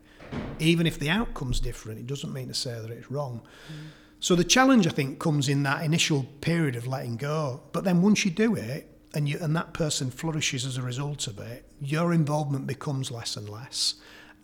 Even 0.59 0.87
if 0.87 0.99
the 0.99 1.11
outcome's 1.11 1.61
different, 1.61 2.01
it 2.01 2.07
doesn't 2.07 2.33
mean 2.33 2.49
to 2.49 2.55
say 2.55 2.81
that 2.81 2.91
it's 2.91 3.11
wrong. 3.11 3.43
Mm. 3.73 3.75
So 4.21 4.35
the 4.35 4.45
challenge, 4.45 4.87
I 4.87 4.91
think, 4.91 5.19
comes 5.21 5.49
in 5.49 5.63
that 5.63 5.85
initial 5.85 6.25
period 6.41 6.75
of 6.75 6.87
letting 6.87 7.17
go. 7.17 7.63
But 7.73 7.85
then 7.85 8.03
once 8.03 8.25
you 8.25 8.31
do 8.31 8.57
it, 8.57 8.99
and 9.15 9.29
you 9.29 9.39
and 9.41 9.57
that 9.57 9.73
person 9.73 10.11
flourishes 10.11 10.67
as 10.67 10.77
a 10.77 10.83
result 10.83 11.27
of 11.27 11.39
it, 11.39 11.65
your 11.81 12.13
involvement 12.13 12.67
becomes 12.67 13.11
less 13.11 13.37
and 13.37 13.49
less, 13.49 13.95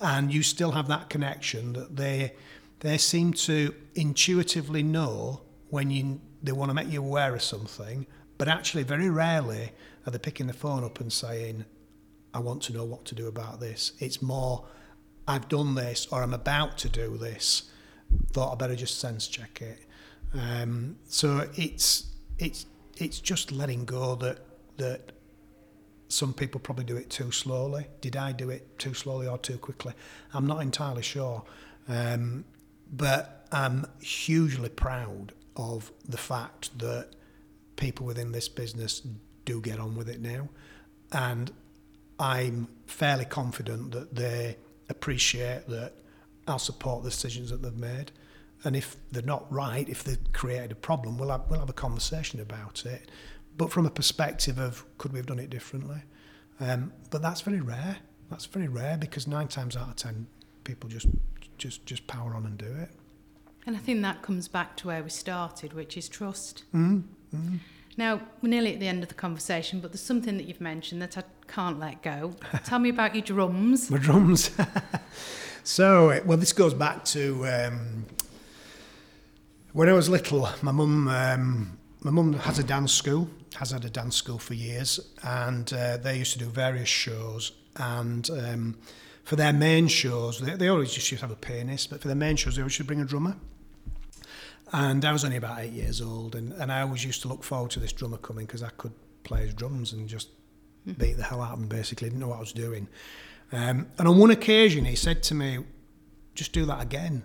and 0.00 0.32
you 0.32 0.42
still 0.42 0.72
have 0.72 0.88
that 0.88 1.10
connection 1.10 1.72
that 1.74 1.96
they 1.96 2.34
they 2.80 2.98
seem 2.98 3.32
to 3.32 3.74
intuitively 3.94 4.82
know 4.82 5.42
when 5.70 5.90
you 5.90 6.20
they 6.42 6.52
want 6.52 6.70
to 6.70 6.74
make 6.74 6.90
you 6.90 7.02
aware 7.02 7.34
of 7.34 7.42
something, 7.42 8.06
but 8.38 8.48
actually 8.48 8.82
very 8.82 9.10
rarely 9.10 9.72
are 10.06 10.12
they 10.12 10.18
picking 10.18 10.46
the 10.46 10.52
phone 10.52 10.84
up 10.84 11.00
and 11.00 11.12
saying, 11.12 11.64
"I 12.32 12.38
want 12.38 12.62
to 12.62 12.72
know 12.72 12.84
what 12.84 13.04
to 13.06 13.14
do 13.14 13.26
about 13.26 13.60
this." 13.60 13.92
It's 13.98 14.22
more 14.22 14.66
I've 15.26 15.48
done 15.48 15.74
this 15.74 16.06
or 16.10 16.22
I'm 16.22 16.34
about 16.34 16.78
to 16.78 16.88
do 16.88 17.16
this, 17.16 17.70
thought 18.32 18.52
I 18.52 18.56
better 18.56 18.76
just 18.76 18.98
sense 18.98 19.26
check 19.26 19.62
it. 19.62 19.78
Um, 20.34 20.96
so 21.06 21.48
it's 21.54 22.10
it's 22.38 22.66
it's 22.96 23.20
just 23.20 23.52
letting 23.52 23.84
go 23.84 24.14
that 24.16 24.38
that 24.76 25.12
some 26.08 26.32
people 26.32 26.60
probably 26.60 26.84
do 26.84 26.96
it 26.96 27.10
too 27.10 27.32
slowly. 27.32 27.86
Did 28.00 28.16
I 28.16 28.32
do 28.32 28.50
it 28.50 28.78
too 28.78 28.94
slowly 28.94 29.26
or 29.26 29.38
too 29.38 29.58
quickly? 29.58 29.94
I'm 30.32 30.46
not 30.46 30.60
entirely 30.60 31.02
sure. 31.02 31.44
Um, 31.88 32.44
but 32.92 33.46
I'm 33.50 33.86
hugely 34.00 34.68
proud 34.68 35.32
of 35.56 35.92
the 36.08 36.16
fact 36.18 36.78
that 36.78 37.10
people 37.76 38.06
within 38.06 38.32
this 38.32 38.48
business 38.48 39.02
do 39.44 39.60
get 39.60 39.78
on 39.78 39.96
with 39.96 40.08
it 40.08 40.20
now. 40.20 40.48
And 41.12 41.52
I'm 42.18 42.68
fairly 42.86 43.24
confident 43.24 43.92
that 43.92 44.14
they 44.14 44.56
appreciate 44.88 45.66
that 45.68 45.92
I'll 46.46 46.58
support 46.58 47.04
the 47.04 47.10
decisions 47.10 47.50
that 47.50 47.62
they've 47.62 47.76
made. 47.76 48.12
And 48.64 48.74
if 48.74 48.96
they're 49.12 49.22
not 49.22 49.50
right, 49.52 49.88
if 49.88 50.04
they've 50.04 50.32
created 50.32 50.72
a 50.72 50.76
problem, 50.76 51.18
we'll 51.18 51.30
have, 51.30 51.42
we'll 51.50 51.60
have 51.60 51.68
a 51.68 51.74
conversation 51.74 52.40
about 52.40 52.86
it. 52.86 53.10
But 53.56 53.70
from 53.70 53.86
a 53.86 53.90
perspective 53.90 54.58
of 54.58 54.84
could 54.98 55.12
we 55.12 55.18
have 55.18 55.26
done 55.26 55.38
it 55.38 55.50
differently? 55.50 56.02
Um, 56.60 56.92
but 57.10 57.22
that's 57.22 57.42
very 57.42 57.60
rare. 57.60 57.98
That's 58.30 58.46
very 58.46 58.68
rare 58.68 58.96
because 58.96 59.26
nine 59.26 59.48
times 59.48 59.76
out 59.76 59.88
of 59.88 59.96
ten, 59.96 60.26
people 60.64 60.88
just 60.88 61.06
just 61.58 61.84
just 61.86 62.06
power 62.06 62.34
on 62.34 62.46
and 62.46 62.56
do 62.58 62.66
it. 62.66 62.90
And 63.66 63.76
I 63.76 63.78
think 63.78 64.02
that 64.02 64.22
comes 64.22 64.48
back 64.48 64.76
to 64.78 64.88
where 64.88 65.02
we 65.02 65.10
started, 65.10 65.72
which 65.72 65.96
is 65.96 66.08
trust. 66.08 66.64
Mm-hmm. 66.74 67.56
Now, 67.96 68.20
we're 68.42 68.48
nearly 68.48 68.74
at 68.74 68.80
the 68.80 68.88
end 68.88 69.02
of 69.02 69.08
the 69.08 69.14
conversation, 69.14 69.80
but 69.80 69.92
there's 69.92 70.02
something 70.02 70.36
that 70.36 70.46
you've 70.46 70.60
mentioned 70.60 71.00
that 71.00 71.16
I 71.16 71.22
can't 71.48 71.78
let 71.78 72.02
go. 72.02 72.34
Tell 72.64 72.78
me 72.78 72.88
about 72.88 73.14
your 73.14 73.22
drums. 73.22 73.90
My 73.90 73.98
drums. 73.98 74.50
so, 75.64 76.20
well, 76.24 76.38
this 76.38 76.52
goes 76.52 76.74
back 76.74 77.04
to 77.06 77.46
um, 77.46 78.06
when 79.72 79.88
I 79.88 79.92
was 79.92 80.08
little. 80.08 80.48
My 80.62 80.72
mum, 80.72 81.08
um, 81.08 81.78
my 82.00 82.10
mum 82.10 82.32
has 82.34 82.58
a 82.58 82.64
dance 82.64 82.92
school, 82.92 83.28
has 83.56 83.70
had 83.70 83.84
a 83.84 83.90
dance 83.90 84.16
school 84.16 84.38
for 84.38 84.54
years, 84.54 85.00
and 85.22 85.72
uh, 85.72 85.96
they 85.98 86.18
used 86.18 86.32
to 86.34 86.38
do 86.38 86.46
various 86.46 86.88
shows. 86.88 87.52
And 87.76 88.28
um, 88.30 88.78
for 89.24 89.36
their 89.36 89.52
main 89.52 89.88
shows, 89.88 90.40
they, 90.40 90.54
they 90.54 90.68
always 90.68 90.92
just 90.92 91.10
used 91.10 91.20
to 91.22 91.26
have 91.28 91.36
a 91.36 91.40
pianist, 91.40 91.90
but 91.90 92.00
for 92.00 92.08
their 92.08 92.16
main 92.16 92.36
shows, 92.36 92.56
they 92.56 92.62
always 92.62 92.72
should 92.72 92.86
bring 92.86 93.00
a 93.00 93.04
drummer. 93.04 93.36
And 94.72 95.04
I 95.04 95.12
was 95.12 95.24
only 95.24 95.36
about 95.36 95.60
eight 95.60 95.72
years 95.72 96.00
old, 96.00 96.34
and, 96.34 96.52
and 96.54 96.72
I 96.72 96.82
always 96.82 97.04
used 97.04 97.22
to 97.22 97.28
look 97.28 97.44
forward 97.44 97.70
to 97.72 97.80
this 97.80 97.92
drummer 97.92 98.16
coming 98.16 98.46
because 98.46 98.62
I 98.62 98.70
could 98.70 98.92
play 99.22 99.44
his 99.44 99.54
drums 99.54 99.92
and 99.92 100.08
just 100.08 100.28
mm. 100.86 100.98
beat 100.98 101.16
the 101.16 101.22
hell 101.22 101.42
out 101.42 101.52
of 101.54 101.58
him, 101.60 101.68
basically. 101.68 102.08
Didn't 102.08 102.20
know 102.20 102.28
what 102.28 102.38
I 102.38 102.40
was 102.40 102.52
doing. 102.52 102.88
Um, 103.52 103.88
and 103.98 104.08
on 104.08 104.18
one 104.18 104.30
occasion, 104.30 104.84
he 104.84 104.96
said 104.96 105.22
to 105.24 105.34
me, 105.34 105.58
just 106.34 106.52
do 106.52 106.64
that 106.66 106.80
again. 106.82 107.22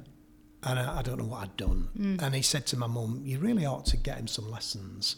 And 0.64 0.78
I, 0.78 0.99
I 0.99 1.01
don't 1.01 1.18
know 1.18 1.26
what 1.26 1.43
I'd 1.43 1.57
done. 1.57 1.89
Mm. 1.97 2.22
And 2.22 2.36
he 2.36 2.41
said 2.41 2.66
to 2.68 2.78
my 2.78 2.88
mum, 2.88 3.22
you 3.24 3.39
really 3.39 3.66
ought 3.66 3.86
to 3.88 3.97
get 3.97 4.18
him 4.18 4.28
some 4.28 4.49
lessons. 4.51 5.18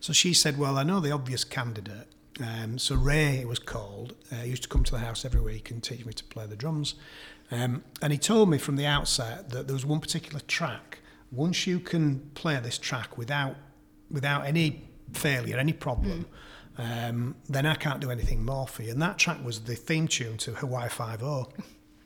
So 0.00 0.12
she 0.12 0.34
said, 0.34 0.58
well, 0.58 0.76
I 0.76 0.82
know 0.82 1.00
the 1.00 1.12
obvious 1.12 1.44
candidate. 1.44 2.08
Um, 2.40 2.78
so 2.78 2.94
Ray, 2.94 3.38
it 3.38 3.48
was 3.48 3.58
called, 3.58 4.14
uh, 4.30 4.36
he 4.36 4.50
used 4.50 4.64
to 4.64 4.68
come 4.68 4.84
to 4.84 4.92
the 4.92 4.98
house 4.98 5.24
every 5.24 5.40
week 5.40 5.70
and 5.70 5.82
teach 5.82 6.04
me 6.04 6.12
to 6.12 6.24
play 6.24 6.46
the 6.46 6.56
drums. 6.56 6.94
Um, 7.50 7.84
and 8.02 8.12
he 8.12 8.18
told 8.18 8.50
me 8.50 8.58
from 8.58 8.76
the 8.76 8.86
outset 8.86 9.50
that 9.50 9.66
there 9.66 9.74
was 9.74 9.86
one 9.86 10.00
particular 10.00 10.40
track. 10.40 10.98
Once 11.30 11.66
you 11.66 11.78
can 11.80 12.30
play 12.34 12.58
this 12.60 12.78
track 12.78 13.16
without 13.16 13.56
without 14.10 14.44
any 14.46 14.88
failure, 15.12 15.56
any 15.56 15.72
problem, 15.72 16.24
mm. 16.24 16.24
Um, 16.78 17.36
then 17.48 17.66
I 17.66 17.74
can't 17.74 18.00
do 18.00 18.10
anything 18.10 18.44
more 18.44 18.66
for 18.66 18.82
you. 18.82 18.90
And 18.90 19.02
that 19.02 19.18
track 19.18 19.44
was 19.44 19.60
the 19.60 19.74
theme 19.74 20.08
tune 20.08 20.36
to 20.38 20.52
Hawaii 20.52 20.88
Five 20.88 21.22
O. 21.22 21.48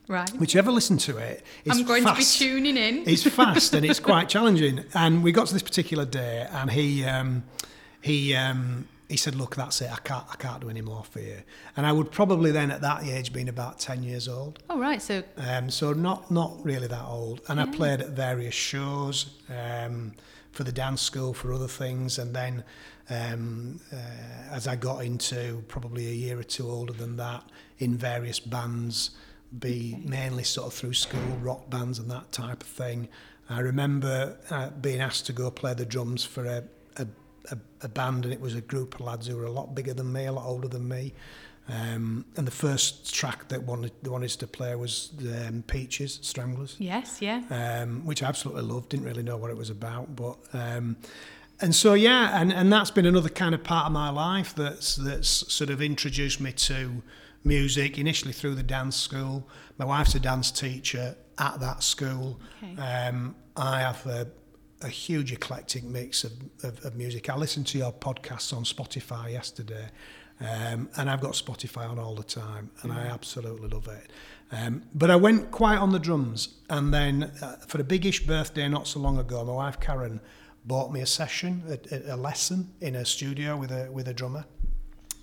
Right. 0.07 0.29
Whichever 0.39 0.71
listen 0.71 0.97
to 0.99 1.17
it, 1.17 1.43
I'm 1.69 1.83
going 1.83 2.03
fast. 2.03 2.39
to 2.39 2.45
be 2.45 2.49
tuning 2.51 2.77
in. 2.77 3.07
it's 3.07 3.23
fast 3.35 3.75
and 3.75 3.85
it's 3.85 3.99
quite 3.99 4.27
challenging. 4.27 4.83
And 4.95 5.23
we 5.23 5.31
got 5.31 5.47
to 5.47 5.53
this 5.53 5.61
particular 5.61 6.05
day, 6.05 6.47
and 6.51 6.71
he 6.71 7.05
um, 7.05 7.43
he 8.01 8.33
um, 8.33 8.87
he 9.07 9.17
said, 9.17 9.35
"Look, 9.35 9.55
that's 9.55 9.81
it. 9.81 9.91
I 9.91 9.97
can't 9.97 10.25
I 10.31 10.35
can't 10.35 10.61
do 10.61 10.69
any 10.69 10.81
more 10.81 11.03
for 11.03 11.19
you." 11.19 11.37
And 11.77 11.85
I 11.85 11.91
would 11.91 12.11
probably 12.11 12.49
then 12.49 12.71
at 12.71 12.81
that 12.81 13.03
age 13.03 13.31
been 13.31 13.49
about 13.49 13.77
ten 13.79 14.01
years 14.01 14.27
old. 14.27 14.57
Oh 14.67 14.79
right, 14.79 14.99
so 14.99 15.23
um, 15.37 15.69
so 15.69 15.93
not 15.93 16.31
not 16.31 16.57
really 16.65 16.87
that 16.87 17.05
old. 17.05 17.41
And 17.47 17.59
yeah. 17.59 17.65
I 17.65 17.67
played 17.67 18.01
at 18.01 18.09
various 18.09 18.55
shows 18.55 19.37
um, 19.47 20.13
for 20.51 20.63
the 20.63 20.71
dance 20.71 21.01
school 21.01 21.33
for 21.33 21.53
other 21.53 21.67
things, 21.67 22.19
and 22.19 22.35
then 22.35 22.63
um, 23.09 23.79
uh, 23.91 23.95
as 24.51 24.67
I 24.67 24.75
got 24.75 25.03
into 25.03 25.63
probably 25.67 26.07
a 26.07 26.13
year 26.13 26.39
or 26.39 26.43
two 26.43 26.69
older 26.69 26.93
than 26.93 27.17
that, 27.17 27.43
in 27.79 27.97
various 27.97 28.39
bands 28.39 29.11
be 29.57 29.95
okay. 29.97 30.09
mainly 30.09 30.43
sort 30.43 30.67
of 30.67 30.73
through 30.73 30.93
school 30.93 31.37
rock 31.41 31.69
bands 31.69 31.97
and 31.97 32.09
that 32.11 32.31
type 32.31 32.61
of 32.61 32.69
thing. 32.69 33.07
I 33.49 33.61
remember 33.61 34.37
uh, 34.51 34.69
being 34.69 35.01
asked 35.01 35.25
to 35.25 35.33
go 35.33 35.49
play 35.49 35.73
the 35.73 35.85
drums 35.85 36.23
for 36.23 36.45
a, 36.45 36.63
a, 36.97 37.07
a, 37.51 37.57
a 37.81 37.87
band, 37.87 38.25
and 38.25 38.33
it 38.33 38.39
was 38.39 38.53
a 38.53 38.61
group 38.61 38.95
of 38.95 39.01
lads 39.01 39.27
who 39.27 39.37
were 39.37 39.45
a 39.45 39.51
lot 39.51 39.73
bigger 39.73 39.93
than 39.93 40.13
me, 40.13 40.25
a 40.25 40.31
lot 40.31 40.45
older 40.45 40.67
than 40.67 40.87
me. 40.87 41.13
Um, 41.69 42.25
and 42.35 42.47
the 42.47 42.51
first 42.51 43.13
track 43.13 43.47
that 43.49 43.63
wanted 43.63 43.91
they 44.01 44.09
wanted 44.09 44.29
to 44.31 44.47
play 44.47 44.75
was 44.75 45.11
um, 45.21 45.63
Peaches, 45.67 46.19
Stranglers. 46.23 46.75
Yes, 46.79 47.21
yeah. 47.21 47.43
Um, 47.51 48.05
which 48.05 48.23
I 48.23 48.27
absolutely 48.27 48.63
loved. 48.63 48.89
Didn't 48.89 49.05
really 49.05 49.23
know 49.23 49.37
what 49.37 49.51
it 49.51 49.57
was 49.57 49.69
about, 49.69 50.15
but 50.15 50.37
um, 50.53 50.97
and 51.61 51.75
so 51.75 51.93
yeah, 51.93 52.41
and, 52.41 52.51
and 52.51 52.71
that's 52.71 52.89
been 52.89 53.05
another 53.05 53.29
kind 53.29 53.53
of 53.53 53.63
part 53.63 53.85
of 53.85 53.91
my 53.91 54.09
life 54.09 54.55
that's 54.55 54.95
that's 54.95 55.29
sort 55.29 55.69
of 55.69 55.81
introduced 55.81 56.39
me 56.41 56.51
to 56.53 57.03
music, 57.43 57.97
initially 57.97 58.33
through 58.33 58.55
the 58.55 58.63
dance 58.63 58.95
school. 58.95 59.47
My 59.77 59.85
wife's 59.85 60.15
a 60.15 60.19
dance 60.19 60.51
teacher 60.51 61.15
at 61.37 61.59
that 61.59 61.83
school. 61.83 62.39
Okay. 62.63 62.81
Um, 62.81 63.35
I 63.55 63.79
have 63.79 64.05
a, 64.05 64.27
a 64.81 64.87
huge 64.87 65.31
eclectic 65.31 65.83
mix 65.83 66.23
of, 66.23 66.31
of, 66.63 66.83
of 66.85 66.95
music. 66.95 67.29
I 67.29 67.35
listened 67.35 67.67
to 67.67 67.77
your 67.77 67.93
podcasts 67.93 68.55
on 68.55 68.63
Spotify 68.63 69.31
yesterday, 69.31 69.89
um, 70.41 70.89
and 70.97 71.09
I've 71.09 71.21
got 71.21 71.33
Spotify 71.33 71.89
on 71.89 71.99
all 71.99 72.15
the 72.15 72.23
time, 72.23 72.71
and 72.81 72.91
mm-hmm. 72.91 73.01
I 73.01 73.07
absolutely 73.07 73.69
love 73.69 73.87
it. 73.87 74.11
Um, 74.51 74.83
but 74.95 75.11
I 75.11 75.15
went 75.15 75.51
quite 75.51 75.77
on 75.77 75.91
the 75.91 75.99
drums, 75.99 76.55
and 76.69 76.93
then 76.93 77.31
uh, 77.41 77.57
for 77.67 77.79
a 77.79 77.83
biggish 77.83 78.25
birthday 78.25 78.67
not 78.67 78.87
so 78.87 78.99
long 78.99 79.17
ago, 79.17 79.43
my 79.43 79.53
wife 79.53 79.79
Karen 79.79 80.19
bought 80.65 80.91
me 80.91 81.01
a 81.01 81.05
session, 81.05 81.63
a, 81.91 82.13
a 82.13 82.17
lesson 82.17 82.73
in 82.81 82.95
a 82.95 83.05
studio 83.05 83.57
with 83.57 83.71
a 83.71 83.91
with 83.91 84.07
a 84.07 84.13
drummer, 84.13 84.45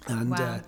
and. 0.06 0.30
Wow. 0.30 0.36
Uh, 0.36 0.60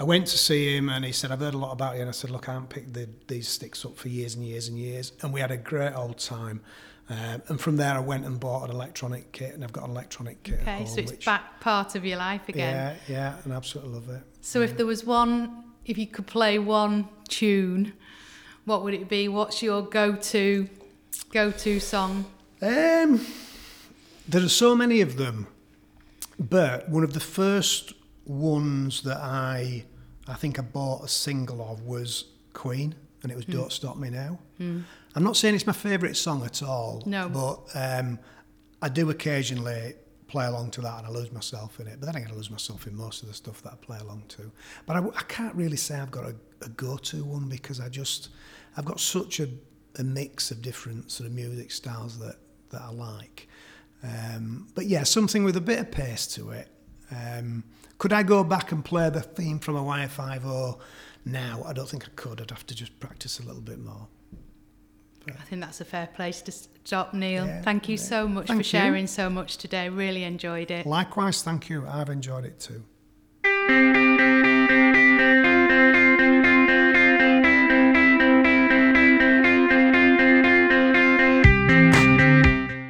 I 0.00 0.04
went 0.04 0.28
to 0.28 0.38
see 0.38 0.76
him 0.76 0.88
and 0.88 1.04
he 1.04 1.10
said, 1.10 1.32
I've 1.32 1.40
heard 1.40 1.54
a 1.54 1.58
lot 1.58 1.72
about 1.72 1.96
you. 1.96 2.02
And 2.02 2.08
I 2.08 2.12
said, 2.12 2.30
look, 2.30 2.48
I 2.48 2.52
haven't 2.52 2.70
picked 2.70 2.94
the, 2.94 3.08
these 3.26 3.48
sticks 3.48 3.84
up 3.84 3.96
for 3.96 4.08
years 4.08 4.36
and 4.36 4.44
years 4.44 4.68
and 4.68 4.78
years. 4.78 5.12
And 5.22 5.32
we 5.32 5.40
had 5.40 5.50
a 5.50 5.56
great 5.56 5.92
old 5.92 6.18
time. 6.18 6.60
Um, 7.10 7.42
and 7.48 7.60
from 7.60 7.76
there, 7.76 7.94
I 7.94 8.00
went 8.00 8.26
and 8.26 8.38
bought 8.38 8.68
an 8.68 8.70
electronic 8.70 9.32
kit, 9.32 9.54
and 9.54 9.64
I've 9.64 9.72
got 9.72 9.84
an 9.84 9.90
electronic 9.90 10.42
kit. 10.42 10.60
Okay, 10.60 10.78
home, 10.78 10.86
so 10.86 11.00
it's 11.00 11.12
which, 11.12 11.24
back 11.24 11.60
part 11.60 11.94
of 11.94 12.04
your 12.04 12.18
life 12.18 12.48
again. 12.48 12.96
Yeah, 13.08 13.14
yeah, 13.14 13.34
and 13.44 13.52
I 13.52 13.56
absolutely 13.56 13.94
love 13.94 14.08
it. 14.10 14.22
So, 14.42 14.58
yeah. 14.58 14.66
if 14.66 14.76
there 14.76 14.86
was 14.86 15.04
one, 15.04 15.64
if 15.86 15.96
you 15.96 16.06
could 16.06 16.26
play 16.26 16.58
one 16.58 17.08
tune, 17.28 17.94
what 18.66 18.84
would 18.84 18.92
it 18.92 19.08
be? 19.08 19.28
What's 19.28 19.62
your 19.62 19.82
go-to, 19.82 20.68
go-to 21.32 21.80
song? 21.80 22.26
Um, 22.60 23.24
there 24.28 24.42
are 24.42 24.48
so 24.48 24.76
many 24.76 25.00
of 25.00 25.16
them, 25.16 25.46
but 26.38 26.90
one 26.90 27.04
of 27.04 27.14
the 27.14 27.20
first 27.20 27.94
ones 28.26 29.00
that 29.02 29.16
I 29.16 29.84
I 30.28 30.34
think 30.34 30.58
I 30.58 30.62
bought 30.62 31.02
a 31.04 31.08
single 31.08 31.62
of 31.62 31.80
was 31.82 32.26
Queen, 32.52 32.94
and 33.22 33.32
it 33.32 33.36
was 33.36 33.46
mm. 33.46 33.54
"Don't 33.54 33.72
Stop 33.72 33.96
Me 33.96 34.10
Now." 34.10 34.38
Mm. 34.60 34.84
I'm 35.14 35.24
not 35.24 35.36
saying 35.36 35.54
it's 35.54 35.66
my 35.66 35.72
favourite 35.72 36.16
song 36.16 36.44
at 36.44 36.62
all. 36.62 37.02
No. 37.06 37.28
But 37.28 37.58
um, 37.74 38.18
I 38.80 38.88
do 38.88 39.10
occasionally 39.10 39.94
play 40.28 40.46
along 40.46 40.70
to 40.72 40.80
that, 40.82 40.98
and 40.98 41.06
I 41.06 41.10
lose 41.10 41.32
myself 41.32 41.80
in 41.80 41.86
it. 41.86 41.98
But 41.98 42.06
then 42.06 42.16
I 42.16 42.20
gotta 42.20 42.34
lose 42.34 42.50
myself 42.50 42.86
in 42.86 42.94
most 42.94 43.22
of 43.22 43.28
the 43.28 43.34
stuff 43.34 43.62
that 43.62 43.72
I 43.72 43.76
play 43.76 43.98
along 43.98 44.24
to. 44.28 44.50
But 44.86 44.96
I, 44.96 45.00
I 45.00 45.22
can't 45.28 45.54
really 45.54 45.76
say 45.76 45.98
I've 45.98 46.10
got 46.10 46.24
a, 46.24 46.34
a 46.62 46.68
go-to 46.68 47.24
one 47.24 47.48
because 47.48 47.80
I 47.80 47.88
just 47.88 48.28
I've 48.76 48.84
got 48.84 49.00
such 49.00 49.40
a, 49.40 49.48
a 49.98 50.04
mix 50.04 50.50
of 50.50 50.62
different 50.62 51.10
sort 51.10 51.28
of 51.28 51.34
music 51.34 51.72
styles 51.72 52.18
that 52.20 52.36
that 52.70 52.82
I 52.82 52.90
like. 52.90 53.48
Um, 54.02 54.68
but 54.74 54.86
yeah, 54.86 55.02
something 55.02 55.42
with 55.42 55.56
a 55.56 55.60
bit 55.60 55.80
of 55.80 55.90
pace 55.90 56.26
to 56.28 56.50
it. 56.50 56.68
Um, 57.10 57.64
could 57.96 58.12
I 58.12 58.22
go 58.22 58.44
back 58.44 58.70
and 58.70 58.84
play 58.84 59.10
the 59.10 59.22
theme 59.22 59.58
from 59.58 59.74
Hawaii 59.76 60.06
Five 60.06 60.46
O 60.46 60.78
now? 61.24 61.62
I 61.66 61.72
don't 61.72 61.88
think 61.88 62.04
I 62.04 62.10
could. 62.16 62.40
I'd 62.40 62.50
have 62.50 62.66
to 62.66 62.74
just 62.74 62.98
practice 63.00 63.38
a 63.40 63.42
little 63.42 63.62
bit 63.62 63.78
more. 63.78 64.08
But 65.24 65.36
I 65.40 65.44
think 65.44 65.60
that's 65.60 65.80
a 65.80 65.84
fair 65.84 66.06
place 66.06 66.40
to 66.42 66.52
stop, 66.52 67.12
Neil. 67.12 67.46
Yeah, 67.46 67.62
thank 67.62 67.88
you 67.88 67.96
yeah. 67.96 68.02
so 68.02 68.28
much 68.28 68.46
thank 68.46 68.60
for 68.60 68.64
sharing 68.64 69.02
you. 69.02 69.08
so 69.08 69.28
much 69.28 69.58
today. 69.58 69.88
Really 69.88 70.24
enjoyed 70.24 70.70
it. 70.70 70.86
Likewise, 70.86 71.42
thank 71.42 71.68
you. 71.68 71.86
I've 71.86 72.08
enjoyed 72.08 72.44
it 72.44 72.58
too. 72.60 72.82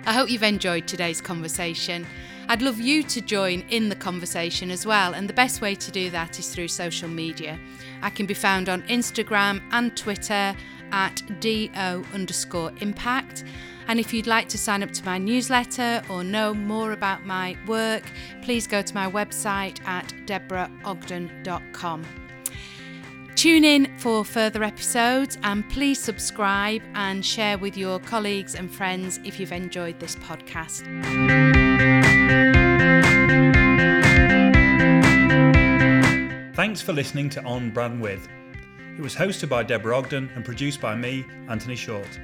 I 0.07 0.13
hope 0.13 0.31
you've 0.31 0.43
enjoyed 0.43 0.87
today's 0.87 1.21
conversation. 1.21 2.07
I'd 2.51 2.63
love 2.63 2.81
you 2.81 3.03
to 3.03 3.21
join 3.21 3.61
in 3.69 3.91
the 3.91 3.97
conversation 3.97 4.71
as 4.71 4.87
well, 4.87 5.13
and 5.13 5.29
the 5.29 5.35
best 5.35 5.61
way 5.61 5.75
to 5.75 5.91
do 5.91 6.09
that 6.11 6.39
is 6.39 6.49
through 6.49 6.69
social 6.69 7.09
media. 7.09 7.59
I 8.01 8.09
can 8.09 8.25
be 8.25 8.35
found 8.35 8.71
on 8.71 8.83
Instagram 8.85 9.61
and 9.71 9.95
Twitter 9.95 10.57
at 10.91 11.23
do 11.41 11.69
underscore 12.15 12.73
impact. 12.81 13.45
And 13.89 14.01
if 14.01 14.13
you'd 14.13 14.27
like 14.27 14.49
to 14.49 14.59
sign 14.59 14.83
up 14.83 14.93
to 14.93 15.05
my 15.05 15.19
newsletter 15.19 16.03
or 16.09 16.25
know 16.25 16.55
more 16.55 16.93
about 16.93 17.25
my 17.25 17.57
work, 17.67 18.05
please 18.43 18.67
go 18.67 18.81
to 18.81 18.95
my 18.95 19.11
website 19.11 19.87
at 19.87 20.13
deborahogden.com. 20.27 22.05
Tune 23.35 23.65
in 23.65 23.99
for 23.99 24.25
further 24.25 24.65
episodes 24.65 25.39
and 25.43 25.69
please 25.69 26.01
subscribe 26.01 26.83
and 26.95 27.25
share 27.25 27.57
with 27.57 27.77
your 27.77 28.01
colleagues 28.01 28.55
and 28.55 28.71
friends 28.71 29.21
if 29.25 29.39
you've 29.39 29.53
enjoyed 29.53 30.01
this 30.01 30.17
podcast. 30.17 31.68
Thanks 36.59 36.83
for 36.83 36.93
listening 36.93 37.31
to 37.31 37.45
On 37.45 37.71
Brand 37.71 38.01
With. 38.01 38.27
It 38.97 39.01
was 39.01 39.15
hosted 39.15 39.49
by 39.49 39.63
Deborah 39.63 39.97
Ogden 39.97 40.29
and 40.35 40.45
produced 40.45 40.81
by 40.81 40.97
me, 40.97 41.25
Anthony 41.49 41.77
Short. 41.77 42.19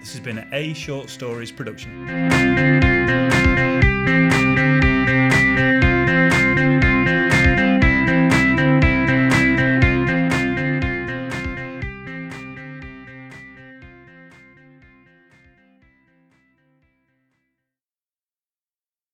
This 0.00 0.10
has 0.10 0.18
been 0.18 0.38
an 0.38 0.48
A 0.52 0.74
Short 0.74 1.08
Stories 1.08 1.52
production. 1.52 2.04